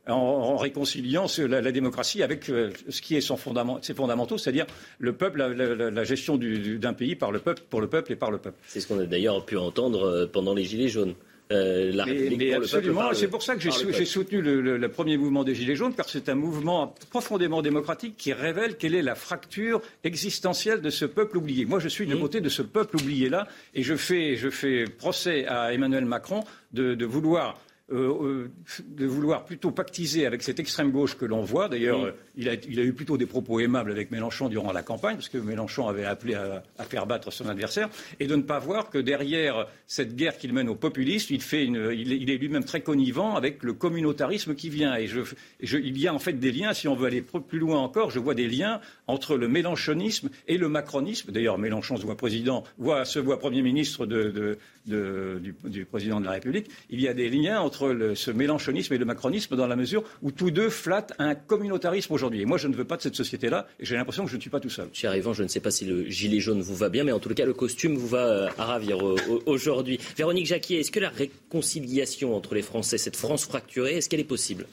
en, 0.07 0.55
réconciliant 0.55 1.25
la, 1.37 1.71
démocratie 1.73 2.23
avec 2.23 2.45
ce 2.45 3.01
qui 3.01 3.17
est 3.17 3.21
son 3.21 3.35
fondament, 3.35 3.79
ses 3.81 3.93
fondamentaux, 3.93 4.37
c'est-à-dire 4.37 4.65
le 4.97 5.11
peuple, 5.11 5.39
la, 5.43 6.03
gestion 6.05 6.37
d'un 6.37 6.93
pays 6.93 7.17
par 7.17 7.33
le 7.33 7.39
peuple, 7.39 7.63
pour 7.69 7.81
le 7.81 7.89
peuple 7.89 8.13
et 8.13 8.15
par 8.15 8.31
le 8.31 8.37
peuple. 8.37 8.57
C'est 8.65 8.79
ce 8.79 8.87
qu'on 8.87 8.99
a 8.99 9.05
d'ailleurs 9.05 9.45
pu 9.45 9.57
entendre 9.57 10.29
pendant 10.31 10.53
les 10.53 10.63
Gilets 10.63 10.87
jaunes. 10.87 11.15
Euh, 11.51 11.91
la 11.93 12.05
mais, 12.05 12.53
absolument, 12.53 13.11
c'est 13.13 13.27
pour 13.27 13.41
ça 13.41 13.55
que 13.55 13.61
j'ai 13.61 14.05
soutenu 14.05 14.39
le, 14.41 14.87
premier 14.89 15.17
mouvement 15.17 15.43
des 15.43 15.55
Gilets 15.55 15.75
jaunes, 15.75 15.95
car 15.95 16.07
c'est 16.07 16.29
un 16.29 16.35
mouvement 16.35 16.93
profondément 17.09 17.63
démocratique 17.63 18.15
qui 18.17 18.33
révèle 18.33 18.77
quelle 18.77 18.93
est 18.93 19.01
la 19.01 19.15
fracture 19.15 19.81
existentielle 20.03 20.81
de 20.81 20.91
ce 20.91 21.05
peuple 21.05 21.37
oublié. 21.37 21.65
Moi, 21.65 21.79
je 21.79 21.87
suis 21.87 22.05
du 22.05 22.15
mmh. 22.15 22.19
côté 22.19 22.41
de 22.41 22.49
ce 22.49 22.61
peuple 22.61 22.97
oublié-là, 22.97 23.47
et 23.73 23.81
je 23.81 23.95
fais, 23.95 24.35
je 24.35 24.49
fais 24.49 24.85
procès 24.85 25.47
à 25.47 25.73
Emmanuel 25.73 26.05
Macron 26.05 26.43
de, 26.71 26.93
de 26.93 27.05
vouloir 27.05 27.57
euh, 27.91 28.23
euh, 28.23 28.51
de 28.87 29.05
vouloir 29.05 29.45
plutôt 29.45 29.71
pactiser 29.71 30.25
avec 30.25 30.43
cette 30.43 30.59
extrême 30.59 30.91
gauche 30.91 31.17
que 31.17 31.25
l'on 31.25 31.41
voit. 31.41 31.69
D'ailleurs, 31.69 32.13
il, 32.35 32.47
a, 32.49 32.53
eu 32.53 32.93
plutôt 32.93 33.17
des 33.17 33.25
propos 33.25 33.59
aimables 33.59 33.91
avec 33.91 34.11
Mélenchon 34.11 34.47
durant 34.47 34.71
la 34.71 34.83
campagne, 34.83 35.15
parce 35.15 35.29
que 35.29 35.37
Mélenchon 35.37 35.87
avait 35.87 36.05
appelé 36.05 36.35
à, 36.35 36.63
faire 36.83 37.05
battre 37.05 37.31
son 37.31 37.47
adversaire, 37.47 37.89
et 38.19 38.27
de 38.27 38.35
ne 38.35 38.41
pas 38.41 38.59
voir 38.59 38.89
que 38.89 38.97
derrière 38.97 39.67
cette 39.87 40.15
guerre 40.15 40.37
qu'il 40.37 40.53
mène 40.53 40.69
aux 40.69 40.75
populistes, 40.75 41.29
il, 41.29 41.41
fait 41.41 41.65
une, 41.65 41.91
il, 41.91 42.29
est 42.29 42.37
lui-même 42.37 42.63
très 42.63 42.81
connivant 42.81 43.35
avec 43.35 43.63
le 43.63 43.73
communautarisme 43.73 44.55
qui 44.55 44.69
vient. 44.69 44.95
Et 44.95 45.07
je, 45.07 45.21
il 45.61 45.97
y 45.97 46.07
a 46.07 46.13
en 46.13 46.19
fait 46.19 46.33
des 46.33 46.51
liens, 46.51 46.73
si 46.73 46.87
on 46.87 46.95
veut 46.95 47.07
aller 47.07 47.21
plus 47.21 47.59
loin 47.59 47.79
encore, 47.79 48.11
je 48.11 48.19
vois 48.19 48.35
des 48.35 48.47
liens 48.47 48.81
entre 49.07 49.35
le 49.35 49.47
mélenchonisme 49.47 50.29
et 50.47 50.57
le 50.57 50.69
macronisme. 50.69 51.31
D'ailleurs, 51.31 51.57
Mélenchon 51.57 51.97
se 51.97 52.03
voit 52.03 52.17
président, 52.17 52.63
voit, 52.77 53.05
se 53.05 53.19
voit 53.19 53.39
Premier 53.39 53.61
ministre 53.61 54.05
de, 54.05 54.57
du, 54.85 55.85
président 55.85 56.19
de 56.19 56.25
la 56.25 56.31
République. 56.31 56.67
Il 56.89 57.01
y 57.01 57.07
a 57.07 57.13
des 57.13 57.29
liens 57.29 57.59
entre 57.59 57.78
ce 57.79 58.31
mélenchonisme 58.31 58.93
et 58.93 58.97
le 58.97 59.05
macronisme 59.05 59.55
dans 59.55 59.67
la 59.67 59.75
mesure 59.75 60.03
où 60.21 60.31
tous 60.31 60.51
deux 60.51 60.69
flattent 60.69 61.13
un 61.19 61.35
communautarisme 61.35 62.13
aujourd'hui. 62.13 62.45
Moi, 62.45 62.57
je 62.57 62.67
ne 62.67 62.75
veux 62.75 62.85
pas 62.85 62.97
de 62.97 63.01
cette 63.01 63.15
société-là 63.15 63.67
et 63.79 63.85
j'ai 63.85 63.95
l'impression 63.95 64.25
que 64.25 64.31
je 64.31 64.35
ne 64.35 64.41
suis 64.41 64.49
pas 64.49 64.59
tout 64.59 64.69
seul. 64.69 64.89
Cher 64.93 65.15
Yvan, 65.15 65.33
je 65.33 65.43
ne 65.43 65.47
sais 65.47 65.59
pas 65.59 65.71
si 65.71 65.85
le 65.85 66.05
gilet 66.05 66.39
jaune 66.39 66.61
vous 66.61 66.75
va 66.75 66.89
bien, 66.89 67.03
mais 67.03 67.11
en 67.11 67.19
tout 67.19 67.29
cas, 67.29 67.45
le 67.45 67.53
costume 67.53 67.95
vous 67.95 68.07
va 68.07 68.25
euh, 68.25 68.49
à 68.57 68.65
ravir 68.65 69.05
euh, 69.05 69.15
aujourd'hui. 69.45 69.99
Véronique 70.17 70.45
Jacquier, 70.45 70.79
est-ce 70.79 70.91
que 70.91 70.99
la 70.99 71.09
réconciliation 71.09 72.35
entre 72.35 72.55
les 72.55 72.61
Français, 72.61 72.97
cette 72.97 73.15
France 73.15 73.45
fracturée, 73.45 73.97
est-ce 73.97 74.09
qu'elle 74.09 74.19
est 74.19 74.23
possible? 74.23 74.65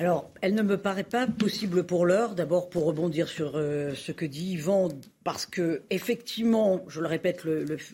Alors, 0.00 0.30
elle 0.42 0.54
ne 0.54 0.62
me 0.62 0.76
paraît 0.76 1.02
pas 1.02 1.26
possible 1.26 1.82
pour 1.82 2.06
l'heure. 2.06 2.36
D'abord, 2.36 2.70
pour 2.70 2.84
rebondir 2.84 3.26
sur 3.26 3.56
euh, 3.56 3.94
ce 3.96 4.12
que 4.12 4.24
dit 4.24 4.52
Yvan, 4.52 4.90
parce 5.24 5.44
que 5.44 5.82
effectivement, 5.90 6.84
je 6.86 7.00
le 7.00 7.08
répète, 7.08 7.42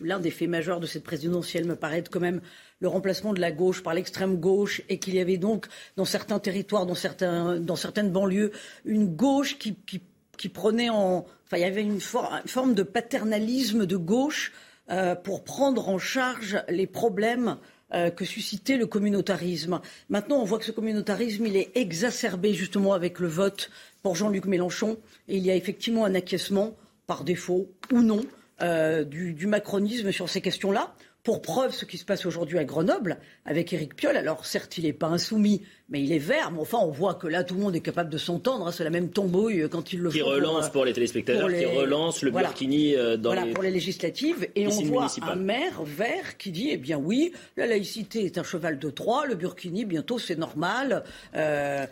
l'un 0.01 0.19
des 0.19 0.29
faits 0.29 0.47
majeurs 0.47 0.79
de 0.79 0.85
cette 0.85 1.03
présidentielle 1.03 1.65
me 1.65 1.75
paraît 1.75 1.97
être 1.97 2.11
quand 2.11 2.19
même 2.19 2.41
le 2.79 2.89
remplacement 2.89 3.33
de 3.33 3.41
la 3.41 3.51
gauche 3.51 3.81
par 3.81 3.95
l'extrême 3.95 4.37
gauche, 4.37 4.83
et 4.87 4.99
qu'il 4.99 5.15
y 5.15 5.19
avait 5.19 5.37
donc 5.37 5.65
dans 5.95 6.05
certains 6.05 6.37
territoires, 6.37 6.85
dans, 6.85 6.93
certains, 6.93 7.59
dans 7.59 7.75
certaines 7.75 8.11
banlieues, 8.11 8.51
une 8.85 9.07
gauche 9.07 9.57
qui, 9.57 10.49
prenait 10.49 10.89
en, 10.89 11.25
enfin, 11.45 11.57
il 11.57 11.61
y 11.61 11.63
avait 11.63 11.81
une, 11.81 12.01
forme 12.01 12.75
de 12.75 12.83
paternalisme 12.83 13.87
de 13.87 13.97
gauche 13.97 14.53
euh, 14.91 15.15
pour 15.15 15.43
prendre 15.43 15.89
en 15.89 15.97
charge 15.97 16.61
les 16.69 16.85
problèmes 16.85 17.57
euh, 17.93 18.09
que 18.09 18.25
suscitait 18.25 18.77
le 18.77 18.87
communautarisme. 18.87 19.79
Maintenant, 20.09 20.37
on 20.37 20.43
voit 20.43 20.57
que 20.57 20.65
ce 20.65 20.71
communautarisme, 20.71 21.45
est 21.45 21.71
exacerbé 21.75 22.53
justement 22.53 22.93
avec 22.93 23.19
le 23.19 23.27
vote 23.27 23.69
pour 24.01 24.15
Jean-Luc 24.15 24.45
Mélenchon. 24.45 24.97
Et 25.27 25.37
il 25.37 25.45
y 25.45 25.51
a 25.51 25.55
effectivement 25.55 26.05
un 26.05 26.15
acquiescement, 26.15 26.75
par 27.07 27.23
défaut 27.23 27.69
ou 27.91 28.01
non, 28.01 28.25
euh, 28.61 29.03
du, 29.03 29.45
macronisme 29.47 30.11
sur 30.11 30.29
ces 30.29 30.41
questions-là. 30.41 30.95
Pour 31.25 31.41
preuve, 31.41 31.73
ce 31.73 31.85
qui 31.85 31.97
se 31.97 32.05
passe 32.05 32.27
aujourd'hui 32.27 32.59
à 32.59 32.63
Grenoble 32.65 33.17
avec 33.45 33.73
Éric 33.73 33.95
Piolle. 33.95 34.15
Alors, 34.15 34.45
certes, 34.45 34.77
il 34.77 34.83
n'est 34.83 34.93
pas 34.93 35.07
insoumis, 35.07 35.63
mais 35.89 35.99
il 36.03 36.11
est 36.11 36.19
vert. 36.19 36.51
Mais 36.51 36.59
enfin, 36.59 36.77
on 36.79 36.91
voit 36.91 37.15
que 37.15 37.25
là, 37.25 37.43
tout 37.43 37.55
le 37.55 37.61
monde 37.61 37.75
est 37.75 37.81
capable 37.81 38.11
de 38.11 38.19
s'entendre. 38.19 38.67
Hein. 38.67 38.71
c'est 38.71 38.83
la 38.83 38.91
même 38.91 39.09
tombouille 39.09 39.61
euh, 39.61 39.67
quand 39.67 39.91
il 39.91 40.01
le 40.01 40.11
qui 40.11 40.21
relance 40.21 40.69
pour, 40.69 40.85
les 40.85 40.93
téléspectateurs, 40.93 41.49
qui 41.49 41.65
relance 41.65 42.21
le 42.21 42.29
Burkini 42.29 42.95
euh, 42.95 43.17
dans 43.17 43.33
voilà, 43.33 43.51
pour 43.51 43.63
les 43.63 43.71
législatives. 43.71 44.47
Et 44.55 44.67
on 44.67 44.83
voit 44.83 45.07
un 45.23 45.35
maire 45.35 45.81
vert 45.81 46.37
qui 46.37 46.51
dit, 46.51 46.69
eh 46.71 46.77
bien 46.77 46.99
oui, 46.99 47.33
la 47.57 47.65
laïcité 47.65 48.23
est 48.25 48.37
un 48.37 48.43
cheval 48.43 48.77
de 48.77 48.91
Troie. 48.91 49.25
Le 49.25 49.33
Burkini, 49.33 49.83
bientôt, 49.85 50.19
c'est 50.19 50.37
normal. 50.37 51.03
Euh, 51.35 51.87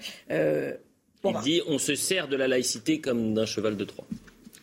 il 1.26 1.40
dit, 1.44 1.62
on 1.66 1.80
se 1.80 1.96
sert 1.96 2.28
de 2.28 2.36
la 2.36 2.48
laïcité 2.48 3.02
comme 3.02 3.34
d'un 3.34 3.48
cheval 3.48 3.78
de 3.78 3.84
Troie 3.84 4.06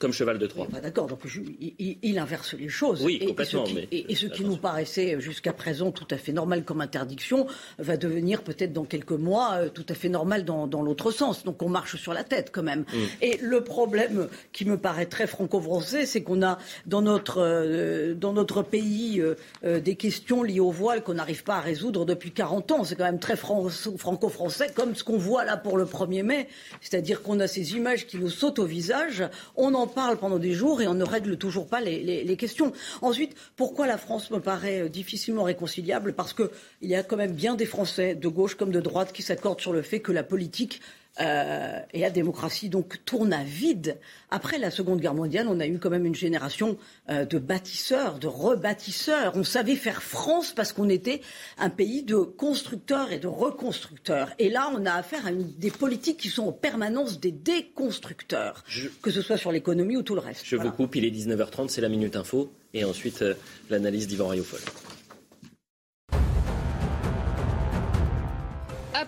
comme 0.01 0.13
cheval 0.15 0.39
de 0.39 0.47
Troie. 0.47 0.67
D'accord, 0.83 1.07
donc 1.07 1.21
il, 1.61 2.19
inverse 2.19 2.55
les 2.55 2.71
choses. 2.71 3.05
Oui, 3.05 3.19
complètement. 3.19 3.65
Et 3.93 4.15
ce 4.15 4.27
qui, 4.27 4.45
nous 4.45 4.57
paraissait 4.57 5.21
jusqu'à 5.21 5.53
présent 5.53 5.93
tout 5.93 6.07
à 6.11 6.17
fait 6.17 6.33
normal 6.33 6.65
comme 6.65 6.81
interdiction 6.81 7.47
va 7.79 7.99
devenir 7.99 8.43
peut-être 8.43 8.73
dans 8.73 8.85
quelques 8.85 9.11
mois 9.13 9.57
euh, 9.57 9.69
tout 9.69 9.85
à 9.91 9.95
fait 9.95 10.09
normal 10.09 10.47
dans, 10.47 10.67
l'autre 10.83 11.11
sens. 11.11 11.45
Donc 11.45 11.63
on 11.63 11.69
marche 11.69 11.97
sur 11.97 12.15
la 12.15 12.25
tête 12.25 12.49
quand 12.51 12.63
même. 12.63 12.81
Mm. 12.81 12.97
Et 13.21 13.39
le 13.43 13.63
problème 13.63 14.29
qui 14.53 14.65
me 14.65 14.79
paraît 14.79 15.05
très 15.05 15.27
franco-français, 15.27 16.07
c'est 16.07 16.23
qu'on 16.23 16.43
a 16.43 16.59
dans 16.87 17.03
notre, 17.03 17.43
euh, 17.43 18.15
dans 18.15 18.33
notre 18.33 18.63
pays 18.63 19.21
euh, 19.21 19.81
des 19.81 19.97
questions 19.97 20.43
liées 20.43 20.61
au 20.61 20.71
voile 20.71 21.03
qu'on 21.03 21.15
n'arrive 21.15 21.45
pas 21.45 21.57
à 21.57 21.61
résoudre 21.61 22.07
depuis 22.07 22.31
40 22.31 22.73
ans. 22.73 22.85
C'est 22.85 22.97
quand 22.97 23.05
même 23.05 23.21
très 23.21 23.37
franco-français, 23.37 24.71
comme 24.75 24.95
ce 24.95 25.05
qu'on 25.05 25.19
voit 25.19 25.45
là 25.45 25.59
pour 25.59 25.77
le 25.77 25.85
1er 25.85 26.23
mai. 26.23 26.49
C'est-à-dire 26.81 27.21
qu'on 27.21 27.39
a 27.39 27.47
ces 27.47 27.75
images 27.75 28.07
qui 28.07 28.17
nous 28.17 28.31
sautent 28.31 28.61
au 28.61 28.65
visage. 28.65 29.25
On 29.57 29.75
en 29.75 29.90
parle 29.91 30.17
pendant 30.17 30.39
des 30.39 30.53
jours 30.53 30.81
et 30.81 30.89
on 30.89 30.95
ne 30.95 31.05
règle 31.05 31.37
toujours 31.37 31.67
pas 31.67 31.81
les, 31.81 32.37
questions. 32.37 32.73
Ensuite, 33.03 33.35
pourquoi 33.57 33.87
la 33.87 33.99
France 33.99 34.31
me 34.31 34.41
paraît 34.41 34.83
euh, 34.83 34.89
difficilement 34.89 35.43
réconciliable? 35.43 36.15
Parce 36.15 36.33
qu'il 36.33 36.49
y 36.83 36.95
a 36.95 37.03
quand 37.03 37.17
même 37.17 37.33
bien 37.33 37.55
des 37.55 37.67
Français, 37.67 38.15
de 38.15 38.29
gauche 38.29 38.55
comme 38.55 38.71
de 38.71 38.81
droite, 38.81 39.13
qui 39.13 39.23
s'accordent 39.23 39.61
sur 39.61 39.73
le 39.73 39.83
fait 39.83 40.01
que 40.01 40.13
la 40.13 40.23
politique 40.23 40.81
euh, 41.21 41.81
et 41.93 42.01
la 42.01 42.11
démocratie 42.11 42.69
donc 42.69 43.05
tourne 43.05 43.33
à 43.33 43.43
vide. 43.43 43.99
Après 44.31 44.59
la 44.59 44.71
Seconde 44.71 45.01
Guerre 45.01 45.15
mondiale, 45.15 45.47
on 45.49 45.59
a 45.61 45.67
eu 45.67 45.79
quand 45.79 45.91
même 45.91 46.07
une 46.07 46.15
génération 46.15 46.79
euh, 47.09 47.25
de 47.25 47.39
bâtisseurs, 47.39 48.19
de 48.19 48.29
rebâtisseurs. 48.29 49.33
On 49.35 49.45
savait 49.45 49.77
faire 49.77 50.03
France 50.03 50.53
parce 50.55 50.73
qu'on 50.73 50.89
était 50.89 51.21
un 51.59 51.71
pays 51.71 52.03
de 52.03 52.17
constructeurs 52.17 53.13
et 53.13 53.19
de 53.19 53.27
reconstructeurs. 53.27 54.31
Et 54.39 54.49
là, 54.49 54.71
on 54.75 54.87
a 54.87 54.93
affaire 54.93 55.27
à 55.27 55.33
des 55.33 55.71
politiques 55.71 56.19
qui 56.19 56.29
sont 56.29 56.49
en 56.49 56.53
permanence 56.53 57.19
des 57.19 57.33
déconstructeurs, 57.33 58.65
que 59.03 59.11
ce 59.11 59.23
soit 59.23 59.37
sur 59.37 59.53
l'économie 59.53 59.97
ou 59.97 60.03
tout 60.03 60.15
le 60.15 60.21
reste. 60.21 60.43
Je 60.45 60.57
vous 60.57 60.71
coupe, 60.71 60.95
il 60.97 61.05
est 61.05 61.11
19h30, 61.11 61.69
c'est 61.69 61.81
la 61.81 61.89
Minute 61.89 62.17
Info. 62.17 62.51
Et 62.73 62.85
ensuite, 62.85 63.23
euh, 63.23 63.35
l'analyse 63.69 64.07
d'Yvan 64.07 64.29
Rioufol. 64.29 64.61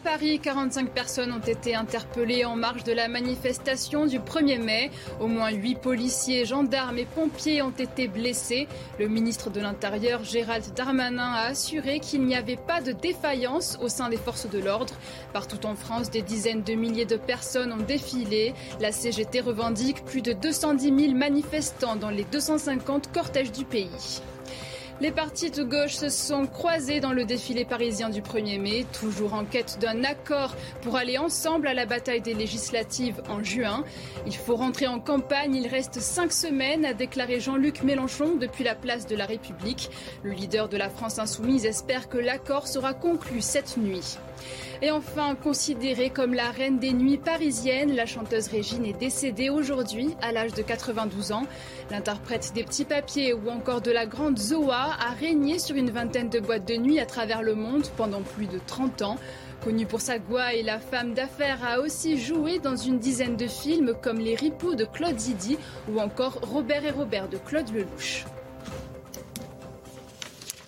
Paris, 0.03 0.41
45 0.41 0.91
personnes 0.91 1.33
ont 1.33 1.38
été 1.38 1.77
interpellées 1.77 2.45
en 2.45 2.57
marge 2.57 2.83
de 2.83 2.93
la 2.93 3.07
manifestation 3.07 4.07
du 4.07 4.19
1er 4.19 4.59
mai. 4.59 4.91
Au 5.21 5.29
moins 5.29 5.51
8 5.51 5.77
policiers, 5.77 6.45
gendarmes 6.45 6.99
et 6.99 7.05
pompiers 7.05 7.62
ont 7.62 7.71
été 7.71 8.09
blessés. 8.09 8.67
Le 8.99 9.07
ministre 9.07 9.49
de 9.51 9.61
l'Intérieur, 9.61 10.25
Gérald 10.25 10.65
Darmanin, 10.75 11.33
a 11.33 11.47
assuré 11.47 12.01
qu'il 12.01 12.25
n'y 12.25 12.35
avait 12.35 12.57
pas 12.57 12.81
de 12.81 12.91
défaillance 12.91 13.79
au 13.81 13.88
sein 13.88 14.09
des 14.09 14.17
forces 14.17 14.51
de 14.51 14.59
l'ordre. 14.59 14.95
Partout 15.33 15.65
en 15.67 15.77
France, 15.77 16.11
des 16.11 16.23
dizaines 16.23 16.62
de 16.62 16.75
milliers 16.75 17.07
de 17.07 17.17
personnes 17.17 17.73
ont 17.73 17.85
défilé. 17.85 18.55
La 18.81 18.91
CGT 18.91 19.41
revendique 19.41 20.05
plus 20.05 20.23
de 20.23 20.33
210 20.33 21.07
000 21.07 21.15
manifestants 21.15 21.95
dans 21.97 22.11
les 22.11 22.25
250 22.25 23.12
cortèges 23.12 23.53
du 23.53 23.65
pays. 23.65 24.21
Les 25.03 25.11
partis 25.11 25.51
de 25.51 25.65
gauche 25.65 25.97
se 25.97 26.09
sont 26.11 26.47
croisés 26.47 27.01
dans 27.01 27.12
le 27.12 27.25
défilé 27.25 27.65
parisien 27.65 28.09
du 28.09 28.23
1er 28.23 28.61
mai, 28.61 28.87
toujours 29.01 29.35
en 29.35 29.45
quête 29.45 29.79
d'un 29.81 30.05
accord 30.05 30.55
pour 30.81 30.95
aller 30.95 31.19
ensemble 31.19 31.67
à 31.67 31.75
la 31.75 31.87
bataille 31.87 32.21
des 32.21 32.35
législatives 32.35 33.21
en 33.29 33.43
juin. 33.43 33.83
Il 34.27 34.37
faut 34.37 34.55
rentrer 34.55 34.87
en 34.87 35.01
campagne, 35.01 35.57
il 35.57 35.67
reste 35.67 35.99
cinq 35.99 36.31
semaines, 36.31 36.85
a 36.85 36.95
déclaré 36.95 37.41
Jean-Luc 37.41 37.83
Mélenchon 37.83 38.37
depuis 38.37 38.62
la 38.62 38.77
place 38.77 39.05
de 39.09 39.17
la 39.17 39.27
République. 39.27 39.91
Le 40.23 40.31
leader 40.31 40.69
de 40.69 40.77
la 40.77 40.88
France 40.88 41.19
insoumise 41.19 41.67
espère 41.67 42.09
que 42.09 42.19
l'accord 42.19 42.69
sera 42.69 42.95
conclu 42.95 43.41
cette 43.41 43.77
nuit. 43.77 44.19
Et 44.85 44.90
enfin, 44.90 45.37
considérée 45.37 46.11
comme 46.11 46.35
la 46.35 46.51
reine 46.51 46.81
des 46.81 46.92
nuits 46.92 47.16
parisiennes, 47.16 47.95
la 47.95 48.05
chanteuse 48.05 48.49
Régine 48.49 48.85
est 48.85 48.99
décédée 48.99 49.49
aujourd'hui 49.49 50.16
à 50.21 50.33
l'âge 50.33 50.55
de 50.55 50.62
92 50.62 51.31
ans. 51.31 51.47
L'interprète 51.92 52.51
des 52.53 52.64
petits 52.64 52.85
papiers 52.85 53.33
ou 53.33 53.49
encore 53.49 53.81
de 53.81 53.92
la 53.92 54.07
grande 54.07 54.40
Zoa 54.40 54.97
a 54.99 55.11
régné 55.21 55.61
sur 55.61 55.77
une 55.77 55.90
vingtaine 55.90 56.31
de 56.31 56.40
boîtes 56.40 56.66
de 56.66 56.75
nuit 56.75 56.99
à 56.99 57.07
travers 57.07 57.42
le 57.42 57.55
monde 57.55 57.87
pendant 57.97 58.23
plus 58.23 58.47
de 58.47 58.59
30 58.66 59.03
ans. 59.03 59.18
Connue 59.62 59.87
pour 59.87 60.01
sa 60.01 60.18
gouaille, 60.18 60.64
la 60.64 60.81
femme 60.81 61.14
d'affaires 61.14 61.64
a 61.64 61.79
aussi 61.79 62.18
joué 62.18 62.59
dans 62.59 62.75
une 62.75 62.99
dizaine 62.99 63.37
de 63.37 63.47
films 63.47 63.95
comme 64.03 64.18
Les 64.18 64.35
Ripoux 64.35 64.75
de 64.75 64.85
Claude 64.85 65.16
Zidi 65.16 65.59
ou 65.88 66.01
encore 66.01 66.40
Robert 66.42 66.85
et 66.85 66.90
Robert 66.90 67.29
de 67.29 67.38
Claude 67.38 67.73
Lelouch. 67.73 68.25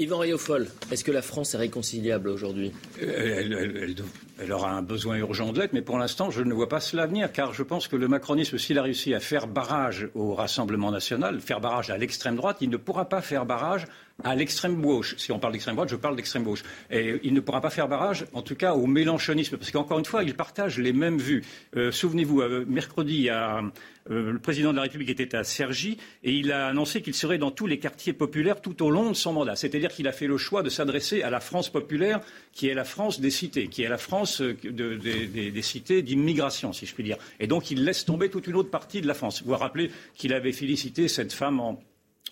Yvan 0.01 0.19
Riofol, 0.19 0.67
est-ce 0.91 1.05
que 1.05 1.13
la 1.13 1.23
France 1.23 1.55
est 1.55 1.59
réconciliable 1.59 2.29
aujourd'hui? 2.29 2.73
Elle, 3.01 3.95
elle, 4.41 4.53
aura 4.53 4.73
un 4.73 4.83
besoin 4.83 5.17
urgent 5.17 5.53
de 5.53 5.61
l'être, 5.61 5.73
mais 5.73 5.83
pour 5.83 5.99
l'instant, 5.99 6.31
je 6.31 6.43
ne 6.43 6.53
vois 6.53 6.69
pas 6.69 6.81
cela 6.81 7.07
venir, 7.07 7.31
car 7.31 7.55
je 7.55 7.63
pense 7.63 7.87
que 7.87 7.95
le 7.95 8.09
macronisme, 8.09 8.59
s'il 8.59 8.79
a 8.79 8.83
réussi 8.83 9.15
à 9.15 9.21
faire 9.21 9.47
barrage 9.47 10.09
au 10.17 10.35
Rassemblement 10.35 10.91
national, 10.91 11.41
faire 11.41 11.61
barrage 11.61 11.91
à 11.91 11.97
l'extrême 11.97 12.35
droite, 12.35 12.57
il 12.61 12.71
ne 12.71 12.77
pourra 12.77 13.09
pas 13.09 13.21
faire 13.21 13.47
barrage 13.47 13.87
à 14.23 14.35
l'extrême 14.35 14.81
gauche. 14.81 15.17
Si 15.19 15.33
on 15.33 15.39
parle 15.39 15.55
d'extrême 15.55 15.75
droite, 15.75 15.89
je 15.89 15.97
parle 15.97 16.15
d'extrême 16.15 16.45
gauche. 16.45 16.63
Et 16.91 17.19
il 17.25 17.35
ne 17.35 17.41
pourra 17.41 17.61
pas 17.61 17.71
faire 17.71 17.89
barrage, 17.89 18.27
en 18.33 18.43
tout 18.43 18.55
cas, 18.55 18.75
au 18.75 18.87
mélanchonisme, 18.87 19.57
parce 19.57 19.71
qu'encore 19.71 19.99
une 19.99 20.05
fois, 20.05 20.23
ils 20.23 20.35
partagent 20.35 20.79
les 20.79 20.93
mêmes 20.93 21.19
vues. 21.19 21.43
Euh, 21.77 21.91
souvenez-vous, 21.91 22.41
euh, 22.41 22.65
mercredi, 22.69 23.29
euh, 23.29 23.63
le 24.09 24.39
président 24.39 24.71
de 24.71 24.77
la 24.77 24.83
République 24.83 25.11
était 25.11 25.35
à 25.35 25.43
Cergy 25.43 25.99
et 26.23 26.33
il 26.33 26.53
a 26.53 26.69
annoncé 26.69 27.03
qu'il 27.03 27.15
serait 27.15 27.39
dans 27.39 27.51
tous 27.51 27.67
les 27.67 27.79
quartiers 27.79 28.13
populaires 28.13 28.61
tout 28.61 28.85
au 28.85 28.91
long 28.91 29.11
de 29.11 29.17
son 29.17 29.33
mandat. 29.33 29.57
C'est-à-dire 29.57 29.91
qu'il 29.91 30.07
a 30.07 30.13
fait 30.13 30.27
le 30.27 30.37
choix 30.37 30.63
de 30.63 30.69
s'adresser 30.69 31.23
à 31.23 31.31
la 31.31 31.41
France 31.41 31.71
populaire, 31.71 32.21
qui 32.53 32.69
est 32.69 32.75
la 32.75 32.85
France 32.85 33.19
des 33.21 33.31
cités, 33.31 33.69
qui 33.69 33.83
est 33.83 33.89
la 33.89 33.99
France 33.99 34.43
des 34.43 35.63
cités 35.63 36.03
d'immigration, 36.03 36.73
si 36.73 36.87
je 36.87 36.95
puis 36.95 37.03
dire. 37.03 37.17
Et 37.41 37.47
donc, 37.47 37.71
il 37.71 37.85
laisse 37.85 38.05
tomber 38.05 38.29
toute 38.29 38.47
une 38.47 38.57
autre 38.57 38.71
partie 38.71 39.01
de 39.01 39.07
la 39.07 39.15
France. 39.15 39.43
Vous 39.43 39.51
vous 39.51 39.57
rappelez 39.57 39.91
qu'il 40.15 40.35
avait 40.35 40.53
félicité 40.53 41.09
cette 41.09 41.33
femme 41.33 41.59
en 41.59 41.83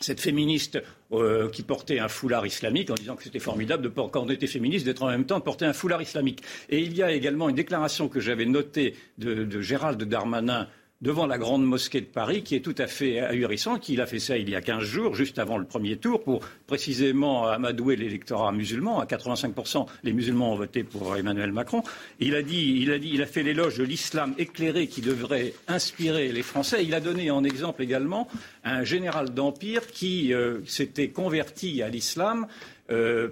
cette 0.02 0.20
féministe 0.20 0.82
euh, 1.12 1.48
qui 1.48 1.62
portait 1.62 1.98
un 1.98 2.08
foulard 2.08 2.46
islamique 2.46 2.90
en 2.90 2.94
disant 2.94 3.16
que 3.16 3.22
c'était 3.22 3.38
formidable 3.38 3.82
de, 3.82 3.88
quand 3.88 4.16
on 4.16 4.28
était 4.28 4.46
féministe 4.46 4.84
d'être 4.84 5.02
en 5.02 5.08
même 5.08 5.24
temps 5.24 5.40
porter 5.40 5.66
un 5.66 5.72
foulard 5.72 6.02
islamique. 6.02 6.42
Et 6.70 6.80
il 6.80 6.96
y 6.96 7.02
a 7.02 7.12
également 7.12 7.48
une 7.48 7.56
déclaration 7.56 8.08
que 8.08 8.20
j'avais 8.20 8.46
notée 8.46 8.94
de 9.18 9.60
Gérald 9.60 10.02
Darmanin 10.02 10.68
devant 11.02 11.26
la 11.26 11.36
grande 11.36 11.64
mosquée 11.64 12.00
de 12.00 12.06
Paris, 12.06 12.42
qui 12.44 12.54
est 12.54 12.60
tout 12.60 12.74
à 12.78 12.86
fait 12.86 13.18
ahurissant, 13.18 13.78
qu'il 13.78 14.00
a 14.00 14.06
fait 14.06 14.20
ça 14.20 14.38
il 14.38 14.48
y 14.48 14.54
a 14.54 14.60
15 14.60 14.84
jours, 14.84 15.14
juste 15.16 15.38
avant 15.40 15.58
le 15.58 15.64
premier 15.64 15.96
tour, 15.96 16.22
pour 16.22 16.40
précisément 16.68 17.48
amadouer 17.48 17.96
l'électorat 17.96 18.52
musulman. 18.52 19.00
À 19.00 19.04
85%, 19.04 19.86
les 20.04 20.12
musulmans 20.12 20.52
ont 20.52 20.56
voté 20.56 20.84
pour 20.84 21.16
Emmanuel 21.16 21.52
Macron. 21.52 21.82
Il 22.20 22.36
a 22.36 22.42
dit, 22.42 22.78
il 22.80 22.92
a, 22.92 22.98
dit, 23.00 23.10
il 23.12 23.20
a 23.20 23.26
fait 23.26 23.42
l'éloge 23.42 23.76
de 23.78 23.84
l'islam 23.84 24.34
éclairé 24.38 24.86
qui 24.86 25.00
devrait 25.00 25.54
inspirer 25.66 26.30
les 26.30 26.42
Français. 26.42 26.84
Il 26.84 26.94
a 26.94 27.00
donné 27.00 27.32
en 27.32 27.42
exemple 27.42 27.82
également 27.82 28.28
un 28.62 28.84
général 28.84 29.34
d'Empire 29.34 29.88
qui 29.88 30.32
euh, 30.32 30.60
s'était 30.66 31.08
converti 31.08 31.82
à 31.82 31.88
l'islam. 31.88 32.46
Euh, 32.90 33.28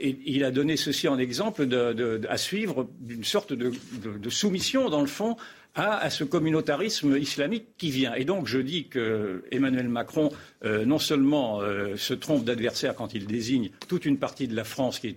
et 0.00 0.18
il 0.24 0.44
a 0.44 0.50
donné 0.50 0.76
ceci 0.76 1.08
en 1.08 1.18
exemple 1.18 1.68
à 2.28 2.36
suivre 2.38 2.88
d'une 3.00 3.22
sorte 3.22 3.52
de, 3.52 3.70
soumission, 4.30 4.88
dans 4.88 5.02
le 5.02 5.06
fond, 5.06 5.36
à, 5.74 6.10
ce 6.10 6.24
communautarisme 6.24 7.16
islamique 7.16 7.76
qui 7.76 7.90
vient. 7.90 8.14
Et 8.14 8.24
donc 8.24 8.46
je 8.46 8.58
dis 8.58 8.88
que 8.88 9.44
Emmanuel 9.50 9.88
Macron 9.88 10.30
euh, 10.64 10.84
non 10.84 10.98
seulement 10.98 11.60
euh, 11.60 11.96
se 11.96 12.14
trompe 12.14 12.44
d'adversaire 12.44 12.94
quand 12.94 13.14
il 13.14 13.26
désigne 13.26 13.70
toute 13.88 14.04
une 14.04 14.18
partie 14.18 14.48
de 14.48 14.56
la 14.56 14.64
France 14.64 14.98
qui 14.98 15.08
est 15.08 15.16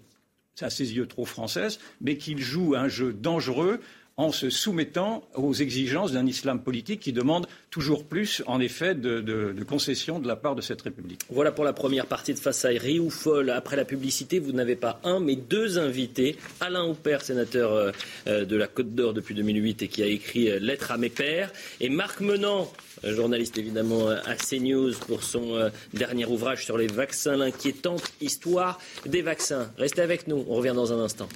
à 0.62 0.70
ses 0.70 0.96
yeux 0.96 1.08
trop 1.08 1.26
française, 1.26 1.80
mais 2.02 2.18
qu'il 2.18 2.40
joue 2.40 2.76
un 2.76 2.88
jeu 2.88 3.12
dangereux 3.12 3.80
en 4.16 4.32
se 4.32 4.50
soumettant 4.50 5.24
aux 5.36 5.54
exigences 5.54 6.12
d'un 6.12 6.28
islam 6.28 6.62
politique 6.62 7.00
qui 7.00 7.14
demande 7.14 7.48
toujours 7.72 8.06
plus, 8.06 8.44
en 8.46 8.60
effet, 8.60 8.94
de, 8.94 9.56
concessions 9.68 10.20
de 10.20 10.28
la 10.28 10.36
part 10.36 10.56
de 10.56 10.62
cette 10.62 10.84
République. 10.84 11.22
Voilà 11.30 11.52
pour 11.52 11.64
la 11.64 11.74
première 11.74 12.06
partie 12.06 12.34
de 12.34 12.40
Face 12.40 12.64
à 12.66 12.70
Riou 12.70 13.10
Folle. 13.10 13.50
Après 13.50 13.76
la 13.76 13.86
publicité, 13.86 14.38
vous 14.38 14.52
n'avez 14.52 14.76
pas 14.76 15.00
un, 15.04 15.20
mais 15.20 15.36
deux 15.36 15.80
invités. 15.80 16.38
Alain 16.62 16.86
Houpert, 16.86 17.24
sénateur 17.24 17.74
euh, 17.74 17.92
euh, 18.28 18.46
de 18.46 18.56
la 18.56 18.68
Côte 18.68 18.94
d'Or 18.94 19.14
depuis 19.14 19.34
2008 19.34 19.82
et 19.82 19.88
qui 19.88 20.04
a 20.04 20.08
écrit 20.08 20.52
euh, 20.52 20.60
Lettre 20.60 20.92
à 20.92 20.98
mes 20.98 21.10
pères. 21.10 21.52
Et 21.80 21.90
Marc 21.90 22.20
Menant, 22.20 22.72
journaliste 23.04 23.58
évidemment 23.58 24.10
à 24.10 24.36
CNews 24.36 24.94
pour 25.08 25.24
son 25.24 25.72
dernier 25.94 26.26
ouvrage 26.26 26.64
sur 26.64 26.78
les 26.78 26.88
vaccins, 26.88 27.36
l'inquiétante 27.36 28.14
histoire 28.22 28.80
des 29.06 29.22
vaccins. 29.22 29.72
Restez 29.78 30.02
avec 30.02 30.28
nous, 30.28 30.46
on 30.48 30.56
revient 30.56 30.74
dans 30.76 30.94
un 30.94 31.00
instant. 31.00 31.28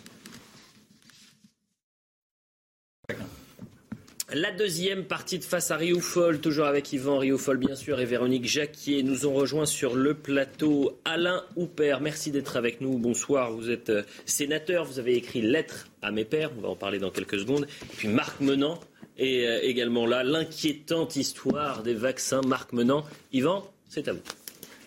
La 4.34 4.52
deuxième 4.52 5.06
partie 5.06 5.40
de 5.40 5.44
Face 5.46 5.72
à 5.72 5.78
Rioufol, 5.78 6.42
toujours 6.42 6.66
avec 6.66 6.92
Yvan 6.92 7.18
Rioufol 7.18 7.56
bien 7.56 7.76
sûr 7.76 7.98
et 8.02 8.06
Véronique 8.06 8.46
Jacquier, 8.46 9.02
nous 9.02 9.26
ont 9.26 9.34
rejoint 9.34 9.66
sur 9.66 9.96
le 9.96 10.16
plateau 10.16 11.00
Alain 11.06 11.46
Houpert. 11.56 12.02
Merci 12.02 12.32
d'être 12.32 12.58
avec 12.58 12.82
nous. 12.82 12.98
Bonsoir, 12.98 13.54
vous 13.54 13.70
êtes 13.70 13.90
euh, 13.90 14.04
sénateur, 14.26 14.84
vous 14.84 15.00
avez 15.00 15.16
écrit 15.16 15.42
Lettre 15.42 15.88
à 16.02 16.12
mes 16.12 16.26
pères, 16.26 16.52
on 16.58 16.62
va 16.62 16.68
en 16.68 16.76
parler 16.76 17.00
dans 17.00 17.10
quelques 17.10 17.40
secondes. 17.40 17.68
Et 17.84 17.96
puis 17.96 18.10
Marc 18.10 18.42
Menant 18.42 18.82
est 19.18 19.48
euh, 19.48 19.60
également 19.62 20.06
là, 20.06 20.26
l'inquiétante 20.26 21.16
histoire 21.16 21.82
des 21.82 21.94
vaccins. 21.94 22.42
Marc 22.42 22.74
Menant, 22.74 23.06
Yvan, 23.32 23.72
c'est 23.88 24.10
à 24.10 24.12
vous. 24.12 24.20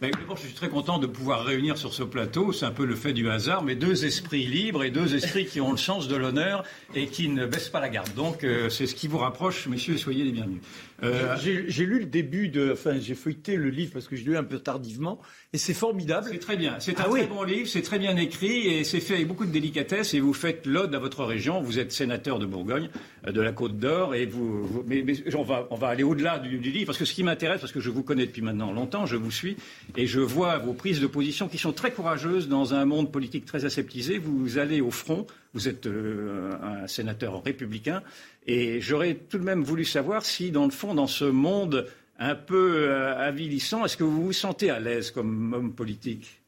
Je 0.03 0.47
suis 0.47 0.55
très 0.55 0.71
content 0.71 0.99
de 0.99 1.07
pouvoir 1.07 1.45
réunir 1.45 1.77
sur 1.77 1.93
ce 1.93 2.03
plateau, 2.03 2.53
c'est 2.53 2.65
un 2.65 2.71
peu 2.71 2.87
le 2.87 2.95
fait 2.95 3.13
du 3.13 3.29
hasard, 3.29 3.63
mais 3.63 3.75
deux 3.75 4.07
esprits 4.07 4.47
libres 4.47 4.83
et 4.83 4.91
deux 4.91 5.15
esprits 5.15 5.45
qui 5.45 5.61
ont 5.61 5.73
le 5.73 5.77
sens 5.77 6.09
de 6.09 6.17
l'honneur 6.17 6.65
et 6.95 7.07
qui 7.07 7.29
ne 7.29 7.45
baissent 7.45 7.69
pas 7.69 7.81
la 7.81 7.91
garde. 7.91 8.15
Donc, 8.15 8.43
euh, 8.43 8.71
c'est 8.71 8.87
ce 8.87 8.95
qui 8.95 9.09
vous 9.09 9.19
rapproche, 9.19 9.67
messieurs, 9.67 9.99
soyez 9.99 10.25
les 10.25 10.33
bienvenus. 10.33 10.63
Euh, 11.03 11.37
j'ai 11.39 11.87
lu 11.87 12.01
le 12.01 12.07
début 12.07 12.49
de. 12.49 12.73
Enfin, 12.73 12.99
j'ai 13.01 13.15
feuilleté 13.15 13.57
le 13.57 13.71
livre 13.71 13.93
parce 13.93 14.07
que 14.07 14.17
je 14.17 14.23
l'ai 14.23 14.33
lu 14.33 14.37
un 14.37 14.45
peu 14.45 14.59
tardivement. 14.59 15.21
Et 15.53 15.59
c'est 15.59 15.75
formidable. 15.75 16.29
C'est 16.31 16.39
très 16.39 16.57
bien. 16.57 16.77
C'est 16.79 17.01
un 17.01 17.05
ah 17.07 17.11
très 17.11 17.27
bon 17.27 17.43
livre, 17.43 17.67
c'est 17.69 17.83
très 17.83 17.99
bien 17.99 18.17
écrit 18.17 18.69
et 18.69 18.85
c'est 18.85 19.01
fait 19.01 19.15
avec 19.15 19.27
beaucoup 19.27 19.47
de 19.47 19.51
délicatesse. 19.51 20.15
Et 20.15 20.21
vous 20.21 20.35
faites 20.35 20.67
l'ode 20.67 20.95
à 20.95 20.99
votre 20.99 21.25
région. 21.25 21.61
Vous 21.61 21.79
êtes 21.79 21.93
sénateur 21.93 22.39
de 22.39 22.47
Bourgogne, 22.47 22.91
euh, 23.27 23.33
de 23.33 23.41
la 23.41 23.53
Côte 23.53 23.79
d'Or. 23.79 24.15
Et 24.15 24.27
vous, 24.27 24.85
mais, 24.87 25.05
on, 25.35 25.43
va, 25.43 25.67
on 25.71 25.77
va 25.77 25.89
aller 25.89 26.03
au-delà 26.03 26.39
du, 26.39 26.59
du, 26.59 26.71
livre 26.71 26.87
parce 26.87 26.99
que 26.99 27.05
ce 27.05 27.15
qui 27.15 27.23
m'intéresse, 27.23 27.61
parce 27.61 27.73
que 27.73 27.81
je 27.81 27.91
vous 27.91 28.03
connais 28.03 28.27
depuis 28.27 28.43
maintenant 28.43 28.73
longtemps, 28.73 29.07
je 29.07 29.17
vous 29.17 29.31
suis 29.31 29.57
et 29.97 30.07
je 30.07 30.21
vois 30.21 30.59
vos 30.59 30.73
prises 30.73 31.01
de 31.01 31.07
position 31.07 31.49
qui 31.49 31.59
sont 31.59 31.73
très 31.73 31.93
courageuses 31.93 32.49
dans 32.49 32.75
un 32.75 32.85
monde 32.85 33.11
politique 33.11 33.45
très 33.45 33.65
aseptisé. 33.65 34.19
Vous 34.19 34.59
allez 34.59 34.81
au 34.81 34.91
front. 34.91 35.27
Vous 35.55 35.69
êtes 35.69 35.87
euh, 35.87 36.53
un 36.63 36.87
sénateur 36.87 37.43
républicain. 37.43 38.03
Et 38.47 38.81
j'aurais 38.81 39.15
tout 39.15 39.39
de 39.39 39.45
même 39.45 39.63
voulu 39.63 39.85
savoir 39.85 40.25
si, 40.25 40.51
dans 40.51 40.65
le 40.65 40.71
fond, 40.71 40.95
dans 40.95 41.07
ce 41.07 41.25
monde 41.25 41.87
un 42.19 42.35
peu 42.35 42.89
euh, 42.89 43.17
avilissant, 43.17 43.85
est-ce 43.85 43.97
que 43.97 44.05
vous 44.05 44.25
vous 44.25 44.33
sentez 44.33 44.71
à 44.71 44.79
l'aise 44.79 45.11
comme 45.11 45.53
homme 45.55 45.73
politique? 45.73 46.41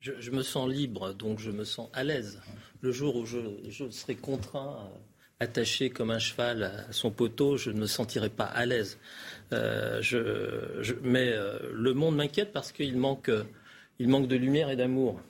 Je, 0.00 0.30
me 0.30 0.42
sens 0.42 0.68
libre, 0.68 1.14
donc 1.14 1.38
je 1.38 1.50
me 1.50 1.64
sens 1.64 1.88
à 1.94 2.04
l'aise. 2.04 2.38
Le 2.82 2.92
jour 2.92 3.16
où 3.16 3.24
je, 3.24 3.38
serai 3.90 4.14
contraint, 4.14 4.76
euh, 4.78 4.98
attaché 5.40 5.88
comme 5.88 6.10
un 6.10 6.18
cheval 6.18 6.62
à 6.62 6.92
son 6.92 7.10
poteau, 7.10 7.56
je 7.56 7.70
ne 7.70 7.80
me 7.80 7.86
sentirai 7.86 8.28
pas 8.28 8.44
à 8.44 8.66
l'aise. 8.66 8.98
Euh, 9.52 10.02
mais 11.02 11.34
le 11.72 11.94
monde 11.94 12.16
m'inquiète 12.16 12.52
parce 12.52 12.72
qu'il 12.72 12.96
manque, 12.96 13.30
il 13.98 14.08
manque 14.08 14.28
de 14.28 14.36
lumière 14.36 14.70
et 14.70 14.76
d'amour. 14.76 15.20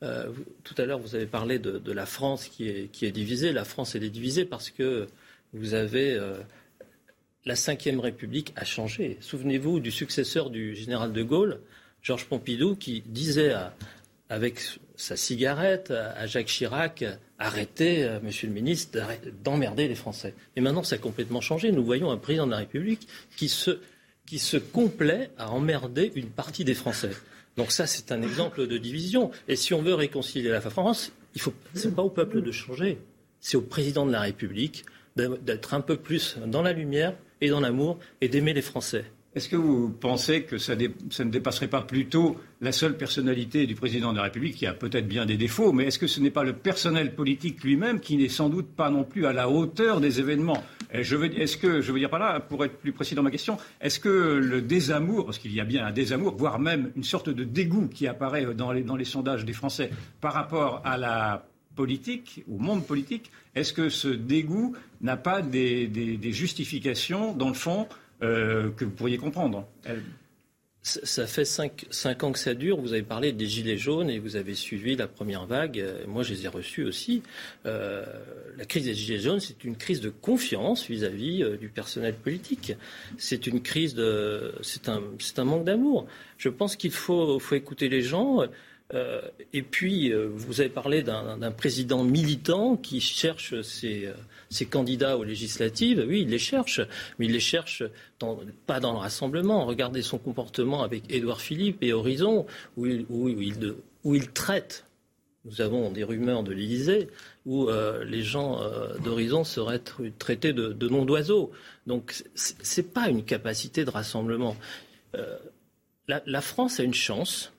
tout 0.00 0.74
à 0.78 0.84
l'heure, 0.84 0.98
vous 0.98 1.14
avez 1.14 1.26
parlé 1.26 1.58
de, 1.58 1.92
la 1.92 2.06
France 2.06 2.48
qui 2.48 2.68
est, 2.68 2.90
qui 2.90 3.06
est, 3.06 3.12
divisée. 3.12 3.52
La 3.52 3.64
France, 3.64 3.94
elle 3.94 4.04
est 4.04 4.10
divisée 4.10 4.44
parce 4.44 4.70
que 4.70 5.06
vous 5.52 5.74
avez 5.74 6.18
la 7.44 7.54
Ve 7.54 8.00
République 8.00 8.52
a 8.56 8.64
changé. 8.64 9.18
Souvenez-vous 9.20 9.80
du 9.80 9.90
successeur 9.90 10.50
du 10.50 10.74
général 10.76 11.12
de 11.12 11.22
Gaulle, 11.22 11.60
Georges 12.02 12.26
Pompidou, 12.26 12.76
qui 12.76 13.02
disait 13.06 13.52
avec 14.28 14.60
sa 14.96 15.16
cigarette 15.16 15.90
à 15.90 16.26
Jacques 16.26 16.46
Chirac 16.46 17.04
arrêtez, 17.42 18.04
euh, 18.04 18.20
monsieur 18.22 18.46
le 18.46 18.54
ministre, 18.54 18.98
d'emmerder 19.42 19.88
les 19.88 19.94
Français. 19.94 20.34
Et 20.56 20.60
maintenant, 20.60 20.82
ça 20.82 20.96
a 20.96 20.98
complètement 20.98 21.40
changé. 21.40 21.72
Nous 21.72 21.84
voyons 21.84 22.10
un 22.10 22.16
président 22.16 22.46
de 22.46 22.52
la 22.52 22.58
République 22.58 23.06
qui 23.36 23.48
se, 23.48 23.80
qui 24.26 24.40
complaît 24.72 25.30
à 25.38 25.50
emmerder 25.50 26.12
une 26.14 26.28
partie 26.28 26.64
des 26.64 26.74
Français. 26.74 27.10
Donc 27.56 27.72
ça, 27.72 27.86
c'est 27.86 28.12
un 28.12 28.22
exemple 28.22 28.66
de 28.66 28.78
division. 28.78 29.30
Et 29.48 29.56
si 29.56 29.74
on 29.74 29.82
veut 29.82 29.94
réconcilier 29.94 30.48
la 30.48 30.60
France, 30.60 31.12
il 31.34 31.40
faut, 31.40 31.52
pas 31.94 32.02
au 32.02 32.10
peuple 32.10 32.42
de 32.42 32.52
changer, 32.52 32.98
c'est 33.40 33.56
au 33.56 33.62
président 33.62 34.06
de 34.06 34.12
la 34.12 34.20
République 34.20 34.84
d'être 35.16 35.74
un 35.74 35.82
peu 35.82 35.96
plus 35.96 36.38
dans 36.46 36.62
la 36.62 36.72
lumière 36.72 37.14
et 37.42 37.50
dans 37.50 37.60
l'amour 37.60 37.98
et 38.22 38.28
d'aimer 38.28 38.54
les 38.54 38.62
Français. 38.62 39.04
Est-ce 39.34 39.48
que 39.48 39.56
vous 39.56 39.88
pensez 39.88 40.42
que 40.42 40.58
ça, 40.58 40.74
ne 40.76 41.30
dépasserait 41.30 41.68
pas 41.68 41.80
plutôt 41.80 42.36
la 42.60 42.70
seule 42.70 42.96
personnalité 42.96 43.66
du 43.66 43.74
président 43.74 44.12
de 44.12 44.18
la 44.18 44.24
République, 44.24 44.56
qui 44.56 44.66
a 44.66 44.74
peut-être 44.74 45.08
bien 45.08 45.24
des 45.24 45.38
défauts, 45.38 45.72
mais 45.72 45.84
est-ce 45.84 45.98
que 45.98 46.06
ce 46.06 46.20
n'est 46.20 46.30
pas 46.30 46.44
le 46.44 46.52
personnel 46.52 47.14
politique 47.14 47.64
lui-même 47.64 48.00
qui 48.00 48.18
n'est 48.18 48.28
sans 48.28 48.50
doute 48.50 48.68
pas 48.68 48.90
non 48.90 49.04
plus 49.04 49.24
à 49.24 49.32
la 49.32 49.48
hauteur 49.48 50.00
des 50.00 50.20
événements? 50.20 50.62
Est-ce 50.90 51.56
que, 51.56 51.80
je 51.80 51.92
veux 51.92 51.98
dire 51.98 52.10
par 52.10 52.18
là, 52.18 52.40
pour 52.40 52.62
être 52.64 52.76
plus 52.76 52.92
précis 52.92 53.14
dans 53.14 53.22
ma 53.22 53.30
question, 53.30 53.56
est-ce 53.80 53.98
que 53.98 54.08
le 54.08 54.60
désamour, 54.60 55.24
parce 55.24 55.38
qu'il 55.38 55.54
y 55.54 55.60
a 55.60 55.64
bien 55.64 55.86
un 55.86 55.92
désamour, 55.92 56.36
voire 56.36 56.58
même 56.58 56.92
une 56.94 57.04
sorte 57.04 57.30
de 57.30 57.44
dégoût 57.44 57.88
qui 57.88 58.06
apparaît 58.06 58.44
dans 58.54 58.72
les, 58.72 58.82
dans 58.82 58.96
les 58.96 59.06
sondages 59.06 59.46
des 59.46 59.54
Français 59.54 59.90
par 60.20 60.34
rapport 60.34 60.82
à 60.84 60.98
la 60.98 61.46
politique, 61.74 62.44
au 62.50 62.58
monde 62.58 62.86
politique, 62.86 63.30
est-ce 63.54 63.72
que 63.72 63.88
ce 63.88 64.08
dégoût 64.08 64.74
n'a 65.00 65.16
pas 65.16 65.42
des, 65.42 66.18
justifications, 66.32 67.32
dans 67.32 67.48
le 67.48 67.54
fond, 67.54 67.88
euh, 68.22 68.70
que 68.70 68.84
vous 68.84 68.90
pourriez 68.90 69.18
comprendre 69.18 69.66
ça 70.82 71.28
fait 71.28 71.44
cinq, 71.44 72.24
ans 72.24 72.32
que 72.32 72.38
ça 72.38 72.54
dure. 72.54 72.80
Vous 72.80 72.92
avez 72.92 73.04
parlé 73.04 73.32
des 73.32 73.46
gilets 73.46 73.78
jaunes 73.78 74.10
et 74.10 74.18
vous 74.18 74.34
avez 74.34 74.54
suivi 74.56 74.96
la 74.96 75.06
première 75.06 75.46
vague. 75.46 75.84
Moi, 76.08 76.24
je 76.24 76.34
les 76.34 76.44
ai 76.44 76.48
reçus 76.48 76.82
aussi. 76.82 77.22
Euh, 77.66 78.04
la 78.56 78.64
crise 78.64 78.86
des 78.86 78.94
gilets 78.94 79.20
jaunes, 79.20 79.38
c'est 79.38 79.62
une 79.62 79.76
crise 79.76 80.00
de 80.00 80.10
confiance 80.10 80.88
vis-à-vis 80.88 81.44
euh, 81.44 81.56
du 81.56 81.68
personnel 81.68 82.14
politique. 82.14 82.72
C'est 83.16 83.46
une 83.46 83.62
crise 83.62 83.94
c'est 84.62 84.88
un, 84.88 85.44
manque 85.44 85.64
d'amour. 85.64 86.06
Je 86.36 86.48
pense 86.48 86.74
qu'il 86.74 86.90
faut, 86.90 87.40
écouter 87.52 87.88
les 87.88 88.02
gens. 88.02 88.40
Euh, 88.92 89.20
et 89.52 89.62
puis, 89.62 90.12
euh, 90.12 90.28
vous 90.34 90.60
avez 90.60 90.68
parlé 90.68 91.02
d'un 91.02 91.52
président 91.52 92.02
militant 92.02 92.76
qui 92.76 93.00
cherche 93.00 93.60
ses, 93.62 94.08
euh, 94.60 94.64
candidats 94.66 95.16
aux 95.16 95.24
législatives. 95.24 96.04
Oui, 96.06 96.22
il 96.22 96.28
les 96.28 96.38
cherche, 96.38 96.80
mais 97.18 97.26
il 97.26 97.32
les 97.32 97.40
cherche 97.40 97.82
pas 98.66 98.80
dans 98.80 98.92
le 98.92 98.98
rassemblement. 98.98 99.64
Regardez 99.64 100.02
son 100.02 100.18
comportement 100.18 100.82
avec 100.82 101.04
Édouard 101.10 101.40
Philippe 101.40 101.82
et 101.82 101.92
Horizon, 101.92 102.46
où 102.76 102.86
il, 102.86 103.06
où 104.04 104.18
traite. 104.18 104.84
Nous 105.44 105.60
avons 105.60 105.90
des 105.90 106.04
rumeurs 106.04 106.44
de 106.44 106.52
l'Élysée 106.52 107.08
où 107.46 107.68
les 108.06 108.22
gens 108.22 108.60
d'Horizon 109.02 109.42
seraient 109.42 109.82
traités 110.20 110.52
de, 110.52 110.88
noms 110.88 111.04
d'oiseaux. 111.04 111.50
Donc, 111.88 112.22
ce 112.36 112.80
n'est 112.80 112.86
pas 112.86 113.08
une 113.08 113.24
capacité 113.24 113.84
de 113.84 113.90
rassemblement. 113.90 114.56
La, 116.06 116.22
la 116.26 116.40
France 116.40 116.78
a 116.78 116.84
une 116.84 116.94
chance 116.94 117.52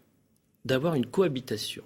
d'avoir 0.63 0.95
une 0.95 1.05
cohabitation. 1.05 1.83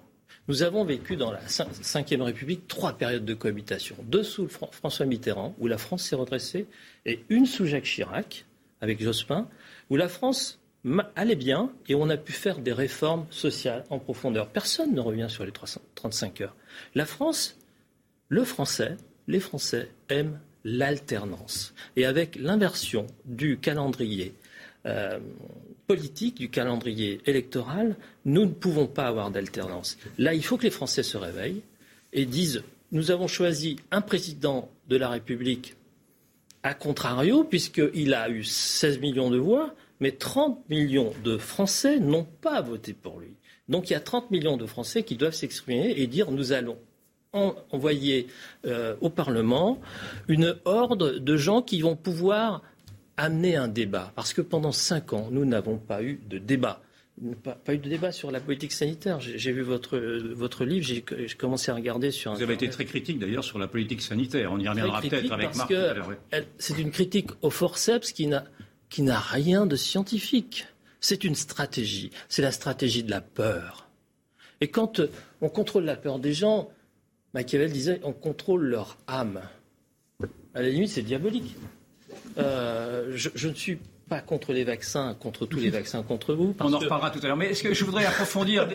Nous 0.48 0.62
avons 0.62 0.82
vécu 0.82 1.16
dans 1.16 1.30
la 1.30 1.40
Ve 1.40 2.22
République 2.22 2.66
trois 2.68 2.94
périodes 2.94 3.26
de 3.26 3.34
cohabitation. 3.34 3.96
Deux 4.04 4.22
sous 4.22 4.48
François 4.48 5.04
Mitterrand, 5.04 5.54
où 5.58 5.66
la 5.66 5.76
France 5.76 6.04
s'est 6.04 6.16
redressée, 6.16 6.66
et 7.04 7.20
une 7.28 7.44
sous 7.44 7.66
Jacques 7.66 7.84
Chirac, 7.84 8.46
avec 8.80 9.02
Jospin, 9.02 9.46
où 9.90 9.96
la 9.96 10.08
France 10.08 10.58
allait 11.16 11.36
bien 11.36 11.70
et 11.88 11.94
on 11.94 12.08
a 12.08 12.16
pu 12.16 12.32
faire 12.32 12.60
des 12.60 12.72
réformes 12.72 13.26
sociales 13.30 13.84
en 13.90 13.98
profondeur. 13.98 14.48
Personne 14.48 14.94
ne 14.94 15.00
revient 15.00 15.26
sur 15.28 15.44
les 15.44 15.52
335 15.52 16.40
heures. 16.40 16.56
La 16.94 17.04
France, 17.04 17.58
le 18.28 18.42
Français, 18.42 18.96
les 19.26 19.40
Français 19.40 19.90
aiment 20.08 20.40
l'alternance. 20.64 21.74
Et 21.96 22.06
avec 22.06 22.36
l'inversion 22.36 23.06
du 23.26 23.58
calendrier 23.58 24.32
euh, 24.88 25.18
politique, 25.86 26.36
du 26.36 26.50
calendrier 26.50 27.20
électoral, 27.24 27.96
nous 28.24 28.44
ne 28.44 28.52
pouvons 28.52 28.86
pas 28.86 29.06
avoir 29.06 29.30
d'alternance. 29.30 29.96
Là, 30.18 30.34
il 30.34 30.44
faut 30.44 30.58
que 30.58 30.64
les 30.64 30.70
Français 30.70 31.02
se 31.02 31.16
réveillent 31.16 31.62
et 32.12 32.26
disent 32.26 32.62
nous 32.92 33.10
avons 33.10 33.26
choisi 33.26 33.76
un 33.90 34.00
président 34.00 34.70
de 34.88 34.96
la 34.96 35.08
République 35.08 35.76
à 36.62 36.74
contrario, 36.74 37.44
puisqu'il 37.44 38.14
a 38.14 38.28
eu 38.28 38.44
16 38.44 39.00
millions 39.00 39.30
de 39.30 39.38
voix, 39.38 39.74
mais 40.00 40.12
30 40.12 40.68
millions 40.68 41.12
de 41.24 41.38
Français 41.38 42.00
n'ont 42.00 42.26
pas 42.40 42.60
voté 42.60 42.92
pour 42.92 43.20
lui. 43.20 43.34
Donc 43.68 43.88
il 43.88 43.92
y 43.92 43.96
a 43.96 44.00
30 44.00 44.30
millions 44.30 44.56
de 44.56 44.66
Français 44.66 45.02
qui 45.02 45.16
doivent 45.16 45.34
s'exprimer 45.34 45.94
et 45.96 46.06
dire 46.06 46.30
nous 46.30 46.52
allons 46.52 46.78
envoyer 47.32 48.26
euh, 48.66 48.96
au 49.00 49.10
Parlement 49.10 49.78
une 50.28 50.56
horde 50.64 51.18
de 51.18 51.36
gens 51.36 51.62
qui 51.62 51.80
vont 51.82 51.96
pouvoir 51.96 52.62
amener 53.18 53.56
un 53.56 53.68
débat. 53.68 54.12
Parce 54.16 54.32
que 54.32 54.40
pendant 54.40 54.72
cinq 54.72 55.12
ans, 55.12 55.28
nous 55.30 55.44
n'avons 55.44 55.76
pas 55.76 56.02
eu 56.02 56.20
de 56.28 56.38
débat. 56.38 56.80
Pas, 57.42 57.74
eu 57.74 57.78
de 57.78 57.88
débat 57.88 58.12
sur 58.12 58.30
la 58.30 58.38
politique 58.40 58.72
sanitaire. 58.72 59.20
J'ai 59.20 59.50
vu 59.50 59.62
votre, 59.62 59.98
votre 59.98 60.64
livre, 60.64 60.86
j'ai 60.86 61.02
commencé 61.36 61.70
à 61.70 61.74
regarder 61.74 62.12
sur. 62.12 62.32
Vous 62.32 62.42
avez 62.42 62.54
été 62.54 62.70
très 62.70 62.84
critique 62.84 63.18
d'ailleurs 63.18 63.44
sur 63.44 63.58
la 63.58 63.66
politique 63.66 64.00
sanitaire. 64.00 64.52
On 64.52 64.58
y 64.58 64.68
reviendra 64.68 65.02
peut-être 65.02 65.32
avec 65.32 65.54
Marc. 65.56 65.74
C'est 66.58 66.78
une 66.78 66.92
critique 66.92 67.30
au 67.42 67.50
forceps 67.50 68.12
qui 68.12 68.28
n'a 68.28 69.18
rien 69.18 69.66
de 69.66 69.76
scientifique. 69.76 70.66
C'est 71.00 71.24
une 71.24 71.34
stratégie. 71.34 72.10
C'est 72.28 72.42
la 72.42 72.52
stratégie 72.52 73.02
de 73.02 73.10
la 73.10 73.20
peur. 73.20 73.88
Et 74.60 74.68
quand 74.68 75.00
euh, 75.00 75.10
on 75.40 75.48
contrôle 75.48 75.84
la 75.84 75.96
peur 75.96 76.18
des 76.18 76.32
gens, 76.32 76.70
Machiavel 77.34 77.70
disait 77.70 78.00
on 78.02 78.12
contrôle 78.12 78.64
leur 78.64 78.98
âme. 79.06 79.40
À 80.54 80.62
la 80.62 80.68
limite, 80.70 80.90
c'est 80.90 81.02
diabolique. 81.02 81.54
Euh, 82.38 83.12
je, 83.14 83.48
ne 83.48 83.54
suis 83.54 83.78
pas 84.08 84.20
contre 84.20 84.52
les 84.52 84.64
vaccins, 84.64 85.14
contre 85.18 85.46
tous 85.46 85.58
les 85.58 85.70
vaccins 85.70 86.02
contre 86.02 86.34
vous. 86.34 86.54
On 86.60 86.72
en 86.72 86.78
reparlera 86.78 87.10
tout 87.10 87.20
à 87.22 87.26
l'heure. 87.26 87.36
Mais 87.36 87.46
est-ce 87.46 87.62
que 87.62 87.74
je 87.74 87.84
voudrais 87.84 88.06
approfondir, 88.06 88.68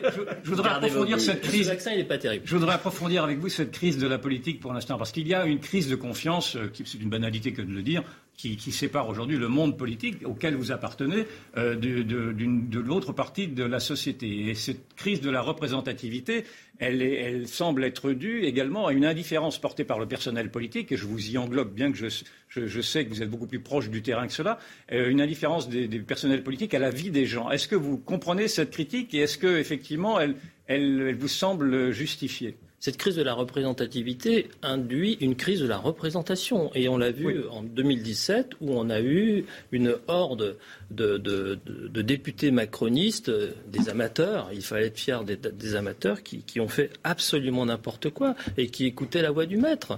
je, 0.44 0.50
voudrais 0.50 0.70
approfondir 0.70 1.20
cette 1.20 1.41
crise. 1.41 1.68
Vaccin, 1.68 1.91
il 1.94 2.08
pas 2.08 2.18
terrible. 2.18 2.44
Je 2.46 2.56
voudrais 2.56 2.76
approfondir 2.76 3.24
avec 3.24 3.39
vous 3.39 3.50
cette 3.50 3.72
crise 3.72 3.98
de 3.98 4.08
la 4.08 4.18
politique 4.18 4.60
pour 4.60 4.74
l'instant, 4.74 4.98
parce 4.98 5.12
qu'il 5.12 5.28
y 5.28 5.34
a 5.34 5.46
une 5.46 5.60
crise 5.60 5.89
de 5.89 5.96
confiance, 5.96 6.56
euh, 6.56 6.72
c'est 6.86 7.00
une 7.00 7.10
banalité 7.10 7.54
que 7.54 7.62
de 7.62 7.72
le 7.72 7.82
dire, 7.82 8.04
qui, 8.38 8.72
sépare 8.72 9.08
aujourd'hui 9.08 9.38
le 9.38 9.48
monde 9.48 9.78
politique 9.78 10.26
auquel 10.26 10.56
vous 10.56 10.72
appartenez 10.72 11.26
euh, 11.58 11.76
de, 11.76 12.80
l'autre 12.80 13.14
partie 13.14 13.48
de 13.48 13.64
la 13.64 13.80
société. 13.80 14.50
Et 14.50 14.56
cette 14.56 14.96
crise 14.96 15.22
de 15.22 15.30
la 15.30 15.42
représentativité, 15.42 16.44
elle, 16.80 17.48
semble 17.48 17.84
être 17.84 18.12
due 18.12 18.44
également 18.44 18.88
à 18.88 18.94
une 18.94 19.06
indifférence 19.06 19.60
portée 19.60 19.84
par 19.86 20.00
le 20.00 20.08
personnel 20.08 20.52
politique, 20.52 20.92
et 20.92 20.98
je 20.98 21.06
vous 21.06 21.32
y 21.32 21.38
englobe, 21.38 21.74
bien 21.74 21.92
que 21.92 21.98
je, 21.98 22.82
sais 22.82 23.06
que 23.06 23.10
vous 23.10 23.22
êtes 23.22 23.30
beaucoup 23.30 23.48
plus 23.48 23.62
proche 23.62 23.90
du 23.90 24.02
terrain 24.02 24.28
que 24.28 24.34
cela, 24.34 24.60
euh, 24.92 25.10
une 25.10 25.22
indifférence 25.22 25.70
des, 25.70 25.88
personnels 26.00 26.44
politiques 26.44 26.74
à 26.74 26.80
la 26.80 26.90
vie 26.90 27.12
des 27.12 27.26
gens. 27.26 27.50
Est-ce 27.50 27.68
que 27.68 27.76
vous 27.76 27.98
comprenez 27.98 28.48
cette 28.48 28.72
critique 28.72 29.14
et 29.14 29.20
est-ce 29.20 29.38
que 29.38 29.58
effectivement 29.58 30.20
elle 30.68 31.16
vous 31.16 31.28
semble 31.28 31.92
justifiée? 31.92 32.58
Cette 32.84 32.98
crise 32.98 33.16
de 33.16 33.24
la 33.24 33.34
représentativité 33.34 34.50
induit 34.62 35.14
une 35.22 35.38
crise 35.38 35.62
de 35.62 35.66
la 35.66 35.78
représentation. 35.78 36.70
Et 36.76 36.90
on 36.90 36.98
l'a 36.98 37.12
vu 37.12 37.48
en 37.50 37.64
2017 37.64 38.56
où 38.60 38.74
on 38.74 38.90
a 38.90 39.00
eu 39.00 39.46
une 39.72 39.96
horde 40.10 40.58
de, 40.92 41.58
députés 42.02 42.52
macronistes, 42.52 43.32
des 43.70 43.88
amateurs, 43.88 44.50
il 44.52 44.62
fallait 44.62 44.88
être 44.88 45.00
fier 45.00 45.24
des, 45.24 45.76
amateurs, 45.76 46.24
qui, 46.24 46.40
qui 46.40 46.60
ont 46.60 46.68
fait 46.68 46.90
absolument 47.06 47.66
n'importe 47.66 48.10
quoi 48.10 48.36
et 48.58 48.68
qui 48.68 48.86
écoutaient 48.86 49.22
la 49.22 49.32
voix 49.32 49.46
du 49.46 49.56
maître. 49.56 49.98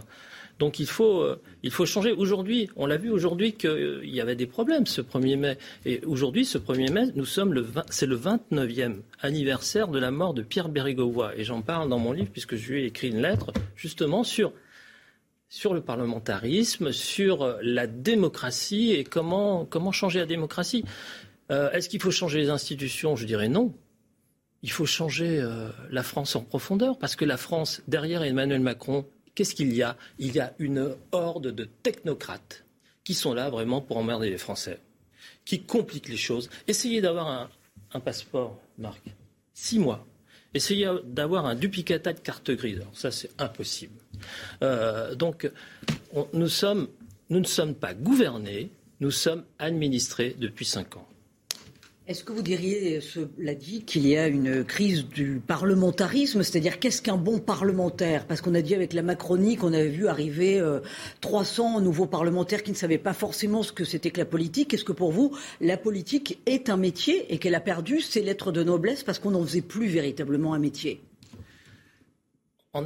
Donc 0.60 0.80
il 0.80 0.88
faut, 0.88 1.22
euh, 1.22 1.42
il 1.64 1.72
faut 1.72 1.86
changer. 1.86 2.12
Aujourd'hui, 2.14 2.70
on 2.76 2.86
l'a 2.86 2.98
vu 2.98 3.10
aujourd'hui 3.10 3.54
qu'il 3.54 3.70
euh, 3.70 4.06
y 4.06 4.22
avait 4.22 4.36
des 4.36 4.46
problèmes 4.46 4.86
ce 4.86 5.02
1er 5.02 5.38
mai. 5.38 5.58
Et 5.86 6.02
aujourd'hui, 6.06 6.46
ce 6.46 6.58
1er 6.58 6.92
mai, 6.92 7.12
nous 7.16 7.26
sommes 7.26 7.54
le 7.54 7.68
c'est 7.90 8.06
le 8.06 8.18
29e 8.18 9.02
anniversaire 9.22 9.90
de 9.90 10.00
la 10.00 10.12
mort 10.12 10.34
de 10.34 10.42
Pierre 10.44 10.70
Bérégovoy. 10.70 11.34
Et 11.36 11.44
j'en 11.44 11.62
parle 11.62 11.90
dans 11.90 12.00
mon 12.00 12.14
livre 12.14 12.30
puisque 12.32 12.56
je 12.56 12.72
lui 12.72 12.84
ai 12.84 12.86
écrit 12.86 13.10
une 13.10 13.22
lettre 13.22 13.52
justement 13.76 14.24
sur 14.24 14.54
sur 15.50 15.74
le 15.74 15.82
parlementarisme, 15.82 16.92
sur 16.92 17.44
euh, 17.44 17.58
la 17.62 17.86
démocratie 17.86 18.94
et 18.94 19.04
comment, 19.04 19.66
comment 19.66 19.92
changer 19.92 20.20
la 20.20 20.26
démocratie. 20.26 20.84
Est-ce 21.48 21.90
qu'il 21.90 22.02
faut 22.02 22.10
changer 22.10 22.40
les 22.40 22.50
institutions? 22.50 23.16
Je 23.16 23.28
dirais 23.28 23.50
non. 23.50 23.72
Il 24.64 24.72
faut 24.72 24.88
changer 24.88 25.48
la 25.92 26.02
France 26.02 26.36
en 26.36 26.42
profondeur 26.42 26.98
parce 26.98 27.16
que 27.16 27.24
la 27.24 27.38
France, 27.38 27.84
derrière 27.88 28.24
Emmanuel 28.24 28.62
Macron, 28.62 29.06
qu'est-ce 29.36 29.54
qu'il 29.54 29.74
y 29.76 29.84
a? 29.84 29.98
Il 30.18 30.34
y 30.34 30.40
a 30.40 30.54
une 30.60 30.96
horde 31.12 31.48
de 31.48 31.66
technocrates 31.84 32.64
qui 33.04 33.14
sont 33.14 33.34
là 33.34 33.50
vraiment 33.50 33.82
pour 33.82 33.98
emmerder 33.98 34.30
les 34.30 34.38
Français, 34.38 34.80
qui 35.46 35.62
compliquent 35.62 36.10
les 36.10 36.18
choses. 36.18 36.50
Essayez 36.68 37.02
d'avoir 37.02 37.50
un, 37.94 38.00
passeport, 38.00 38.60
Marc. 38.78 39.02
Six 39.54 39.80
mois. 39.80 40.06
Essayez 40.54 40.90
d'avoir 41.06 41.46
un 41.46 41.56
duplicata 41.56 42.14
de 42.14 42.20
carte 42.20 42.52
grise. 42.52 42.78
Alors 42.78 42.98
ça, 42.98 43.12
c'est 43.12 43.30
impossible. 43.38 43.94
Euh, 44.64 45.16
donc, 45.16 45.50
nous, 46.34 46.48
ne 47.30 47.44
sommes 47.44 47.76
pas 47.76 47.94
gouvernés, 47.94 48.70
nous 49.00 49.12
sommes 49.12 49.44
administrés 49.60 50.36
depuis 50.40 50.66
cinq 50.66 50.98
ans. 50.98 51.08
Est-ce 52.08 52.24
que 52.24 52.34
vous 52.34 52.44
diriez, 52.44 53.02
cela 53.02 53.56
dit, 53.56 53.84
qu'il 53.84 54.08
y 54.08 54.16
a 54.16 54.28
une 54.28 54.64
crise 54.64 55.08
du 55.08 55.42
parlementarisme 55.46 56.44
C'est-à-dire, 56.44 56.78
qu'est-ce 56.78 57.02
qu'un 57.02 57.18
bon 57.18 57.40
parlementaire? 57.40 58.28
Parce 58.28 58.42
qu'on 58.42 58.54
a 58.54 58.62
dit 58.62 58.76
avec 58.76 58.94
la 58.94 59.02
Macronie 59.02 59.56
qu'on 59.56 59.74
avait 59.74 59.88
vu 59.88 60.08
arriver 60.08 60.64
300 61.22 61.80
euh, 61.80 61.82
nouveaux 61.82 62.06
parlementaires 62.06 62.62
qui 62.62 62.70
ne 62.70 62.76
savaient 62.76 63.00
pas 63.00 63.14
forcément 63.14 63.64
ce 63.64 63.72
que 63.72 63.84
c'était 63.84 64.12
que 64.12 64.20
la 64.20 64.26
politique. 64.26 64.76
Est-ce 64.76 64.84
que 64.84 64.92
pour 64.92 65.12
vous, 65.12 65.36
la 65.62 65.78
politique 65.78 66.38
est 66.46 66.70
un 66.70 66.78
métier 66.78 67.34
et 67.34 67.40
qu'elle 67.40 67.56
a 67.56 67.60
perdu 67.60 68.02
ses 68.02 68.22
lettres 68.22 68.52
de 68.52 68.62
noblesse 68.62 69.04
parce 69.04 69.18
qu'on 69.18 69.32
n'en 69.32 69.44
faisait 69.44 69.62
plus 69.62 69.88
véritablement 69.88 70.54
un 70.54 70.60
métier? 70.60 71.02
En, 72.74 72.86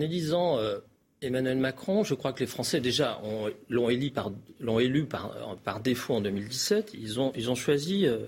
élisant 0.00 0.58
euh, 0.58 0.78
Emmanuel 1.22 1.58
Macron, 1.58 2.02
je 2.02 2.14
crois 2.14 2.32
que 2.32 2.40
les 2.40 2.46
Français 2.46 2.80
déjà 2.80 3.22
l'ont 3.68 3.88
élu, 3.88 5.06
par, 5.06 5.80
défaut 5.80 6.14
en 6.14 6.20
2017. 6.22 6.94
Ils 6.94 7.20
ont, 7.20 7.54
choisi... 7.54 8.04
Euh, 8.04 8.18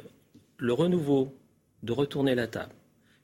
le 0.61 0.73
renouveau, 0.73 1.35
de 1.83 1.93
retourner 1.93 2.35
la 2.35 2.47
table. 2.47 2.75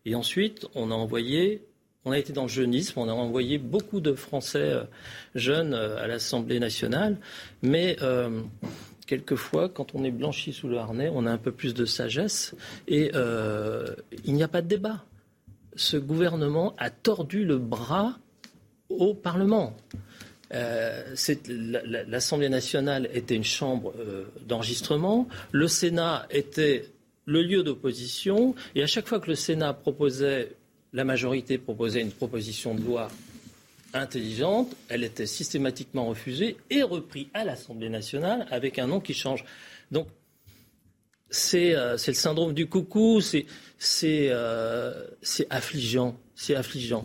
Et 0.07 0.15
ensuite, 0.15 0.67
on 0.75 0.91
a 0.91 0.95
envoyé, 0.95 1.67
on 2.05 2.13
a 2.13 2.19
été 2.19 2.33
dans 2.33 2.43
le 2.45 2.49
jeunisme, 2.49 2.99
on 2.99 3.09
a 3.09 3.13
envoyé 3.13 3.59
beaucoup 3.59 4.01
de 4.01 4.15
Français 4.15 4.71
euh, 4.71 4.85
jeunes 5.35 5.75
euh, 5.75 6.03
à 6.03 6.07
l'Assemblée 6.07 6.59
nationale, 6.59 7.19
mais 7.63 7.97
euh, 8.03 8.41
quelquefois, 9.07 9.69
quand 9.69 9.95
on 9.95 10.05
est 10.05 10.11
blanchi 10.11 10.53
sous 10.53 10.69
le 10.69 10.79
harnais, 10.79 11.11
on 11.13 11.27
a 11.27 11.31
un 11.31 11.39
peu 11.39 11.53
plus 11.53 11.75
de 11.75 11.85
sagesse 11.85 12.55
et 12.89 13.11
il 14.25 14.35
n'y 14.35 14.43
a 14.43 14.49
pas 14.49 14.63
de 14.63 14.69
débat. 14.69 15.05
Ce 15.77 15.97
gouvernement 15.97 16.75
a 16.79 16.91
tordu 16.91 17.45
le 17.45 17.59
bras 17.59 18.19
au 18.89 19.13
Parlement. 19.15 19.77
L'Assemblée 20.51 22.49
nationale 22.49 23.09
était 23.13 23.35
une 23.37 23.45
chambre 23.45 23.93
d'enregistrement, 24.45 25.29
le 25.53 25.69
Sénat 25.69 26.27
était 26.31 26.87
le 27.27 27.43
lieu 27.43 27.63
d'opposition, 27.63 28.55
et 28.75 28.83
à 28.83 28.87
chaque 28.87 29.07
fois 29.07 29.21
que 29.21 29.29
le 29.29 29.35
Sénat 29.35 29.75
proposait, 29.75 30.53
la 30.93 31.05
majorité 31.05 31.59
proposait 31.59 32.01
une 32.01 32.13
proposition 32.13 32.75
de 32.75 32.83
loi 32.83 33.09
intelligente, 33.93 34.75
elle 34.89 35.05
était 35.05 35.27
systématiquement 35.27 36.07
refusée 36.07 36.57
et 36.71 36.83
reprise 36.83 37.27
à 37.35 37.45
l'Assemblée 37.45 37.89
nationale 37.89 38.47
avec 38.51 38.79
un 38.79 38.87
nom 38.87 39.01
qui 39.01 39.15
change. 39.15 39.45
Donc, 39.91 40.07
c'est 41.29 41.75
euh, 41.75 41.97
le 42.07 42.15
syndrome 42.15 42.55
du 42.55 42.69
coucou, 42.69 43.21
c'est 43.21 43.47
affligeant, 45.51 46.17
c'est 46.35 46.55
affligeant 46.55 47.05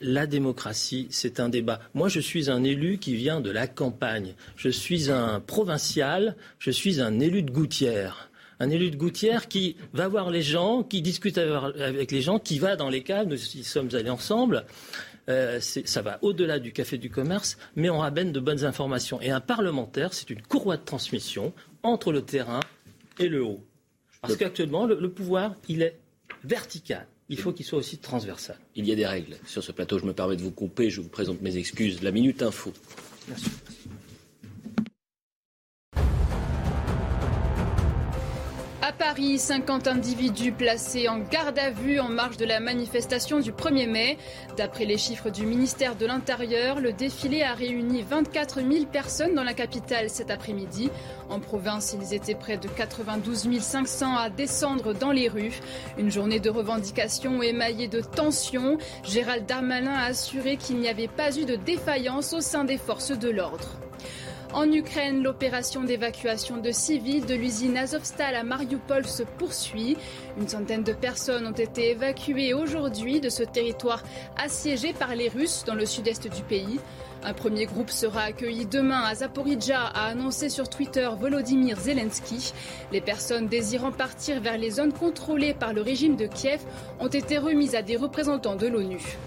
la 0.00 0.26
démocratie, 0.26 1.08
c'est 1.10 1.40
un 1.40 1.48
débat. 1.48 1.80
Moi, 1.94 2.08
je 2.08 2.20
suis 2.20 2.50
un 2.50 2.64
élu 2.64 2.98
qui 2.98 3.14
vient 3.14 3.40
de 3.40 3.50
la 3.50 3.66
campagne. 3.66 4.34
Je 4.56 4.68
suis 4.68 5.10
un 5.10 5.40
provincial, 5.40 6.36
je 6.58 6.70
suis 6.70 7.00
un 7.00 7.20
élu 7.20 7.42
de 7.42 7.50
Gouttière. 7.50 8.30
Un 8.60 8.70
élu 8.70 8.90
de 8.90 8.96
Gouttière 8.96 9.48
qui 9.48 9.76
va 9.92 10.08
voir 10.08 10.30
les 10.30 10.42
gens, 10.42 10.82
qui 10.82 11.02
discute 11.02 11.38
avec 11.38 12.10
les 12.10 12.22
gens, 12.22 12.38
qui 12.38 12.58
va 12.58 12.76
dans 12.76 12.88
les 12.88 13.02
caves. 13.02 13.26
Nous 13.26 13.56
y 13.56 13.64
sommes 13.64 13.90
allés 13.94 14.10
ensemble. 14.10 14.64
Euh, 15.28 15.60
ça 15.60 16.02
va 16.02 16.18
au-delà 16.22 16.58
du 16.58 16.72
café 16.72 16.98
du 16.98 17.10
commerce, 17.10 17.58
mais 17.74 17.90
on 17.90 17.98
ramène 17.98 18.32
de 18.32 18.40
bonnes 18.40 18.64
informations. 18.64 19.20
Et 19.20 19.30
un 19.30 19.40
parlementaire, 19.40 20.14
c'est 20.14 20.30
une 20.30 20.42
courroie 20.42 20.76
de 20.76 20.84
transmission 20.84 21.52
entre 21.82 22.12
le 22.12 22.22
terrain 22.22 22.60
et 23.18 23.28
le 23.28 23.42
haut. 23.42 23.64
Parce 24.20 24.36
qu'actuellement, 24.36 24.86
le 24.86 25.10
pouvoir, 25.10 25.54
il 25.68 25.82
est 25.82 25.98
vertical 26.44 27.06
il 27.28 27.38
faut 27.38 27.52
qu'il 27.52 27.66
soit 27.66 27.78
aussi 27.78 27.98
transversal. 27.98 28.56
Il 28.74 28.86
y 28.86 28.92
a 28.92 28.94
des 28.94 29.06
règles 29.06 29.36
sur 29.46 29.62
ce 29.62 29.72
plateau. 29.72 29.98
Je 29.98 30.04
me 30.04 30.12
permets 30.12 30.36
de 30.36 30.42
vous 30.42 30.50
couper. 30.50 30.90
Je 30.90 31.00
vous 31.00 31.08
présente 31.08 31.42
mes 31.42 31.56
excuses. 31.56 32.02
La 32.02 32.12
Minute 32.12 32.42
Info. 32.42 32.72
Merci. 33.28 33.50
À 38.88 38.92
Paris, 38.92 39.40
50 39.40 39.88
individus 39.88 40.52
placés 40.52 41.08
en 41.08 41.18
garde 41.18 41.58
à 41.58 41.70
vue 41.70 41.98
en 41.98 42.08
marge 42.08 42.36
de 42.36 42.44
la 42.44 42.60
manifestation 42.60 43.40
du 43.40 43.50
1er 43.50 43.90
mai. 43.90 44.16
D'après 44.56 44.84
les 44.84 44.96
chiffres 44.96 45.28
du 45.28 45.44
ministère 45.44 45.96
de 45.96 46.06
l'Intérieur, 46.06 46.78
le 46.78 46.92
défilé 46.92 47.42
a 47.42 47.52
réuni 47.54 48.02
24 48.08 48.60
000 48.60 48.84
personnes 48.84 49.34
dans 49.34 49.42
la 49.42 49.54
capitale 49.54 50.08
cet 50.08 50.30
après-midi. 50.30 50.88
En 51.28 51.40
province, 51.40 51.96
ils 52.00 52.14
étaient 52.14 52.36
près 52.36 52.58
de 52.58 52.68
92 52.68 53.58
500 53.58 54.16
à 54.16 54.30
descendre 54.30 54.94
dans 54.94 55.10
les 55.10 55.26
rues. 55.26 55.58
Une 55.98 56.12
journée 56.12 56.38
de 56.38 56.48
revendication 56.48 57.42
émaillée 57.42 57.88
de 57.88 58.00
tensions. 58.00 58.78
Gérald 59.02 59.46
Darmanin 59.46 59.94
a 59.94 60.04
assuré 60.04 60.58
qu'il 60.58 60.76
n'y 60.76 60.88
avait 60.88 61.08
pas 61.08 61.36
eu 61.36 61.44
de 61.44 61.56
défaillance 61.56 62.32
au 62.34 62.40
sein 62.40 62.62
des 62.62 62.78
forces 62.78 63.18
de 63.18 63.30
l'ordre. 63.30 63.80
En 64.56 64.72
Ukraine, 64.72 65.22
l'opération 65.22 65.84
d'évacuation 65.84 66.56
de 66.56 66.70
civils 66.70 67.26
de 67.26 67.34
l'usine 67.34 67.76
Azovstal 67.76 68.34
à 68.34 68.42
Mariupol 68.42 69.04
se 69.04 69.22
poursuit. 69.22 69.98
Une 70.40 70.48
centaine 70.48 70.82
de 70.82 70.94
personnes 70.94 71.46
ont 71.46 71.52
été 71.52 71.90
évacuées 71.90 72.54
aujourd'hui 72.54 73.20
de 73.20 73.28
ce 73.28 73.42
territoire 73.42 74.02
assiégé 74.42 74.94
par 74.94 75.14
les 75.14 75.28
Russes 75.28 75.64
dans 75.66 75.74
le 75.74 75.84
sud-est 75.84 76.34
du 76.34 76.42
pays. 76.42 76.80
Un 77.22 77.34
premier 77.34 77.66
groupe 77.66 77.90
sera 77.90 78.22
accueilli 78.22 78.64
demain 78.64 79.02
à 79.02 79.16
Zaporizhia, 79.16 79.78
a 79.78 80.06
annoncé 80.06 80.48
sur 80.48 80.70
Twitter 80.70 81.06
Volodymyr 81.20 81.78
Zelensky. 81.78 82.54
Les 82.92 83.02
personnes 83.02 83.48
désirant 83.48 83.92
partir 83.92 84.40
vers 84.40 84.56
les 84.56 84.70
zones 84.70 84.94
contrôlées 84.94 85.52
par 85.52 85.74
le 85.74 85.82
régime 85.82 86.16
de 86.16 86.26
Kiev 86.26 86.62
ont 86.98 87.08
été 87.08 87.36
remises 87.36 87.74
à 87.74 87.82
des 87.82 87.96
représentants 87.96 88.56
de 88.56 88.68
l'ONU. 88.68 89.18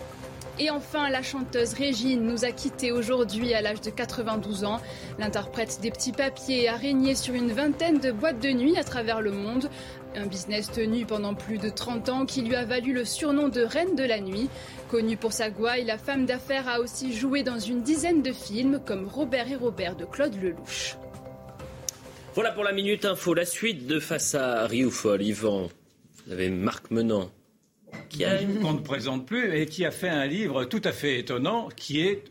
Et 0.61 0.69
enfin, 0.69 1.09
la 1.09 1.23
chanteuse 1.23 1.71
Régine 1.73 2.21
nous 2.25 2.43
a 2.43 2.51
quittés 2.51 2.91
aujourd'hui 2.91 3.53
à 3.53 3.61
l'âge 3.61 3.79
de 3.79 3.89
92 3.89 4.65
ans. 4.65 4.81
L'interprète 5.17 5.79
des 5.81 5.89
petits 5.89 6.11
papiers 6.11 6.67
a 6.67 6.75
régné 6.75 7.15
sur 7.15 7.33
une 7.33 7.53
vingtaine 7.53 7.99
de 7.99 8.11
boîtes 8.11 8.43
de 8.43 8.49
nuit 8.49 8.77
à 8.77 8.83
travers 8.83 9.21
le 9.21 9.31
monde. 9.31 9.69
Un 10.15 10.25
business 10.25 10.69
tenu 10.69 11.05
pendant 11.05 11.33
plus 11.33 11.59
de 11.59 11.69
30 11.69 12.09
ans 12.09 12.25
qui 12.25 12.41
lui 12.41 12.55
a 12.55 12.65
valu 12.65 12.91
le 12.91 13.05
surnom 13.05 13.47
de 13.47 13.61
Reine 13.61 13.95
de 13.95 14.03
la 14.03 14.19
Nuit. 14.19 14.49
Connue 14.91 15.15
pour 15.15 15.31
sa 15.31 15.49
gouaille, 15.49 15.85
la 15.85 15.97
femme 15.97 16.25
d'affaires 16.25 16.67
a 16.67 16.81
aussi 16.81 17.13
joué 17.13 17.41
dans 17.41 17.59
une 17.59 17.81
dizaine 17.81 18.21
de 18.21 18.33
films 18.33 18.81
comme 18.85 19.07
Robert 19.07 19.49
et 19.49 19.55
Robert 19.55 19.95
de 19.95 20.03
Claude 20.03 20.35
Lelouch. 20.41 20.97
Voilà 22.35 22.51
pour 22.51 22.65
la 22.65 22.73
Minute 22.73 23.05
Info. 23.05 23.33
La 23.33 23.45
suite 23.45 23.87
de 23.87 23.99
Face 23.99 24.35
à 24.35 24.67
Rioufol. 24.67 25.21
Yvan, 25.21 25.69
vous 26.25 26.33
avez 26.33 26.49
Marc 26.49 26.91
Menant 26.91 27.29
qui 28.09 28.23
qu'on 28.61 28.73
ne 28.73 28.79
présente 28.79 29.25
plus 29.25 29.53
et 29.55 29.65
qui 29.65 29.85
a 29.85 29.91
fait 29.91 30.09
un 30.09 30.25
livre 30.25 30.65
tout 30.65 30.81
à 30.83 30.91
fait 30.91 31.19
étonnant 31.19 31.69
qui 31.75 32.01
est 32.01 32.23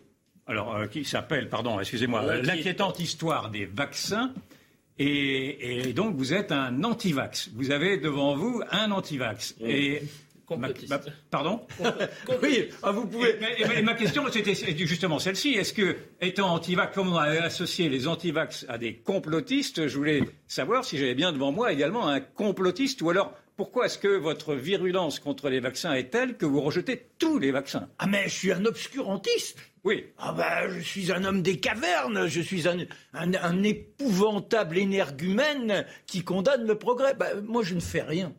alors 0.46 0.76
euh, 0.76 0.86
qui 0.86 1.04
s'appelle 1.04 1.48
pardon 1.48 1.80
excusez-moi 1.80 2.36
l'inquiétante 2.42 3.00
histoire 3.00 3.50
des 3.50 3.66
vaccins 3.66 4.32
et, 4.98 5.92
donc 5.94 6.16
vous 6.16 6.34
êtes 6.34 6.52
un 6.52 6.82
anti-vax. 6.82 7.50
Vous 7.54 7.70
avez 7.70 7.98
devant 7.98 8.34
vous 8.34 8.62
un 8.70 8.90
anti-vax 8.90 9.54
et 9.60 10.02
pardon 11.30 11.60
Oui, 12.42 12.68
ah, 12.82 12.90
vous 12.90 13.06
pouvez. 13.06 13.38
Et, 13.58 13.82
ma 13.82 13.94
question, 13.94 14.24
c'était 14.32 14.54
justement 14.54 15.18
celle-ci. 15.18 15.50
Est-ce 15.50 15.72
que, 15.72 15.96
étant 16.20 16.52
anti-vax, 16.52 16.94
comme 16.94 17.12
on 17.12 17.16
a 17.16 17.26
associé 17.42 17.88
les 17.88 18.08
anti-vax 18.08 18.66
à 18.68 18.78
des 18.78 18.94
complotistes, 18.94 19.86
je 19.86 19.96
voulais 19.96 20.22
savoir 20.48 20.84
si 20.84 20.98
j'avais 20.98 21.14
bien 21.14 21.32
devant 21.32 21.52
moi 21.52 21.72
également 21.72 22.08
un 22.08 22.20
complotiste 22.20 23.00
ou 23.02 23.10
alors 23.10 23.32
pourquoi 23.58 23.86
est-ce 23.86 23.98
que 23.98 24.06
votre 24.06 24.54
virulence 24.54 25.18
contre 25.18 25.48
les 25.48 25.58
vaccins 25.58 25.92
est 25.92 26.10
telle 26.10 26.36
que 26.36 26.46
vous 26.46 26.60
rejetez 26.60 27.10
tous 27.18 27.40
les 27.40 27.50
vaccins? 27.50 27.88
Ah 27.98 28.06
mais 28.06 28.28
je 28.28 28.34
suis 28.34 28.52
un 28.52 28.64
obscurantiste. 28.64 29.58
Oui. 29.82 30.06
Ah 30.16 30.32
ben, 30.32 30.70
je 30.70 30.78
suis 30.78 31.10
un 31.10 31.24
homme 31.24 31.42
des 31.42 31.58
cavernes, 31.58 32.28
je 32.28 32.40
suis 32.40 32.66
un, 32.68 33.62
épouvantable 33.64 34.78
énergumène 34.78 35.84
qui 36.06 36.22
condamne 36.22 36.68
le 36.68 36.78
progrès. 36.78 37.14
Ben, 37.14 37.40
moi, 37.40 37.64
je 37.64 37.74
ne 37.74 37.80
fais 37.80 38.02
rien. 38.02 38.32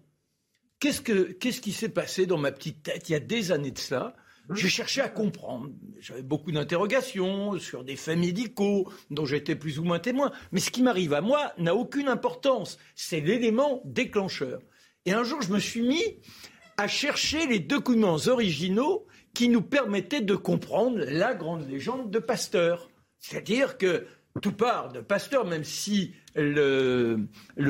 Qu'est-ce, 0.79 1.01
que, 1.01 1.33
qu'est-ce 1.33 1.59
qui 1.59 1.73
s'est 1.73 1.89
passé 1.89 2.25
dans 2.25 2.37
ma 2.37 2.53
petite 2.53 2.83
tête 2.83 3.09
il 3.09 3.11
y 3.11 3.15
a 3.15 3.19
des 3.19 3.51
années 3.51 3.71
de 3.71 3.77
cela? 3.77 4.15
J'ai 4.55 4.69
cherché 4.69 5.01
à 5.01 5.09
comprendre. 5.09 5.69
J'avais 5.99 6.23
beaucoup 6.23 6.53
d'interrogations 6.53 7.59
sur 7.59 7.83
des 7.83 7.97
faits 7.97 8.17
médicaux 8.17 8.89
dont 9.11 9.25
j'étais 9.25 9.55
plus 9.55 9.79
ou 9.79 9.83
moins 9.83 9.99
témoin. 9.99 10.31
Mais 10.53 10.61
ce 10.61 10.71
qui 10.71 10.81
m'arrive 10.81 11.13
à 11.13 11.19
moi 11.19 11.51
n'a 11.57 11.75
aucune 11.75 12.07
importance. 12.07 12.77
C'est 12.95 13.19
l'élément 13.19 13.81
déclencheur. 13.83 14.61
Et 15.09 15.11
un 15.11 15.23
jour, 15.23 15.41
je 15.41 15.51
me 15.51 15.57
suis 15.57 15.81
mis 15.81 16.19
à 16.77 16.87
chercher 16.87 17.47
les 17.47 17.57
documents 17.57 18.17
originaux 18.27 19.07
qui 19.33 19.49
nous 19.49 19.63
permettaient 19.63 20.21
de 20.21 20.35
comprendre 20.35 20.99
la 20.99 21.33
grande 21.33 21.67
légende 21.67 22.11
de 22.11 22.19
Pasteur. 22.19 22.91
C'est-à-dire 23.17 23.79
que 23.79 24.05
tout 24.43 24.51
part 24.51 24.91
de 24.91 25.01
Pasteur, 25.01 25.45
même 25.45 25.63
si 25.63 26.13
le, 26.35 27.27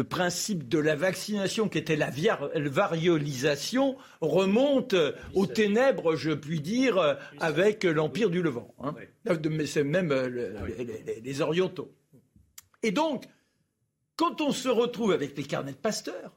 principe 0.10 0.68
de 0.68 0.80
la 0.80 0.98
vaccination, 0.98 1.70
qui 1.70 1.78
était 1.78 1.96
la 1.96 2.12
variolisation, 2.12 3.96
remonte 4.20 4.94
aux 5.34 5.48
ténèbres, 5.48 6.18
je 6.18 6.32
puis 6.32 6.60
dire, 6.60 7.18
avec 7.40 7.86
l'Empire 7.86 8.30
du 8.30 8.42
Levant. 8.42 8.76
Hein. 8.84 8.94
C'est 9.66 9.86
même 9.86 10.12
euh, 10.12 10.68
les 11.24 11.40
orientaux. 11.40 11.96
Et 12.84 12.92
donc, 12.92 13.24
quand 14.18 14.42
on 14.42 14.52
se 14.52 14.68
retrouve 14.68 15.14
avec 15.14 15.38
les 15.38 15.44
carnets 15.46 15.72
de 15.72 15.78
Pasteur, 15.78 16.34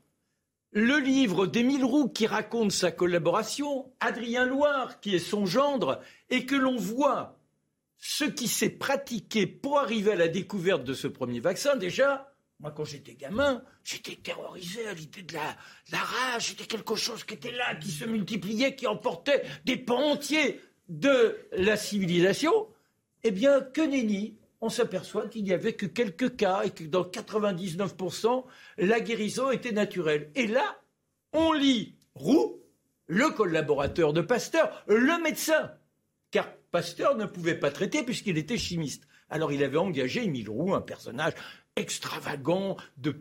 le 0.72 0.98
livre 0.98 1.46
d'Émile 1.46 1.84
Roux 1.84 2.08
qui 2.08 2.26
raconte 2.26 2.72
sa 2.72 2.90
collaboration, 2.90 3.92
Adrien 4.00 4.46
Loire 4.46 5.00
qui 5.00 5.14
est 5.14 5.18
son 5.18 5.46
gendre, 5.46 6.00
et 6.30 6.46
que 6.46 6.54
l'on 6.54 6.76
voit 6.76 7.38
ce 7.98 8.24
qui 8.24 8.48
s'est 8.48 8.70
pratiqué 8.70 9.46
pour 9.46 9.78
arriver 9.78 10.12
à 10.12 10.16
la 10.16 10.28
découverte 10.28 10.82
de 10.82 10.94
ce 10.94 11.06
premier 11.06 11.40
vaccin, 11.40 11.76
déjà, 11.76 12.34
moi 12.58 12.70
quand 12.70 12.84
j'étais 12.84 13.14
gamin, 13.14 13.62
j'étais 13.84 14.16
terrorisé 14.16 14.86
à 14.88 14.94
l'idée 14.94 15.22
de 15.22 15.34
la, 15.34 15.98
rage, 15.98 16.48
c'était 16.48 16.64
quelque 16.64 16.96
chose 16.96 17.22
qui 17.24 17.34
était 17.34 17.52
là, 17.52 17.74
qui 17.76 17.90
se 17.90 18.06
multipliait, 18.06 18.74
qui 18.74 18.86
emportait 18.86 19.44
des 19.64 19.76
pans 19.76 20.12
entiers 20.12 20.60
de 20.88 21.38
la 21.52 21.76
civilisation. 21.76 22.66
Eh 23.24 23.30
bien, 23.30 23.60
que 23.60 23.82
nenni, 23.82 24.36
on 24.62 24.68
s'aperçoit 24.68 25.26
qu'il 25.26 25.42
n'y 25.42 25.52
avait 25.52 25.74
que 25.74 25.86
quelques 25.86 26.36
cas 26.36 26.62
et 26.62 26.70
que 26.70 26.84
dans 26.84 27.02
99%, 27.02 28.44
la 28.78 29.00
guérison 29.00 29.50
était 29.50 29.72
naturelle. 29.72 30.30
Et 30.36 30.46
là, 30.46 30.80
on 31.32 31.52
lit 31.52 31.96
Roux, 32.14 32.62
le 33.08 33.30
collaborateur 33.30 34.12
de 34.12 34.20
Pasteur, 34.20 34.84
le 34.86 35.20
médecin, 35.20 35.72
car 36.30 36.48
Pasteur 36.70 37.16
ne 37.16 37.26
pouvait 37.26 37.58
pas 37.58 37.72
traiter 37.72 38.04
puisqu'il 38.04 38.38
était 38.38 38.56
chimiste. 38.56 39.08
Alors 39.28 39.50
il 39.50 39.64
avait 39.64 39.78
engagé 39.78 40.24
Émile 40.24 40.48
Roux, 40.48 40.74
un 40.74 40.80
personnage 40.80 41.34
extravagant, 41.74 42.76
de 42.98 43.16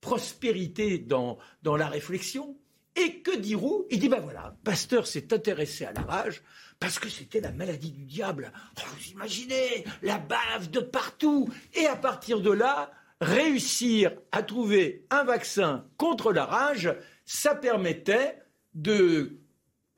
prospérité 0.00 0.98
dans, 0.98 1.38
dans 1.62 1.76
la 1.76 1.86
réflexion. 1.86 2.56
Et 3.00 3.20
que 3.20 3.36
dit 3.36 3.54
Roux 3.54 3.86
Il 3.90 4.00
dit 4.00 4.08
ben 4.08 4.20
voilà, 4.20 4.56
Pasteur 4.64 5.06
s'est 5.06 5.32
intéressé 5.32 5.84
à 5.84 5.92
la 5.92 6.02
rage, 6.02 6.42
parce 6.80 6.98
que 6.98 7.08
c'était 7.08 7.40
la 7.40 7.52
maladie 7.52 7.92
du 7.92 8.04
diable. 8.04 8.52
Oh, 8.76 8.82
vous 8.96 9.10
imaginez, 9.12 9.84
la 10.02 10.18
bave 10.18 10.70
de 10.70 10.80
partout. 10.80 11.48
Et 11.74 11.86
à 11.86 11.96
partir 11.96 12.40
de 12.40 12.50
là, 12.50 12.90
réussir 13.20 14.12
à 14.32 14.42
trouver 14.42 15.06
un 15.10 15.24
vaccin 15.24 15.86
contre 15.96 16.32
la 16.32 16.44
rage, 16.44 16.94
ça 17.24 17.54
permettait 17.54 18.38
de 18.74 19.38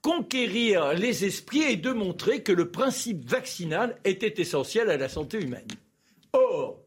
conquérir 0.03 0.95
les 0.95 1.25
esprits 1.25 1.63
et 1.63 1.77
de 1.77 1.93
montrer 1.93 2.43
que 2.43 2.53
le 2.53 2.71
principe 2.71 3.29
vaccinal 3.29 3.99
était 4.05 4.41
essentiel 4.41 4.91
à 4.91 4.97
la 4.97 5.09
santé 5.09 5.43
humaine. 5.43 5.69
Or, 6.33 6.81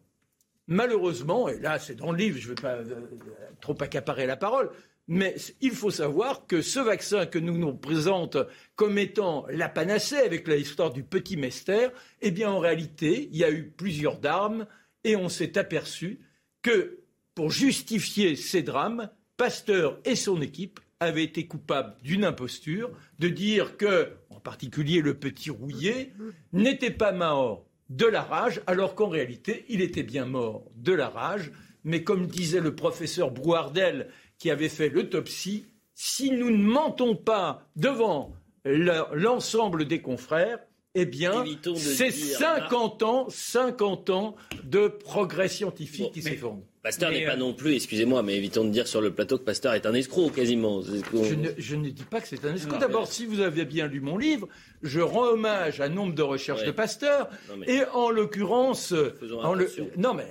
malheureusement, 0.68 1.48
et 1.48 1.60
là 1.60 1.78
c'est 1.78 1.96
dans 1.96 2.12
le 2.12 2.18
livre, 2.18 2.40
je 2.40 2.50
ne 2.50 2.56
vais 2.56 2.62
pas 2.62 2.76
euh, 2.76 3.08
trop 3.62 3.78
accaparer 3.82 4.26
la 4.26 4.38
parole, 4.38 4.72
mais 5.08 5.36
il 5.62 5.72
faut 5.72 5.92
savoir 5.92 6.48
que 6.48 6.62
ce 6.62 6.80
vaccin 6.80 7.26
que 7.26 7.40
nous 7.40 7.58
nous 7.58 7.74
présente 7.74 8.38
comme 8.76 8.98
étant 8.98 9.46
la 9.50 9.70
panacée 9.70 10.18
avec 10.18 10.48
l'histoire 10.48 10.92
du 10.92 11.04
petit 11.04 11.38
Mester, 11.38 11.90
eh 12.22 12.32
bien 12.32 12.50
en 12.50 12.60
réalité, 12.60 13.30
il 13.32 13.38
y 13.38 13.44
a 13.44 13.52
eu 13.52 13.70
plusieurs 13.70 14.20
drames 14.20 14.66
et 15.04 15.16
on 15.16 15.30
s'est 15.30 15.58
aperçu 15.58 16.20
que 16.62 17.00
pour 17.36 17.52
justifier 17.52 18.36
ces 18.36 18.62
drames, 18.62 19.10
Pasteur 19.36 20.00
et 20.06 20.16
son 20.16 20.42
équipe 20.42 20.80
avaient 21.00 21.24
été 21.24 21.48
coupables 21.48 21.96
d'une 22.04 22.24
imposture, 22.24 22.92
de 23.20 23.28
dire 23.28 23.78
que, 23.78 24.12
en 24.30 24.40
particulier 24.40 25.02
le 25.02 25.16
petit 25.16 25.50
rouillé, 25.50 26.14
n'était 26.54 26.92
pas 26.92 27.12
mort 27.12 27.66
de 27.90 28.06
la 28.06 28.22
rage, 28.22 28.62
alors 28.68 28.96
qu'en 28.96 29.10
réalité, 29.10 29.66
il 29.70 29.82
était 29.82 30.04
bien 30.04 30.26
mort 30.26 30.72
de 30.76 30.94
la 30.94 31.10
rage. 31.10 31.52
Mais 31.84 32.04
comme 32.04 32.28
disait 32.28 32.62
le 32.62 32.76
professeur 32.76 33.32
Brouardel, 33.32 34.08
qui 34.44 34.52
avait 34.52 34.68
fait 34.68 34.90
l'autopsie, 34.90 35.64
si 35.96 36.30
nous 36.30 36.52
ne 36.52 36.62
mentons 36.62 37.16
pas 37.16 37.66
devant 37.78 38.34
l'ensemble 38.66 39.86
des 39.86 40.02
confrères, 40.02 40.60
eh 40.96 41.06
bien, 41.06 41.46
c'est 41.78 42.12
50 42.12 43.04
ans, 43.04 43.28
50 43.30 44.10
ans 44.10 44.36
de 44.66 44.90
progrès 44.90 45.48
scientifique 45.48 46.12
qui 46.12 46.22
s'effondrent. 46.22 46.66
Pasteur 46.82 47.12
n'est 47.12 47.26
pas 47.26 47.36
euh, 47.36 47.38
non 47.38 47.54
plus, 47.54 47.76
excusez-moi, 47.76 48.22
mais 48.22 48.36
évitons 48.36 48.66
de 48.66 48.70
dire 48.70 48.86
sur 48.86 49.00
le 49.00 49.14
plateau 49.14 49.38
que 49.38 49.46
Pasteur 49.46 49.76
est 49.76 49.86
un 49.86 49.94
escroc 49.94 50.32
quasiment. 50.32 50.82
Je 50.82 51.76
ne, 51.76 51.90
dis 51.90 52.04
pas 52.04 52.20
que 52.20 52.28
c'est 52.28 52.44
un 52.44 52.54
escroc. 52.54 52.80
D'abord, 52.80 53.08
si 53.10 53.26
vous 53.26 53.40
avez 53.40 53.64
bien 53.64 53.88
lu 53.88 54.02
mon 54.02 54.18
livre, 54.18 54.50
je 54.82 55.00
rends 55.00 55.28
hommage 55.28 55.80
à 55.80 55.88
nombre 55.88 56.14
de 56.14 56.22
recherches 56.22 56.66
de 56.66 56.72
Pasteur, 56.72 57.30
et 57.66 57.84
en 57.94 58.10
l'occurrence, 58.10 58.92
le... 58.92 59.70
non 59.96 60.14
mais 60.14 60.28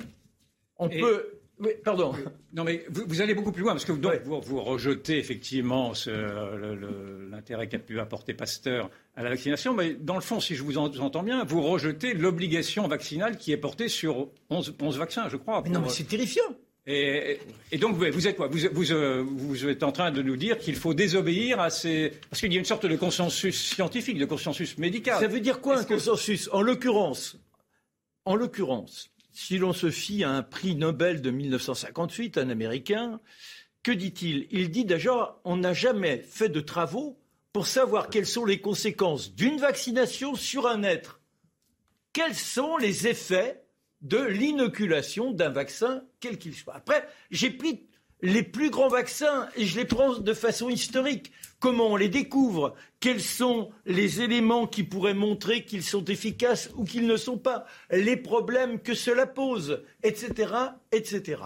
on 0.76 0.90
peut 0.90 1.41
oui, 1.62 1.70
pardon. 1.84 2.12
Non, 2.52 2.64
mais 2.64 2.84
vous, 2.90 3.22
allez 3.22 3.34
beaucoup 3.34 3.52
plus 3.52 3.62
loin, 3.62 3.72
parce 3.72 3.84
que 3.84 3.92
donc, 3.92 4.14
vous, 4.24 4.60
rejetez 4.60 5.18
effectivement 5.18 5.92
l'intérêt 7.30 7.68
qu'a 7.68 7.78
pu 7.78 8.00
apporter 8.00 8.34
Pasteur 8.34 8.90
à 9.14 9.22
la 9.22 9.30
vaccination, 9.30 9.72
mais 9.74 9.94
dans 9.94 10.16
le 10.16 10.20
fond, 10.20 10.40
si 10.40 10.54
je 10.56 10.62
vous 10.62 10.76
entends 10.76 11.22
bien, 11.22 11.44
vous 11.44 11.62
rejetez 11.62 12.14
l'obligation 12.14 12.88
vaccinale 12.88 13.36
qui 13.36 13.52
est 13.52 13.56
portée 13.56 13.88
sur 13.88 14.28
11, 14.50 14.98
vaccins, 14.98 15.28
je 15.28 15.36
crois. 15.36 15.62
Mais 15.64 15.70
non, 15.70 15.80
mais 15.80 15.88
c'est 15.88 16.08
terrifiant. 16.08 16.42
Et, 16.84 17.38
donc, 17.78 17.94
vous 17.94 18.26
êtes 18.26 18.36
quoi? 18.36 18.48
Vous, 18.48 18.58
vous, 19.24 19.66
êtes 19.68 19.84
en 19.84 19.92
train 19.92 20.10
de 20.10 20.20
nous 20.20 20.36
dire 20.36 20.58
qu'il 20.58 20.74
faut 20.74 20.94
désobéir 20.94 21.60
à 21.60 21.70
ces. 21.70 22.12
Parce 22.28 22.40
qu'il 22.40 22.52
y 22.52 22.56
a 22.56 22.58
une 22.58 22.64
sorte 22.64 22.86
de 22.86 22.96
consensus 22.96 23.56
scientifique, 23.56 24.18
de 24.18 24.24
consensus 24.24 24.76
médical. 24.78 25.20
Ça 25.20 25.28
veut 25.28 25.40
dire 25.40 25.60
quoi 25.60 25.78
un 25.78 25.84
consensus? 25.84 26.48
En 26.52 26.60
l'occurrence, 26.60 27.36
en 28.24 28.34
l'occurrence, 28.34 29.11
si 29.32 29.58
l'on 29.58 29.72
se 29.72 29.90
fie 29.90 30.24
à 30.24 30.30
un 30.30 30.42
prix 30.42 30.74
Nobel 30.74 31.22
de 31.22 31.30
1958, 31.30 32.38
un 32.38 32.50
Américain, 32.50 33.20
que 33.82 33.92
dit-il? 33.92 34.46
Il 34.50 34.70
dit 34.70 34.84
déjà, 34.84 35.40
on 35.44 35.56
n'a 35.56 35.72
jamais 35.72 36.18
fait 36.18 36.48
de 36.48 36.60
travaux 36.60 37.18
pour 37.52 37.66
savoir 37.66 38.08
quelles 38.08 38.26
sont 38.26 38.44
les 38.44 38.60
conséquences 38.60 39.34
d'une 39.34 39.58
vaccination 39.58 40.34
sur 40.34 40.66
un 40.66 40.82
être. 40.82 41.20
Quels 42.12 42.34
sont 42.34 42.76
les 42.76 43.08
effets 43.08 43.62
de 44.02 44.18
l'inoculation 44.18 45.32
d'un 45.32 45.50
vaccin, 45.50 46.02
quel 46.20 46.38
qu'il 46.38 46.54
soit? 46.54 46.74
Après, 46.74 47.06
j'ai 47.30 47.50
pris 47.50 47.86
les 48.20 48.42
plus 48.42 48.70
grands 48.70 48.88
vaccins 48.88 49.48
et 49.56 49.66
je 49.66 49.76
les 49.76 49.84
prends 49.84 50.18
de 50.18 50.34
façon 50.34 50.68
historique 50.68 51.32
comment 51.62 51.92
on 51.92 51.96
les 51.96 52.08
découvre, 52.08 52.74
quels 52.98 53.20
sont 53.20 53.70
les 53.86 54.20
éléments 54.20 54.66
qui 54.66 54.82
pourraient 54.82 55.14
montrer 55.14 55.64
qu'ils 55.64 55.84
sont 55.84 56.04
efficaces 56.06 56.70
ou 56.74 56.84
qu'ils 56.84 57.06
ne 57.06 57.16
sont 57.16 57.38
pas, 57.38 57.66
les 57.92 58.16
problèmes 58.16 58.80
que 58.80 58.94
cela 58.94 59.26
pose, 59.26 59.84
etc., 60.02 60.52
etc. 60.90 61.40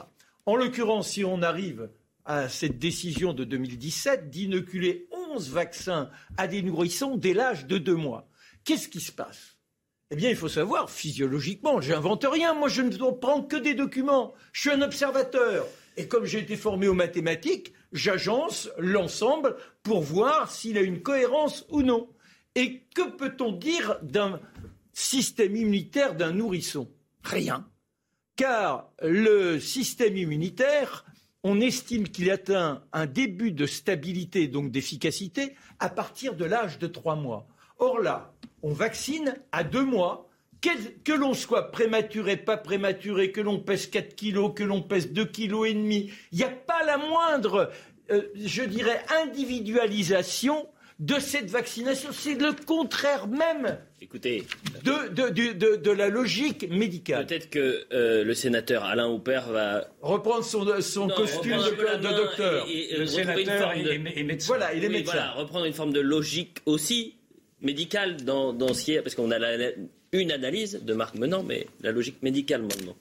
En 0.47 0.57
l'occurrence, 0.57 1.11
si 1.11 1.23
on 1.23 1.43
arrive 1.43 1.91
à 2.25 2.49
cette 2.49 2.79
décision 2.79 3.35
de 3.35 3.45
2017 3.45 4.31
d'inoculer 4.31 5.07
11 5.35 5.51
vaccins 5.51 6.09
à 6.39 6.49
des 6.49 6.63
nourrissons 6.63 7.19
dès 7.19 7.35
l'âge 7.35 7.67
de 7.67 7.77
deux 7.77 7.95
mois, 7.95 8.27
qu'est-ce 8.65 8.89
qui 8.89 9.01
se 9.01 9.13
passe? 9.13 9.59
Eh 10.11 10.17
bien, 10.17 10.31
il 10.31 10.37
faut 10.37 10.49
savoir, 10.49 10.89
physiologiquement, 10.89 11.83
j'invente 11.83 12.25
rien, 12.25 12.55
moi 12.55 12.69
je 12.69 12.81
ne 12.81 13.11
prends 13.11 13.43
que 13.43 13.57
des 13.57 13.75
documents, 13.75 14.33
je 14.53 14.63
suis 14.63 14.71
un 14.71 14.81
observateur. 14.81 15.67
Et 15.99 16.09
comme 16.09 16.25
j'ai 16.25 16.39
été 16.39 16.57
formé 16.57 16.89
aux 16.89 16.95
mathématiques, 16.95 17.75
j'agence 17.93 18.69
l'ensemble 18.79 19.57
pour 19.83 20.01
voir 20.03 20.51
s'il 20.51 20.79
a 20.79 20.83
une 20.83 21.03
cohérence 21.03 21.67
ou 21.71 21.83
non. 21.83 22.09
Et 22.55 22.85
que 22.95 23.11
peut-on 23.11 23.53
dire 23.53 23.99
d'un 24.03 24.41
système 24.93 25.57
immunitaire 25.57 26.15
d'un 26.15 26.33
nourrisson? 26.33 26.91
Rien. 27.23 27.69
Car 28.37 28.91
le 29.03 29.61
système 29.61 30.17
immunitaire, 30.17 31.05
on 31.43 31.61
estime 31.61 32.09
qu'il 32.09 32.31
atteint 32.31 32.83
un 32.93 33.07
début 33.07 33.53
de 33.53 33.67
stabilité, 33.67 34.49
donc 34.49 34.71
d'efficacité, 34.71 35.55
à 35.79 35.89
partir 35.89 36.35
de 36.35 36.45
l'âge 36.45 36.79
de 36.79 36.87
trois 36.87 37.17
mois. 37.17 37.47
Or 37.79 38.01
là, 38.01 38.35
on 38.63 38.73
vaccine 38.73 39.37
à 39.53 39.63
deux 39.65 39.85
mois 39.85 40.26
que 40.61 41.13
l'on 41.13 41.35
soit 41.35 41.71
prématuré, 41.71 42.37
pas 42.37 42.57
prématuré, 42.57 43.33
que 43.33 43.41
l'on 43.41 43.59
pèse 43.59 43.87
4 43.89 44.15
kilos, 44.15 44.53
que 44.55 44.65
l'on 44.65 44.83
pèse 44.83 45.13
2 45.13 45.25
kilos 45.27 45.69
et 45.69 45.75
demi, 45.75 46.11
il 46.33 46.39
n'y 46.39 46.45
a 46.45 46.49
pas 46.49 46.85
la 46.85 46.99
moindre, 46.99 47.71
euh, 48.11 48.23
je 48.35 48.63
dirais, 48.63 49.01
individualisation 49.23 50.67
de 50.99 51.19
cette 51.19 51.51
vaccination. 51.51 52.09
C'est 52.13 52.35
le 52.35 52.53
contraire 52.65 53.27
même 53.27 53.79
Écoutez, 54.01 54.45
de, 54.83 55.91
la 55.91 56.09
logique 56.09 56.71
médicale. 56.71 57.27
Peut-être 57.27 57.51
que 57.51 57.87
euh, 57.93 58.25
le 58.25 58.35
sénateur 58.35 58.85
Alain 58.85 59.09
Houpert 59.09 59.51
va 59.51 59.89
reprendre 60.01 60.45
son, 60.45 60.65
costume 61.09 61.59
de, 61.59 62.17
docteur. 62.17 62.67
le 62.67 63.07
sénateur 63.07 63.73
est, 63.73 64.23
médecin. 64.23 64.47
Voilà, 64.47 64.75
il 64.75 64.85
est 64.85 64.89
médecin. 64.89 65.13
Voilà, 65.13 65.33
reprendre 65.33 65.67
une 65.67 65.73
forme 65.73 65.93
de 65.93 66.01
logique 66.01 66.59
aussi 66.67 67.17
médicale 67.61 68.17
dans, 68.25 68.53
dans 68.53 68.75
ce 68.75 68.85
qui 68.85 68.93
est, 68.93 69.03
parce 69.03 69.15
qu'on 69.15 69.31
a 69.31 69.39
la, 69.39 69.71
une 70.13 70.33
analyse 70.33 70.83
de 70.83 70.95
Marc 70.95 71.15
Menant, 71.15 71.43
mais 71.43 71.67
la 71.81 71.93
logique 71.93 72.23
médicale 72.23 72.63
maintenant. 72.63 72.97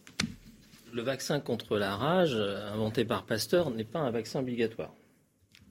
Le 0.93 1.01
vaccin 1.01 1.39
contre 1.39 1.77
la 1.77 1.95
rage, 1.95 2.35
euh, 2.35 2.71
inventé 2.71 3.05
par 3.05 3.25
Pasteur, 3.25 3.69
n'est 3.69 3.83
pas 3.83 3.99
un 3.99 4.11
vaccin 4.11 4.39
obligatoire. 4.39 4.93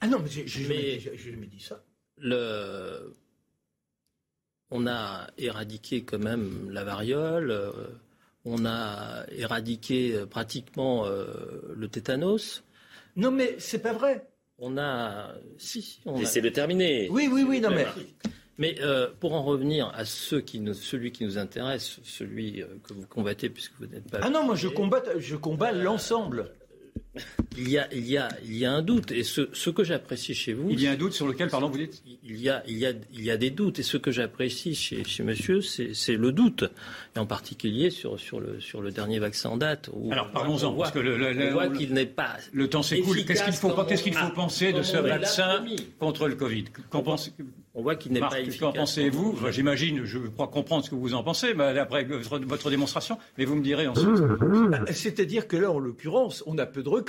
Ah 0.01 0.07
non, 0.07 0.19
mais 0.19 0.29
j'ai 0.29 0.47
jamais, 0.47 1.47
dit 1.47 1.61
ça. 1.61 1.83
Le... 2.19 3.15
On 4.71 4.87
a 4.87 5.29
éradiqué 5.39 6.05
quand 6.05 6.19
même 6.19 6.71
la 6.71 6.85
variole, 6.85 7.51
euh, 7.51 7.73
on 8.45 8.67
a 8.67 9.25
éradiqué 9.31 10.15
euh, 10.15 10.27
pratiquement 10.27 11.07
le 11.07 11.89
tétanos. 11.89 12.63
Non, 13.17 13.31
mais 13.31 13.57
c'est 13.59 13.79
pas 13.79 13.93
vrai. 13.93 14.29
On 14.59 14.77
a. 14.79 15.35
Si. 15.59 16.01
On 16.05 16.19
Laissez-le 16.19 16.53
terminer. 16.53 17.09
Oui, 17.11 17.29
oui, 17.33 17.43
oui, 17.43 17.61
non, 17.61 17.71
mais. 17.71 17.87
Mais 18.57 18.77
euh, 18.81 19.09
pour 19.19 19.35
en 19.35 19.43
revenir 19.43 19.93
à 19.95 20.05
ceux 20.05 20.41
qui 20.41 20.61
nous, 20.61 20.75
celui 20.75 21.11
qui 21.11 21.25
nous 21.25 21.39
intéresse, 21.39 21.99
celui 22.05 22.63
euh, 22.63 22.67
que 22.85 22.95
vous 22.95 23.07
combattez 23.07 23.51
puisque 23.51 23.73
vous 23.81 23.87
n'êtes 23.87 24.09
pas. 24.09 24.21
Ah 24.23 24.31
non, 24.31 24.45
moi 24.45 24.55
je 24.55 24.69
combat, 24.69 25.03
je 25.19 25.35
combats 25.37 25.73
l'ensemble. 25.73 26.53
Il 27.57 27.69
y, 27.69 27.79
a, 27.79 27.87
il, 27.93 28.07
y 28.07 28.19
a, 28.19 28.29
il 28.45 28.57
y 28.57 28.65
a 28.65 28.73
un 28.73 28.83
doute, 28.83 29.13
et 29.13 29.23
ce, 29.23 29.49
ce 29.53 29.71
que 29.71 29.85
j'apprécie 29.85 30.35
chez 30.35 30.53
vous. 30.53 30.69
Il 30.71 30.81
y 30.81 30.89
a 30.89 30.91
un 30.91 30.97
doute 30.97 31.13
sur 31.13 31.29
lequel, 31.29 31.49
pardon, 31.49 31.69
vous 31.69 31.79
dites? 31.79 32.03
Il 32.25 32.41
y, 32.41 32.49
a, 32.49 32.65
il, 32.67 32.77
y 32.77 32.87
a, 32.87 32.93
il 33.13 33.23
y 33.23 33.31
a 33.31 33.37
des 33.37 33.51
doutes, 33.51 33.79
et 33.79 33.85
ce 33.85 33.97
que 33.97 34.11
j'apprécie 34.11 34.75
chez, 34.75 35.05
chez 35.05 35.23
monsieur, 35.23 35.61
c'est 35.61 36.17
le 36.17 36.33
doute, 36.33 36.65
et 37.15 37.19
en 37.21 37.27
particulier 37.27 37.91
sur, 37.91 38.19
sur, 38.19 38.41
le, 38.41 38.61
sur 38.61 38.81
le 38.81 38.91
dernier 38.91 39.21
vaccin 39.21 39.51
en 39.51 39.57
date. 39.57 39.91
Alors 40.11 40.31
parlons-en, 40.33 40.73
parce 40.73 40.91
que 40.91 40.99
le, 40.99 41.17
le, 41.17 41.49
on 41.49 41.53
voit 41.53 41.69
qu'il 41.69 41.93
n'est 41.93 42.07
pas. 42.07 42.37
Le 42.53 42.69
temps 42.69 42.83
s'écoule. 42.83 43.25
Qu'est-ce 43.25 43.45
qu'il 43.45 43.53
faut, 43.53 44.31
penser 44.31 44.73
de 44.73 44.83
ce 44.83 44.97
vaccin 44.97 45.65
contre 45.99 46.27
le 46.27 46.35
Covid? 46.35 46.65
On 47.77 47.83
voit 47.83 47.97
qu'il 47.97 48.13
n'est 48.13 48.21
pas 48.21 48.41
efficace. 48.41 48.61
Qu'en 48.61 48.73
pensez-vous? 48.73 49.37
J'imagine, 49.51 50.05
je 50.05 50.19
crois 50.19 50.47
comprendre 50.47 50.85
ce 50.85 50.91
que 50.91 50.95
vous 50.95 51.15
en 51.15 51.25
pensez, 51.25 51.55
mais 51.55 51.77
après 51.79 52.05
votre, 52.05 52.71
démonstration, 52.71 53.19
mais 53.37 53.45
vous 53.45 53.57
me 53.57 53.63
direz 53.63 53.87
ensuite. 53.87 54.21
Bah, 54.71 54.81
c'est-à-dire 54.93 55.49
que 55.49 55.57
là, 55.57 55.71
en 55.71 55.79
l'occurrence, 55.79 56.45
on 56.47 56.57
a 56.59 56.67
peu 56.67 56.83
de 56.83 56.89
recul. 56.89 57.04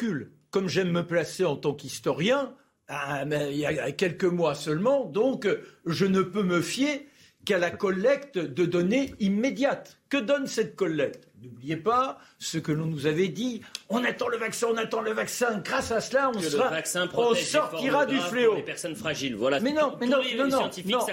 Comme 0.51 0.69
j'aime 0.69 0.91
me 0.91 1.05
placer 1.05 1.43
en 1.45 1.55
tant 1.55 1.73
qu'historien, 1.73 2.53
ah, 2.87 3.23
il 3.25 3.57
y 3.57 3.65
a 3.65 3.91
quelques 3.91 4.25
mois 4.25 4.55
seulement, 4.55 5.05
donc 5.05 5.47
je 5.85 6.05
ne 6.05 6.21
peux 6.21 6.43
me 6.43 6.61
fier 6.61 7.07
qu'à 7.45 7.57
la 7.57 7.71
collecte 7.71 8.37
de 8.37 8.65
données 8.65 9.13
immédiates. 9.19 9.99
Que 10.09 10.17
donne 10.17 10.47
cette 10.47 10.75
collecte? 10.75 11.27
N'oubliez 11.41 11.77
pas 11.77 12.17
ce 12.39 12.57
que 12.57 12.71
l'on 12.71 12.85
nous 12.85 13.05
avait 13.05 13.27
dit. 13.27 13.61
On 13.89 14.03
attend 14.03 14.27
le 14.27 14.37
vaccin, 14.37 14.67
on 14.71 14.77
attend 14.77 15.01
le 15.01 15.11
vaccin. 15.11 15.61
Grâce 15.63 15.91
à 15.91 16.01
cela, 16.01 16.31
on, 16.33 16.39
sera, 16.39 16.71
on 17.13 17.35
sortira 17.35 18.05
du 18.07 18.17
fléau. 18.17 18.55
Les 18.55 18.63
personnes 18.63 18.95
fragiles, 18.95 19.35
voilà. 19.35 19.59
Mais 19.59 19.73
non, 19.73 19.95
mais 19.99 20.07
non, 20.07 20.17
non, 20.37 20.47
non, 20.47 20.69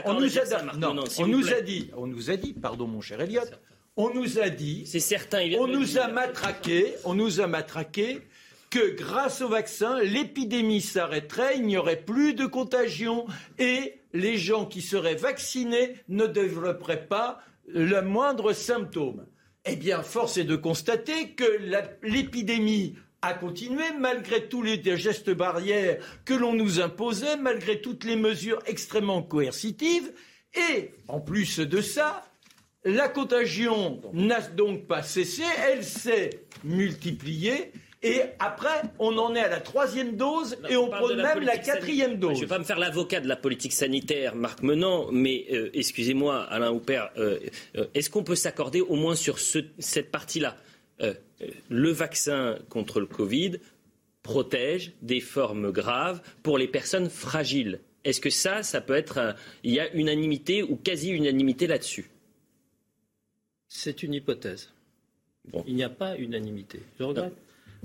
on 0.07 0.15
nous 0.15 0.39
a, 0.39 0.63
on 1.19 1.27
nous 1.27 1.53
a 1.53 1.61
dit, 1.61 1.91
on 1.97 2.07
nous 2.07 2.31
a 2.31 2.37
dit, 2.37 2.55
pardon 2.55 2.87
mon 2.87 3.03
cher 3.03 3.21
Elliot, 3.21 3.43
on 3.97 4.15
nous 4.15 4.39
a 4.39 4.49
dit, 4.49 4.87
c'est 4.87 5.01
certain, 5.01 5.51
on 5.59 5.67
nous 5.67 5.99
a 5.99 6.09
matraqué, 6.09 6.95
on 7.05 7.15
nous 7.15 7.41
a 7.41 7.47
matraqué 7.47 8.23
que 8.73 8.95
grâce 8.97 9.43
au 9.43 9.49
vaccin, 9.49 10.01
l'épidémie 10.01 10.81
s'arrêterait, 10.81 11.59
il 11.59 11.67
n'y 11.67 11.77
aurait 11.77 12.01
plus 12.01 12.33
de 12.33 12.47
contagion 12.47 13.27
et 13.59 14.01
les 14.15 14.39
gens 14.39 14.65
qui 14.65 14.81
seraient 14.81 15.15
vaccinés 15.15 15.97
ne 16.09 16.27
développeraient 16.27 17.07
pas 17.07 17.41
le 17.67 18.01
moindre 18.01 18.55
symptôme. 18.55 19.27
Eh 19.67 19.77
bien, 19.77 20.03
force 20.03 20.39
est 20.39 20.45
de 20.45 20.57
constater 20.57 21.33
que 21.33 21.45
l'épidémie 22.03 22.97
a 23.21 23.35
continué 23.35 23.85
malgré 24.01 24.49
tous 24.49 24.63
les 24.63 24.81
gestes 24.97 25.31
barrières 25.31 26.03
que 26.25 26.33
l'on 26.33 26.55
nous 26.55 26.81
imposait, 26.81 27.37
malgré 27.37 27.83
toutes 27.83 28.05
les 28.05 28.17
mesures 28.17 28.63
extrêmement 28.65 29.23
coercitives. 29.23 30.15
Et 30.55 30.93
en 31.09 31.21
plus 31.21 31.59
de 31.59 31.83
ça, 31.83 32.25
la 32.85 33.11
contagion 33.11 34.01
n'a 34.15 34.41
donc 34.41 34.87
pas 34.87 35.03
cessé, 35.03 35.43
elle 35.69 35.85
s'est 35.85 36.31
multipliée. 36.65 37.71
Et 38.05 38.23
après, 38.41 38.83
on 38.99 39.17
en 39.17 39.35
est 39.35 39.41
à 39.41 39.49
la 39.49 39.61
troisième 39.61 40.17
dose 40.17 40.57
et 40.69 40.77
on, 40.77 40.89
prend 40.89 41.07
même 41.15 41.41
la 41.41 41.57
quatrième 41.57 42.19
dose. 42.19 42.33
Je 42.33 42.37
ne 42.37 42.41
vais 42.41 42.49
pas 42.49 42.59
me 42.59 42.65
faire 42.65 42.79
l'avocat 42.79 43.21
de 43.21 43.29
la 43.29 43.37
politique 43.37 43.73
sanitaire, 43.73 44.35
Marc 44.35 44.63
Menant, 44.63 45.13
mais 45.13 45.47
euh, 45.53 45.71
excusez-moi, 45.73 46.43
Alain 46.43 46.73
Houpert, 46.73 47.11
euh, 47.17 47.39
euh, 47.77 47.87
est-ce 47.95 48.11
qu'on 48.11 48.25
peut 48.25 48.35
s'accorder 48.35 48.81
au 48.81 48.97
moins 48.97 49.15
sur 49.15 49.39
cette 49.39 50.11
partie-là? 50.11 50.57
Le 51.71 51.91
vaccin 51.91 52.57
contre 52.69 53.01
le 53.01 53.07
Covid 53.07 53.59
protège 54.23 54.93
des 55.03 55.19
formes 55.19 55.73
graves 55.73 56.23
pour 56.45 56.57
les 56.57 56.69
personnes 56.69 57.11
fragiles. 57.11 57.81
Est-ce 58.05 58.21
que 58.21 58.31
ça, 58.31 58.63
ça 58.63 58.81
peut 58.81 58.95
être. 58.95 59.35
il 59.65 59.73
y 59.73 59.81
a 59.81 59.93
unanimité 59.95 60.63
ou 60.63 60.77
quasi-unanimité 60.77 61.67
là-dessus? 61.67 62.09
C'est 63.69 64.05
une 64.05 64.15
hypothèse. 64.15 64.71
Il 65.67 65.75
n'y 65.75 65.83
a 65.83 65.89
pas 65.89 66.17
unanimité. 66.17 66.81
Je 67.01 67.05
regrette. 67.05 67.35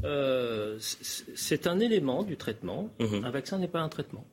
Euh, 0.03 0.77
c'est 0.79 1.67
un 1.67 1.79
élément 1.79 2.23
du 2.23 2.37
traitement. 2.37 2.89
Mhm. 2.99 3.25
Un 3.25 3.31
vaccin 3.31 3.57
n'est 3.57 3.67
pas 3.67 3.81
un 3.81 3.89
traitement. 3.89 4.25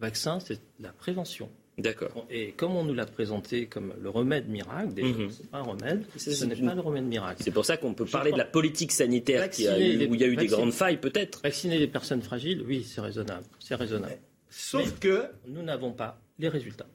Un 0.00 0.06
vaccin, 0.06 0.38
c'est 0.40 0.60
la 0.78 0.92
prévention. 0.92 1.50
D'accord. 1.78 2.26
Et 2.28 2.52
comme 2.52 2.74
on 2.74 2.84
nous 2.84 2.94
l'a 2.94 3.06
présenté 3.06 3.66
comme 3.66 3.94
le 4.00 4.10
remède 4.10 4.48
miracle, 4.48 4.94
déjà, 4.94 5.16
mhm. 5.16 5.30
c'est 5.30 5.48
pas 5.48 5.58
un 5.58 5.62
remède, 5.62 6.04
ce 6.16 6.44
n'est 6.44 6.56
pas 6.56 6.74
le 6.74 6.80
remède 6.80 7.04
miracle. 7.04 7.40
C'est 7.42 7.52
pour 7.52 7.64
ça 7.64 7.76
qu'on 7.76 7.94
peut 7.94 8.04
parler 8.04 8.32
de 8.32 8.38
la 8.38 8.44
politique 8.44 8.90
sanitaire 8.90 9.48
qui 9.48 9.68
a 9.68 9.76
où 9.76 9.78
il 9.78 10.20
y 10.20 10.24
a 10.24 10.26
eu 10.26 10.36
des 10.36 10.46
grandes 10.46 10.72
failles, 10.72 10.98
peut-être. 10.98 11.40
Vacciner 11.42 11.78
les 11.78 11.86
personnes 11.86 12.22
fragiles, 12.22 12.64
oui, 12.66 12.84
c'est 12.84 13.00
raisonnable. 13.00 13.46
C'est 13.60 13.76
raisonnable. 13.76 14.18
Sauf 14.50 14.98
que 14.98 15.26
nous 15.46 15.62
n'avons 15.62 15.92
pas 15.92 16.20
les 16.38 16.48
résultats. 16.48 16.86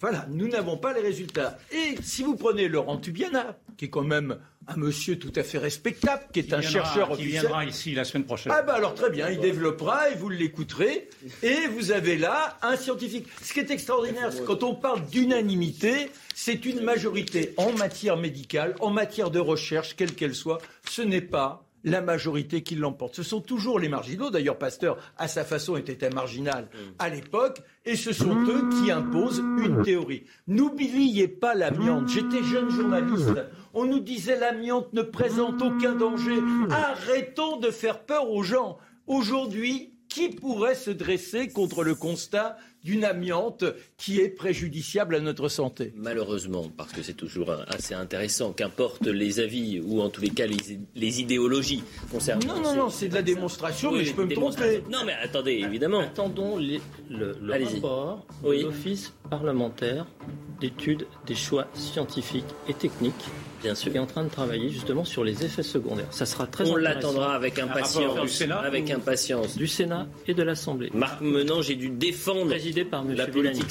Voilà, 0.00 0.26
nous 0.30 0.48
n'avons 0.48 0.76
pas 0.76 0.92
les 0.92 1.00
résultats. 1.00 1.58
Et 1.70 1.94
si 2.02 2.24
vous 2.24 2.36
prenez 2.36 2.68
Laurent 2.68 2.96
Tubiana, 2.96 3.56
qui 3.82 3.86
est 3.86 3.90
quand 3.90 4.04
même 4.04 4.38
un 4.68 4.76
monsieur 4.76 5.18
tout 5.18 5.32
à 5.34 5.42
fait 5.42 5.58
respectable, 5.58 6.22
qui 6.32 6.38
est 6.38 6.54
un 6.54 6.60
chercheur 6.60 7.08
qui 7.08 7.14
officiel. 7.14 7.40
viendra 7.40 7.64
ici 7.64 7.94
la 7.96 8.04
semaine 8.04 8.24
prochaine. 8.24 8.52
Ah 8.54 8.62
bah 8.62 8.74
alors 8.74 8.94
très 8.94 9.10
bien, 9.10 9.28
il 9.28 9.40
développera 9.40 10.10
et 10.10 10.14
vous 10.14 10.28
l'écouterez. 10.28 11.08
Et 11.42 11.66
vous 11.66 11.90
avez 11.90 12.16
là 12.16 12.58
un 12.62 12.76
scientifique. 12.76 13.26
Ce 13.42 13.52
qui 13.52 13.58
est 13.58 13.72
extraordinaire, 13.72 14.32
c'est 14.32 14.44
quand 14.44 14.62
on 14.62 14.76
parle 14.76 15.04
d'unanimité, 15.06 16.12
c'est 16.32 16.64
une 16.64 16.80
majorité 16.82 17.54
en 17.56 17.72
matière 17.72 18.16
médicale, 18.16 18.76
en 18.78 18.90
matière 18.90 19.32
de 19.32 19.40
recherche, 19.40 19.96
quelle 19.96 20.14
qu'elle 20.14 20.36
soit. 20.36 20.58
Ce 20.88 21.02
n'est 21.02 21.20
pas 21.20 21.66
la 21.84 22.00
majorité 22.00 22.62
qui 22.62 22.74
l'emporte. 22.74 23.16
Ce 23.16 23.22
sont 23.22 23.40
toujours 23.40 23.78
les 23.78 23.88
marginaux. 23.88 24.30
D'ailleurs, 24.30 24.58
Pasteur, 24.58 24.98
à 25.16 25.28
sa 25.28 25.44
façon, 25.44 25.76
était 25.76 26.06
un 26.06 26.10
marginal 26.10 26.68
à 26.98 27.08
l'époque. 27.08 27.60
Et 27.84 27.96
ce 27.96 28.12
sont 28.12 28.36
eux 28.44 28.68
qui 28.70 28.92
imposent 28.92 29.42
une 29.58 29.82
théorie. 29.82 30.24
N'oubliez 30.46 31.26
pas 31.26 31.54
l'amiante. 31.54 32.08
J'étais 32.08 32.44
jeune 32.44 32.70
journaliste. 32.70 33.34
On 33.74 33.84
nous 33.86 34.00
disait 34.00 34.38
l'amiante 34.38 34.92
ne 34.92 35.02
présente 35.02 35.62
aucun 35.62 35.94
danger. 35.94 36.38
Arrêtons 36.70 37.56
de 37.56 37.70
faire 37.70 38.04
peur 38.04 38.30
aux 38.30 38.42
gens. 38.42 38.78
Aujourd'hui, 39.06 39.92
qui 40.12 40.28
pourrait 40.28 40.74
se 40.74 40.90
dresser 40.90 41.48
contre 41.48 41.82
le 41.84 41.94
constat 41.94 42.58
d'une 42.84 43.04
amiante 43.04 43.64
qui 43.96 44.20
est 44.20 44.28
préjudiciable 44.28 45.14
à 45.14 45.20
notre 45.20 45.48
santé? 45.48 45.92
Malheureusement, 45.96 46.70
parce 46.76 46.92
que 46.92 47.02
c'est 47.02 47.14
toujours 47.14 47.50
assez 47.68 47.94
intéressant, 47.94 48.52
qu'importe 48.52 49.06
les 49.06 49.40
avis 49.40 49.80
ou 49.80 50.02
en 50.02 50.10
tous 50.10 50.20
les 50.20 50.28
cas 50.28 50.46
les, 50.46 51.20
idéologies 51.20 51.82
concernant. 52.10 52.56
Non, 52.56 52.60
non, 52.60 52.74
non, 52.74 52.90
c'est 52.90 53.08
de 53.08 53.14
la 53.14 53.22
démonstration, 53.22 53.92
mais 53.92 54.04
je 54.04 54.14
peux 54.14 54.26
me 54.26 54.34
tromper. 54.34 54.82
Non, 54.90 54.98
mais 55.06 55.14
attendez, 55.14 55.52
évidemment. 55.52 56.00
Attendons 56.00 56.58
le, 56.58 56.78
rapport 57.48 58.26
de 58.44 58.62
l'Office 58.62 59.14
parlementaire 59.30 60.06
d'études 60.60 61.06
des 61.26 61.34
choix 61.34 61.68
scientifiques 61.72 62.44
et 62.68 62.74
techniques 62.74 63.30
Bien 63.62 63.74
sûr. 63.74 63.94
est 63.94 63.98
en 63.98 64.06
train 64.06 64.24
de 64.24 64.28
travailler 64.28 64.68
justement 64.68 65.04
sur 65.04 65.24
les 65.24 65.44
effets 65.44 65.62
secondaires. 65.62 66.06
Ça 66.10 66.26
sera 66.26 66.46
très 66.46 66.68
On 66.68 66.76
l'attendra 66.76 67.34
avec 67.34 67.58
impatience. 67.58 68.20
Du 68.20 68.28
Sénat, 68.28 68.58
avec 68.60 68.90
impatience. 68.90 69.56
Du 69.56 69.66
Sénat 69.66 70.06
et 70.26 70.34
de 70.34 70.42
l'Assemblée. 70.42 70.90
Marc 70.94 71.20
Menant, 71.20 71.62
j'ai 71.62 71.76
dû 71.76 71.88
défendre 71.88 72.54
par 72.90 73.02
M. 73.02 73.14
la 73.14 73.26
politique 73.26 73.70